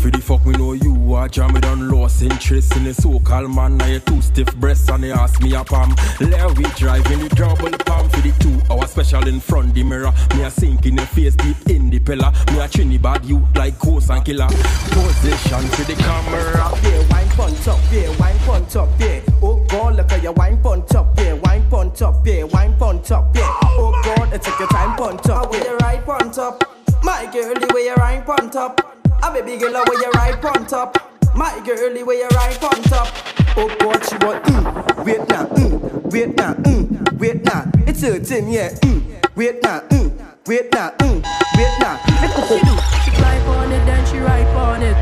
Come 0.00 0.10
for 0.10 0.16
the 0.16 0.22
fuck, 0.22 0.46
me 0.46 0.52
know 0.52 0.72
you 0.72 1.16
a 1.16 1.28
jam 1.28 1.52
me 1.52 1.60
done 1.60 1.90
lost 1.90 2.22
interest 2.22 2.74
in 2.74 2.84
the 2.84 2.94
so-called 2.94 3.54
man. 3.54 3.76
Now 3.76 3.86
you 3.86 3.98
two 3.98 4.22
stiff 4.22 4.54
breasts 4.56 4.88
and 4.88 5.04
they 5.04 5.12
ask 5.12 5.42
me 5.42 5.54
a 5.54 5.62
palm. 5.62 5.94
There 6.18 6.48
we 6.48 6.64
drive 6.78 7.04
in 7.10 7.20
the 7.20 7.28
double 7.28 7.70
palm 7.84 8.08
for 8.08 8.20
the 8.22 8.32
two 8.40 8.62
hour 8.72 8.86
special 8.86 9.28
in 9.28 9.40
front 9.40 9.74
the 9.74 9.82
mirror. 9.82 10.10
Me 10.36 10.44
a 10.44 10.50
sink 10.50 10.86
in 10.86 10.96
the 10.96 11.04
face 11.04 11.34
deep 11.34 11.68
in 11.68 11.90
the 11.90 11.98
pillar. 11.98 12.32
Me 12.52 12.60
a 12.60 12.68
Trinidad 12.68 13.26
youth 13.26 13.44
like 13.54 13.78
ghost 13.78 14.08
and 14.08 14.24
killer. 14.24 14.46
Position 14.46 15.66
for 15.68 15.84
the 15.84 15.94
camera. 15.98 16.70
Yeah, 16.82 17.06
wine 17.10 17.28
pon 17.36 17.54
top, 17.56 17.80
yeah, 17.92 18.16
wine 18.18 18.38
pon 18.46 18.66
top, 18.66 18.88
yeah. 18.98 19.20
Oh 19.42 19.62
God, 19.68 19.96
look 19.96 20.12
at 20.12 20.22
your 20.22 20.32
wine 20.32 20.62
pon 20.62 20.86
top, 20.86 21.18
yeah, 21.18 21.34
wine 21.34 21.68
pon 21.68 21.92
top, 21.92 22.26
yeah, 22.26 22.44
wine 22.44 22.74
pon 22.78 23.02
top, 23.02 23.36
yeah. 23.36 23.54
Oh 23.64 24.00
God, 24.02 24.32
it 24.32 24.40
take 24.40 24.58
your 24.58 24.68
time 24.68 24.96
pon 24.96 25.18
top. 25.18 25.50
Where 25.50 25.62
you 25.62 25.76
right 25.78 26.08
on 26.08 26.32
top, 26.32 26.64
my 27.02 27.28
girl, 27.30 27.52
the 27.54 27.70
way 27.74 27.84
you 27.84 27.94
right 27.96 28.26
on 28.26 28.50
top. 28.50 28.99
A 29.22 29.30
baby 29.32 29.58
girl, 29.58 29.72
way 29.72 29.96
you 30.00 30.10
right 30.12 30.44
on 30.44 30.66
top, 30.66 30.96
my 31.34 31.60
girl, 31.64 31.92
the 31.92 32.02
way 32.02 32.16
you 32.18 32.28
right 32.28 32.62
on 32.64 32.82
top. 32.84 33.08
Oh 33.56 33.68
God, 33.78 34.02
she 34.04 34.16
want 34.24 34.42
mm, 34.44 35.04
wait 35.04 35.28
now, 35.28 35.46
mm, 35.46 36.12
wait 36.12 36.36
now, 36.36 36.54
mm, 36.54 37.18
wait 37.18 37.44
now. 37.44 37.70
It's 37.86 38.00
hurting, 38.02 38.48
yeah, 38.48 38.70
mm, 38.80 39.02
wait 39.36 39.62
now, 39.62 39.80
mm, 39.80 40.10
wait 40.46 40.72
now, 40.72 40.90
mm, 40.98 41.22
wait 41.56 41.76
now. 41.80 42.00
It's 42.06 42.34
what 42.34 42.48
she 42.48 42.60
do. 42.64 42.76
She 43.04 43.10
climb 43.16 43.48
on 43.48 43.72
it, 43.72 43.84
then 43.84 44.06
she 44.06 44.18
ride 44.18 44.46
on 44.56 44.82
it. 44.82 44.96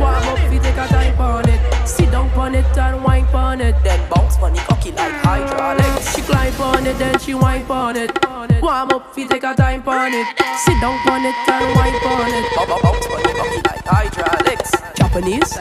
Warm 0.00 0.14
up, 0.14 0.38
fi 0.38 0.58
take 0.58 0.76
a 0.76 0.86
time 0.88 1.20
on 1.20 1.48
it. 1.48 1.75
Sit 1.86 2.10
down 2.10 2.28
on 2.30 2.54
it 2.54 2.66
and 2.76 3.02
wine 3.04 3.24
on 3.26 3.60
it. 3.60 3.76
Then 3.84 4.00
bounce 4.10 4.36
on 4.38 4.54
it, 4.54 4.60
cocky 4.62 4.90
like 4.92 5.12
hydraulics. 5.22 6.14
She 6.14 6.22
climb 6.22 6.60
on 6.60 6.86
it, 6.86 6.98
then 6.98 7.18
she 7.20 7.34
wine 7.34 7.64
on 7.70 7.96
it. 7.96 8.10
Warm 8.60 8.90
up, 8.90 9.14
fi 9.14 9.26
take 9.26 9.44
a 9.44 9.54
time 9.54 9.82
on 9.86 10.12
it. 10.12 10.26
Sit 10.64 10.80
down 10.80 10.98
on 11.08 11.24
it 11.24 11.34
and 11.48 11.76
wine 11.76 11.94
on 12.12 12.32
it. 12.34 12.44
Bounce 12.56 13.06
on 13.06 13.20
it, 13.20 13.36
cocky 13.36 13.60
like 13.68 13.84
hydraulics. 13.86 14.72
Japanese, 14.94 15.58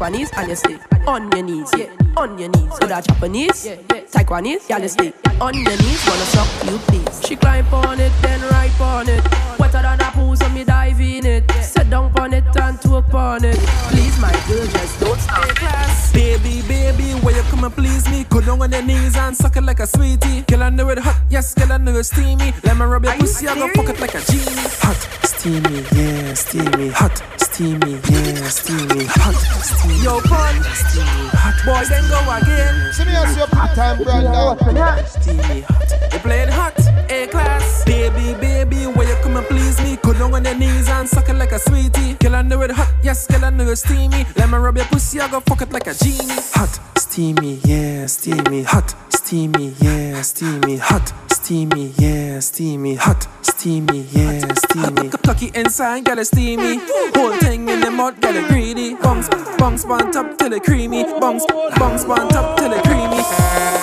Taiwanese, 0.00 0.30
and 0.38 0.48
you 0.48 0.56
stay 0.56 0.78
on 1.06 1.30
your 1.30 1.42
knees, 1.42 1.70
yeah, 1.76 1.90
on 2.16 2.38
your 2.38 2.48
knees. 2.48 2.72
With 2.80 2.90
a 2.90 3.02
Japanese, 3.02 3.66
Taiwanese, 3.66 4.68
yeah, 4.68 4.78
you 4.78 4.88
stay 4.88 5.12
on 5.40 5.54
your 5.54 5.76
knees. 5.76 6.06
Wanna 6.06 6.24
suck 6.24 6.48
you, 6.64 6.78
please. 6.88 7.26
She 7.26 7.36
climb 7.36 7.66
on 7.74 8.00
it, 8.00 8.12
then 8.22 8.40
ride 8.50 8.80
on 8.80 9.08
it. 9.08 9.22
Wetter 9.58 9.82
than 9.82 10.00
a 10.00 10.10
pool, 10.12 10.36
so 10.36 10.48
me 10.48 10.64
dive 10.64 11.00
in 11.00 11.26
it. 11.26 11.50
Sit 11.62 11.90
down 11.90 12.18
on 12.18 12.32
it 12.32 12.44
and 12.44 12.78
twerk 12.78 13.12
on 13.12 13.44
it. 13.44 13.56
Please, 13.90 14.18
my 14.18 14.32
girl, 14.48 14.66
just 14.68 15.00
don't 15.00 15.20
stop. 15.20 15.48
class. 15.56 16.12
Baby, 16.12 16.62
baby, 16.66 17.12
where 17.20 17.36
you 17.36 17.42
come 17.50 17.64
and 17.64 17.74
please 17.74 18.08
me? 18.10 18.24
Go 18.24 18.40
down 18.40 18.62
on 18.62 18.72
your 18.72 18.82
knees 18.82 19.16
and 19.16 19.36
suck 19.36 19.56
it 19.56 19.62
like 19.64 19.80
a 19.80 19.86
sweetie. 19.86 20.42
Girl, 20.42 20.62
I 20.62 20.70
know 20.70 20.88
it 20.88 20.98
hot, 20.98 21.20
yes, 21.28 21.52
girl, 21.54 21.72
I 21.72 21.76
know 21.76 21.94
it 21.96 22.04
steamy. 22.04 22.54
Let 22.64 22.78
me 22.78 22.84
rub 22.84 23.04
your 23.04 23.16
pussy, 23.16 23.46
I 23.48 23.54
go 23.54 23.68
fuck 23.74 23.90
it 23.90 24.00
like 24.00 24.14
a 24.14 24.20
genie. 24.20 24.66
Hot, 24.80 24.96
steamy, 25.40 25.80
yeah, 25.96 26.34
steamy. 26.34 26.88
Hot, 26.90 27.16
steamy, 27.38 27.92
yeah, 28.10 28.48
steamy. 28.48 29.04
Hot, 29.08 29.34
steamy. 29.64 29.96
Yo, 30.04 30.20
pun, 30.28 30.54
steamy. 30.76 31.24
Hot, 31.32 31.56
boy, 31.64 31.82
then 31.88 32.04
go 32.12 32.20
again. 32.36 32.92
See 32.92 33.04
me 33.06 33.16
as 33.16 33.36
your 33.36 33.46
time, 33.46 34.02
Brandon. 34.04 35.06
steamy. 35.06 35.60
Hot, 35.62 36.12
You 36.12 36.18
playing 36.18 36.48
hot, 36.48 36.78
A 37.08 37.26
class. 37.28 37.84
Baby, 37.84 38.34
baby, 38.38 38.84
where 38.92 39.08
you 39.08 39.16
come 39.22 39.38
and 39.38 39.46
please 39.46 39.80
me? 39.80 39.96
Go 40.02 40.12
down 40.12 40.34
on 40.34 40.44
your 40.44 40.54
knees 40.56 40.88
and 40.90 41.08
suck 41.08 41.30
it 41.30 41.34
like 41.34 41.52
a 41.52 41.58
sweetie. 41.58 42.14
Girl, 42.20 42.34
I 42.34 42.42
know 42.42 42.60
it 42.60 42.72
hot, 42.72 42.92
yes, 43.02 43.26
girl, 43.26 43.44
I 43.46 43.50
know 43.50 43.64
it 43.64 43.76
steamy. 43.76 44.26
Let 44.36 44.50
me 44.50 44.58
rub 44.58 44.76
your 44.76 44.86
pussy, 44.86 45.20
I 45.20 45.28
go 45.30 45.40
fuck 45.40 45.62
it 45.62 45.72
like 45.72 45.86
a 45.86 45.94
genie. 45.94 46.36
Hot, 46.52 46.78
steamy, 46.98 47.60
yeah, 47.64 48.04
steamy. 48.06 48.62
Hot, 48.64 48.94
steamy, 49.08 49.74
yeah, 49.80 50.20
steamy. 50.20 50.76
Hot, 50.76 51.12
steamy, 51.32 51.39
yeah, 51.48 52.38
steamy. 52.40 52.94
Hot, 52.96 53.26
steamy, 53.42 54.06
yeah, 54.12 54.52
steamy. 54.54 55.08
Cocky 55.08 55.50
inside, 55.54 56.04
got 56.04 56.18
it 56.18 56.26
steamy. 56.26 56.78
Whole 57.14 57.36
thing 57.38 57.68
in 57.68 57.80
the 57.80 57.90
mud, 57.90 58.20
got 58.20 58.36
it 58.36 58.48
greedy. 58.48 58.94
Bounce, 58.94 59.28
bounce, 59.58 59.84
on 59.84 60.12
top 60.12 60.38
till 60.38 60.52
it 60.52 60.62
creamy. 60.62 61.04
Bounce, 61.18 61.44
bounce, 61.76 62.04
on 62.04 62.28
top 62.28 62.58
till 62.58 62.72
it 62.72 62.82
creamy. 62.84 63.22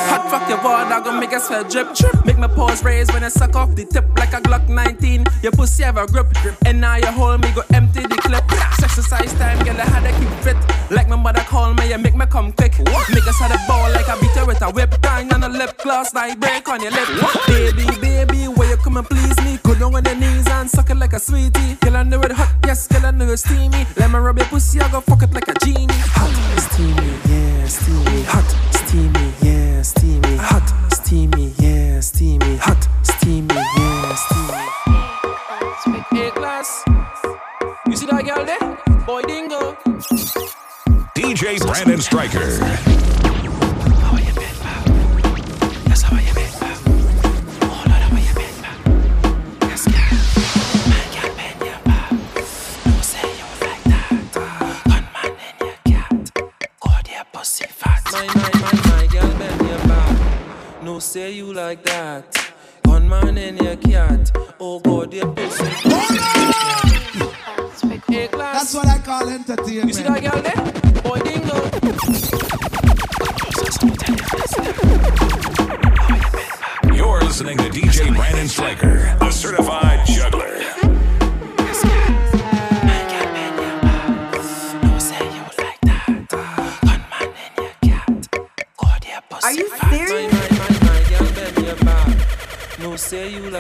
Hot 0.10 0.30
fuck 0.30 0.47
your 0.49 0.60
board, 0.60 0.88
I 0.88 1.01
gon' 1.03 1.20
make 1.20 1.34
us 1.34 1.47
feel 1.47 1.64
drip, 1.64 1.95
drip. 1.95 2.26
Make 2.26 2.38
my 2.38 2.47
paws 2.47 2.84
raise 2.84 3.08
when 3.12 3.24
I 3.24 3.30
suck 3.30 3.55
off 3.55 3.76
the 3.76 3.86
tip 3.86 4.05
like 4.18 4.34
a 4.34 4.41
Glock 4.41 4.70
19. 4.70 5.26
Your 5.43 5.51
pussy 5.51 5.84
have 5.84 5.97
a 5.97 6.08
grip, 6.08 6.28
and 6.66 6.80
now 6.80 6.95
you 6.95 7.08
hold 7.08 7.41
me, 7.41 7.51
go 7.51 7.64
empty 7.74 8.01
the 8.01 8.16
clip. 8.18 8.43
Exercise 8.84 9.34
time, 9.34 9.64
girl, 9.66 9.80
I 9.80 9.86
had 9.86 10.03
to 10.05 10.12
keep 10.20 10.30
fit. 10.43 10.91
Like 10.91 11.10
my 11.10 11.16
mother 11.16 11.41
call 11.41 11.74
me, 11.74 11.89
you 11.89 11.97
make 11.97 12.16
me 12.16 12.26
come 12.26 12.51
quick. 12.53 12.78
Make 12.80 13.28
us 13.28 13.39
had 13.39 13.51
a 13.51 13.60
ball 13.68 13.91
like 13.91 14.08
I 14.08 14.20
beat 14.20 14.32
her 14.32 14.45
with 14.45 14.62
a 14.62 14.72
whip. 14.72 14.91
Time 15.01 15.32
on 15.32 15.41
the 15.41 15.49
lip 15.49 15.78
gloss, 15.84 16.14
like 16.14 16.39
break 16.39 16.68
on 16.70 16.82
your 16.82 16.91
lip. 16.91 17.08
Baby, 17.47 17.85
baby, 18.01 18.47
where 18.47 18.69
you 18.69 18.77
come 18.77 18.97
and 18.97 19.07
please 19.09 19.37
me? 19.43 19.57
Go 19.63 19.73
down 19.75 19.95
on 19.95 20.03
your 20.05 20.15
knees 20.15 20.47
and 20.47 20.69
suck 20.69 20.89
it 20.89 20.95
like 20.95 21.13
a 21.13 21.19
sweetie. 21.19 21.75
Girl, 21.81 21.97
I 21.97 22.03
know 22.03 22.21
it 22.21 22.31
hot, 22.31 22.53
yes, 22.65 22.87
girl, 22.87 23.05
I 23.05 23.11
know 23.11 23.29
it 23.31 23.37
steamy. 23.37 23.85
Let 23.95 24.11
me 24.11 24.19
rub 24.19 24.37
your 24.37 24.47
pussy, 24.47 24.79
I 24.79 24.91
go 24.91 25.01
fuck 25.01 25.23
it 25.23 25.33
like 25.33 25.47
a 25.47 25.53
genie. 25.63 25.87
Hot, 25.89 26.31
steamy, 26.61 27.13
yeah, 27.29 27.65
steamy. 27.65 28.23
Hot, 28.23 28.49
steamy, 28.71 29.33
yeah, 29.41 29.81
steamy. 29.81 30.37
Hot, 30.37 30.93
steamy, 30.93 31.53
yeah, 31.59 31.99
steamy. 32.01 32.57
Hot, 32.57 32.87
steamy, 33.03 33.55
yeah, 33.55 34.15
steamy. 34.15 34.77
A 36.19 36.31
class. 36.31 36.83
You 37.87 37.95
see 37.95 38.05
that 38.07 38.25
girl 38.25 38.43
there? 38.43 39.05
Boy, 39.05 39.21
dingo. 39.21 39.77
DJ 41.15 41.59
Brandon 41.65 42.01
Stryker. 42.01 43.07
My, 58.10 58.26
my, 58.26 58.49
my, 58.62 58.72
my, 58.89 59.08
girl, 59.08 59.38
bend 59.38 59.62
your 59.68 59.80
back. 59.80 60.84
No 60.84 60.99
say 60.99 61.32
you 61.32 61.51
like 61.51 61.84
that. 61.84 62.53
Gunman 62.84 63.38
in 63.38 63.58
your 63.58 63.76
cat. 63.76 64.32
Oh 64.62 64.80
God, 64.80 65.14
your 65.14 65.28
pussy. 65.34 65.66
Hey, 68.08 68.28
class. 68.30 68.53
That's 68.53 68.74
what 68.76 68.88
I 68.88 68.99
call 68.99 69.28
entertainment. 69.28 69.88
You 69.88 69.93
see 69.93 70.03
that 70.03 70.22
girl 70.24 70.41
there? 70.41 71.01
Boy, 71.03 71.20
dingo. 71.20 71.58
You're 76.95 77.22
listening 77.22 77.58
to 77.58 77.70
DJ 77.70 78.16
Brandon 78.16 78.47
Stryker, 78.47 79.18
the 79.20 79.32
certified 79.32 80.08
juggler. 80.08 80.36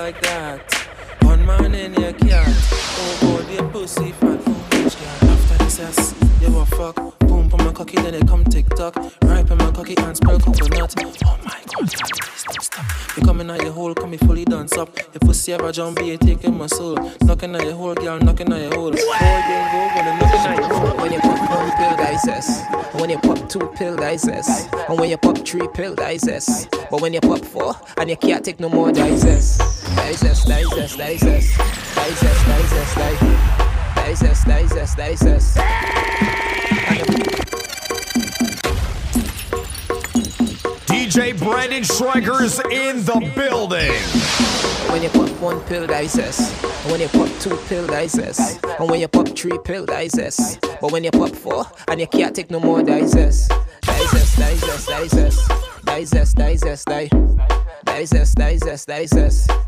Like 0.07 0.21
that. 0.21 0.73
One 1.23 1.45
man 1.45 1.75
in 1.75 1.93
your 1.95 2.13
cat. 2.13 2.47
Oh 2.47 3.17
God, 3.21 3.51
your 3.51 3.69
pussy 3.71 4.13
fat. 4.13 4.39
Girl, 4.45 5.31
After 5.31 5.57
this 5.65 5.79
ass, 5.81 6.15
you 6.39 6.57
a 6.59 6.65
fuck. 6.65 6.95
Boom, 7.19 7.49
put 7.49 7.59
my 7.59 7.73
cocky, 7.73 7.97
then 7.97 8.13
it 8.13 8.25
come 8.25 8.45
tick 8.45 8.69
tock. 8.69 8.95
Ripe 9.23 9.51
in 9.51 9.57
my 9.57 9.69
cocky 9.71 9.97
and 9.97 10.15
spell 10.15 10.39
coconut. 10.39 10.93
Oh 11.25 11.37
my 11.43 11.59
God, 11.73 11.91
please 11.91 12.63
stop. 12.63 12.85
You 13.17 13.23
coming 13.23 13.49
out 13.49 13.61
your 13.61 13.73
hole, 13.73 13.93
come 13.93 14.11
me 14.11 14.17
fully 14.17 14.45
dance 14.45 14.77
up. 14.77 14.95
Your 14.97 15.19
pussy 15.19 15.51
ever 15.51 15.73
jump, 15.73 15.99
be 15.99 16.15
taking 16.15 16.57
my 16.57 16.67
soul. 16.67 16.95
Knocking 17.23 17.53
at 17.55 17.63
your 17.65 17.73
hole, 17.73 17.95
girl, 17.95 18.17
knocking 18.17 18.53
at 18.53 18.61
your 18.61 18.75
hole. 18.75 18.91
Then 18.91 19.01
go. 20.69 20.95
When 21.01 21.11
you 21.11 21.19
pop 21.19 21.49
one 21.49 21.71
pill, 21.71 21.95
yes. 21.99 22.63
When 22.93 23.09
you 23.09 23.19
pop 23.19 23.49
two 23.49 23.67
pill, 23.75 23.99
yes. 23.99 24.69
And 24.87 24.97
when 24.97 25.09
you 25.09 25.17
pop 25.17 25.37
three 25.39 25.67
pill, 25.73 25.95
yes. 25.99 26.67
But 26.89 27.01
when 27.01 27.13
you 27.13 27.19
pop 27.19 27.43
four, 27.43 27.75
and 27.97 28.09
you 28.09 28.15
can't 28.15 28.45
take 28.45 28.61
no 28.61 28.69
more, 28.69 28.93
that 28.93 29.76
is 30.09 30.23
is 30.23 30.45
is 30.45 30.73
is 30.73 30.95
is 30.95 31.23
is 31.23 31.53
is 34.05 34.45
is 34.55 34.97
is 34.97 35.21
is. 35.23 35.57
DJ 40.87 41.37
Brandon 41.37 41.83
Stryker's 41.83 42.59
in 42.71 43.03
the 43.03 43.31
building. 43.35 43.91
When 44.91 45.03
you 45.03 45.09
pop 45.09 45.29
one 45.41 45.59
pill, 45.61 45.89
is. 45.91 46.17
And 46.83 46.91
when 46.91 47.01
you 47.01 47.09
pop 47.09 47.29
two 47.41 47.57
pill, 47.67 47.91
is 47.91 48.15
yes. 48.15 48.59
And 48.79 48.89
when 48.89 49.01
you 49.01 49.07
pop 49.09 49.27
three 49.27 49.59
pill, 49.65 49.89
is 49.91 50.15
yes. 50.17 50.57
But 50.79 50.91
when 50.93 51.03
you 51.03 51.11
pop 51.11 51.31
four, 51.31 51.65
and 51.89 51.99
you 51.99 52.07
can't 52.07 52.33
take 52.33 52.49
no 52.49 52.61
more, 52.61 52.81
that 52.81 53.01
is 53.01 53.13
yes. 53.13 53.47
That 53.47 53.99
is 53.99 54.13
yes, 54.13 54.35
that 54.35 54.53
is 54.53 54.63
yes, 54.63 54.85
that 58.85 59.66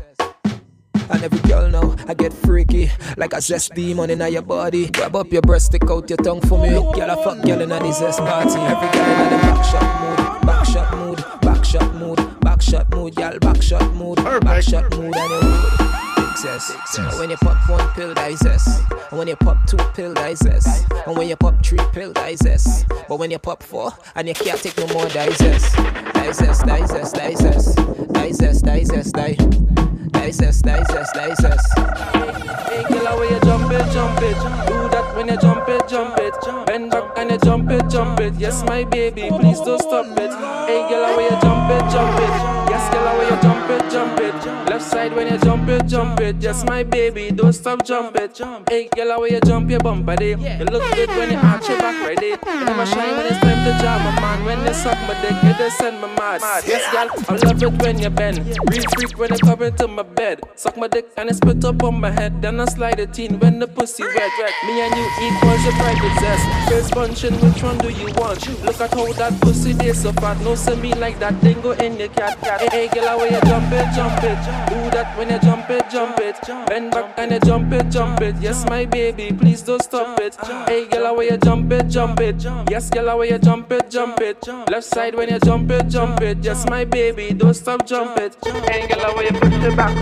And 0.94 1.24
every 1.24 1.40
girl 1.40 1.68
now, 1.68 1.96
I 2.06 2.14
get 2.14 2.32
freaky 2.32 2.90
Like 3.16 3.32
a 3.32 3.40
zest 3.40 3.74
demon 3.74 4.10
in 4.10 4.20
your 4.32 4.42
body 4.42 4.88
Grab 4.90 5.16
up 5.16 5.32
your 5.32 5.42
breast, 5.42 5.66
stick 5.66 5.90
out 5.90 6.08
your 6.08 6.16
tongue 6.18 6.40
for 6.42 6.58
me 6.62 6.70
Girl, 6.70 7.10
I 7.10 7.24
fuck 7.24 7.42
girl 7.44 7.60
in 7.60 7.72
a 7.72 7.92
zest 7.92 8.18
party 8.20 8.58
Every 8.58 8.88
girl 8.90 9.10
in 9.10 9.30
the 9.30 9.38
back 9.42 9.64
shot 9.64 10.00
mood 10.00 10.46
Back 10.46 10.64
shot 10.64 10.94
mood, 10.96 11.40
back 11.40 11.64
shot 11.64 11.94
mood 11.94 12.40
Back 12.40 12.62
shot 12.62 12.90
mood, 12.90 13.14
girl, 13.14 13.38
back 13.40 13.62
shot 13.62 13.94
mood 13.94 14.16
Back 14.16 14.62
shot 14.62 14.90
mood 14.96 15.14
and 15.16 15.30
you 15.30 15.48
wood 15.48 15.90
Success. 16.36 16.96
And 16.96 17.18
when 17.18 17.30
you 17.30 17.36
pop 17.36 17.68
one 17.68 17.86
pill, 17.90 18.14
that 18.14 18.30
is 18.30 18.40
yes. 18.42 18.80
And 19.10 19.18
when 19.18 19.28
you 19.28 19.36
pop 19.36 19.66
two 19.66 19.76
pill, 19.92 20.14
that 20.14 20.30
is 20.30 20.42
yes. 20.42 20.86
And 21.06 21.16
when 21.18 21.28
you 21.28 21.36
pop 21.36 21.62
three 21.62 21.78
pill, 21.92 22.12
that 22.14 22.32
is 22.32 22.40
yes. 22.42 22.84
But 23.08 23.18
when 23.18 23.30
you 23.30 23.38
pop 23.38 23.62
four, 23.62 23.92
and 24.14 24.26
you 24.26 24.32
can't 24.32 24.58
take 24.58 24.78
no 24.78 24.86
more, 24.94 25.06
that 25.06 25.28
is 25.28 25.40
yes. 25.40 25.74
That 26.14 26.26
is 26.26 26.40
yes, 26.40 26.62
that 26.62 26.80
that 30.12 30.28
is 30.28 30.40
yes. 30.40 31.72
Hey, 32.68 32.84
girl, 32.88 33.18
when 33.18 33.32
you 33.32 33.40
jump 33.40 33.72
it, 33.72 33.92
jump 33.92 34.22
it. 34.22 34.34
Do 34.66 34.88
that 34.90 35.16
when 35.16 35.28
you 35.28 35.36
jump 35.38 35.68
it, 35.68 35.88
jump 35.88 36.18
it. 36.18 36.66
Bend 36.66 36.90
back 36.90 37.18
and 37.18 37.30
you 37.30 37.38
jump 37.38 37.70
it, 37.70 37.88
jump 37.90 38.20
it. 38.20 38.34
Yes, 38.34 38.62
my 38.64 38.84
baby, 38.84 39.28
please 39.30 39.60
don't 39.60 39.80
stop 39.80 40.06
it. 40.18 40.30
Hey, 40.66 40.88
girl, 40.88 41.16
when 41.16 41.32
you 41.32 41.40
jump 41.40 41.70
it, 41.70 41.92
jump 41.92 42.20
it. 42.20 42.69
Jump 44.00 44.20
it. 44.20 44.70
Left 44.70 44.82
side 44.82 45.14
when 45.14 45.32
you 45.32 45.38
jump 45.38 45.68
it, 45.68 45.86
jump 45.86 46.20
it. 46.20 46.36
Yes, 46.40 46.64
my 46.64 46.82
baby, 46.82 47.30
don't 47.30 47.52
stop 47.52 47.84
jump 47.84 48.16
it. 48.16 48.38
Hey, 48.68 48.88
girl, 48.94 49.20
when 49.20 49.32
you 49.32 49.40
jump 49.40 49.70
your 49.70 49.80
bumper 49.80 50.16
day. 50.16 50.30
You 50.30 50.64
look 50.64 50.84
good 50.94 51.08
when 51.10 51.30
you 51.32 51.38
arch 51.38 51.68
your 51.68 51.78
back 51.78 52.06
ready. 52.06 52.28
You 52.28 52.64
never 52.64 52.86
shine 52.86 53.16
when 53.16 53.26
it's 53.26 53.40
time 53.40 53.60
to 53.66 53.72
jam 53.82 54.00
my 54.04 54.20
man. 54.20 54.44
When 54.44 54.64
you 54.64 54.74
suck 54.74 54.98
my 55.06 55.14
dick, 55.20 55.36
you 55.42 55.52
just 55.58 55.78
send 55.78 56.00
me 56.00 56.08
mad. 56.16 56.40
Yes, 56.66 56.84
girl, 56.92 57.08
I 57.28 57.36
love 57.46 57.62
it 57.62 57.82
when 57.82 57.98
you 57.98 58.10
bend. 58.10 58.38
Real 58.70 58.84
freak 58.94 59.18
when 59.18 59.30
you 59.32 59.38
come 59.38 59.62
into 59.62 59.88
my 59.88 60.02
bed. 60.02 60.40
Suck 60.54 60.76
my 60.76 60.88
dick 60.88 61.06
and 61.16 61.28
it 61.28 61.34
spit 61.34 61.64
up 61.64 61.82
on 61.82 62.00
my 62.00 62.10
head. 62.10 62.40
Then 62.40 62.60
I 62.60 62.64
slide 62.66 63.00
it 63.00 63.18
in 63.18 63.38
when 63.40 63.58
the 63.58 63.66
pussy 63.68 64.04
wet. 64.04 64.30
Me 64.66 64.80
and 64.80 64.94
you 64.94 65.06
equals 65.26 65.66
a 65.66 65.72
private 65.72 66.20
zest. 66.20 66.70
First 66.70 66.94
bunching, 66.94 67.34
which 67.40 67.62
one 67.62 67.78
do 67.78 67.90
you 67.90 68.06
want? 68.14 68.40
Look 68.64 68.80
at 68.80 68.94
how 68.94 69.12
that 69.12 69.40
pussy 69.40 69.72
is 69.84 70.02
so 70.02 70.12
fat. 70.12 70.40
No 70.40 70.54
see 70.54 70.76
me 70.76 70.94
like 70.94 71.18
that 71.18 71.40
dingo 71.40 71.72
in 71.72 71.98
your 71.98 72.08
cat 72.08 72.40
cat. 72.40 72.72
Hey, 72.72 72.88
girl, 72.88 73.18
when 73.18 73.32
you 73.34 73.40
jump 73.42 73.72
it, 73.72 73.89
jump 73.94 74.22
it. 74.22 74.38
Do 74.70 74.90
that 74.90 75.16
when 75.16 75.30
you 75.30 75.38
jump 75.38 75.70
it, 75.70 75.90
jump 75.90 76.18
it. 76.18 76.36
Bend 76.66 76.90
back 76.90 77.18
and 77.18 77.32
you 77.32 77.40
jump 77.40 77.72
it, 77.72 77.90
jump 77.90 78.20
it. 78.20 78.36
Yes, 78.40 78.64
my 78.66 78.84
baby, 78.84 79.32
please 79.32 79.62
don't 79.62 79.82
stop 79.82 80.18
it. 80.20 80.36
Hey, 80.66 80.86
girl, 80.86 81.16
when 81.16 81.28
you 81.30 81.36
jump 81.38 81.72
it, 81.72 81.88
jump 81.88 82.20
it. 82.20 82.42
Yes, 82.70 82.90
girl, 82.90 83.18
when 83.18 83.28
you 83.30 83.38
jump 83.38 83.72
it, 83.72 83.90
jump 83.90 84.20
it. 84.20 84.46
Left 84.70 84.84
side 84.84 85.14
when 85.14 85.28
you 85.28 85.38
jump 85.40 85.70
it, 85.70 85.88
jump 85.88 86.20
it. 86.22 86.38
Yes, 86.42 86.66
my 86.68 86.84
baby, 86.84 87.32
don't 87.32 87.54
stop, 87.54 87.86
jump 87.86 88.18
it. 88.18 88.36
Hey, 88.68 88.86
girl, 88.88 89.14
when 89.16 89.26
you 89.26 89.40
push 89.40 89.52
it 89.52 89.76
back. 89.76 89.96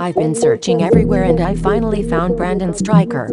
I've 0.00 0.14
been 0.14 0.34
searching 0.34 0.82
everywhere 0.82 1.24
and 1.24 1.40
I 1.40 1.54
finally 1.54 2.02
found 2.02 2.36
Brandon 2.36 2.74
Stryker. 2.74 3.30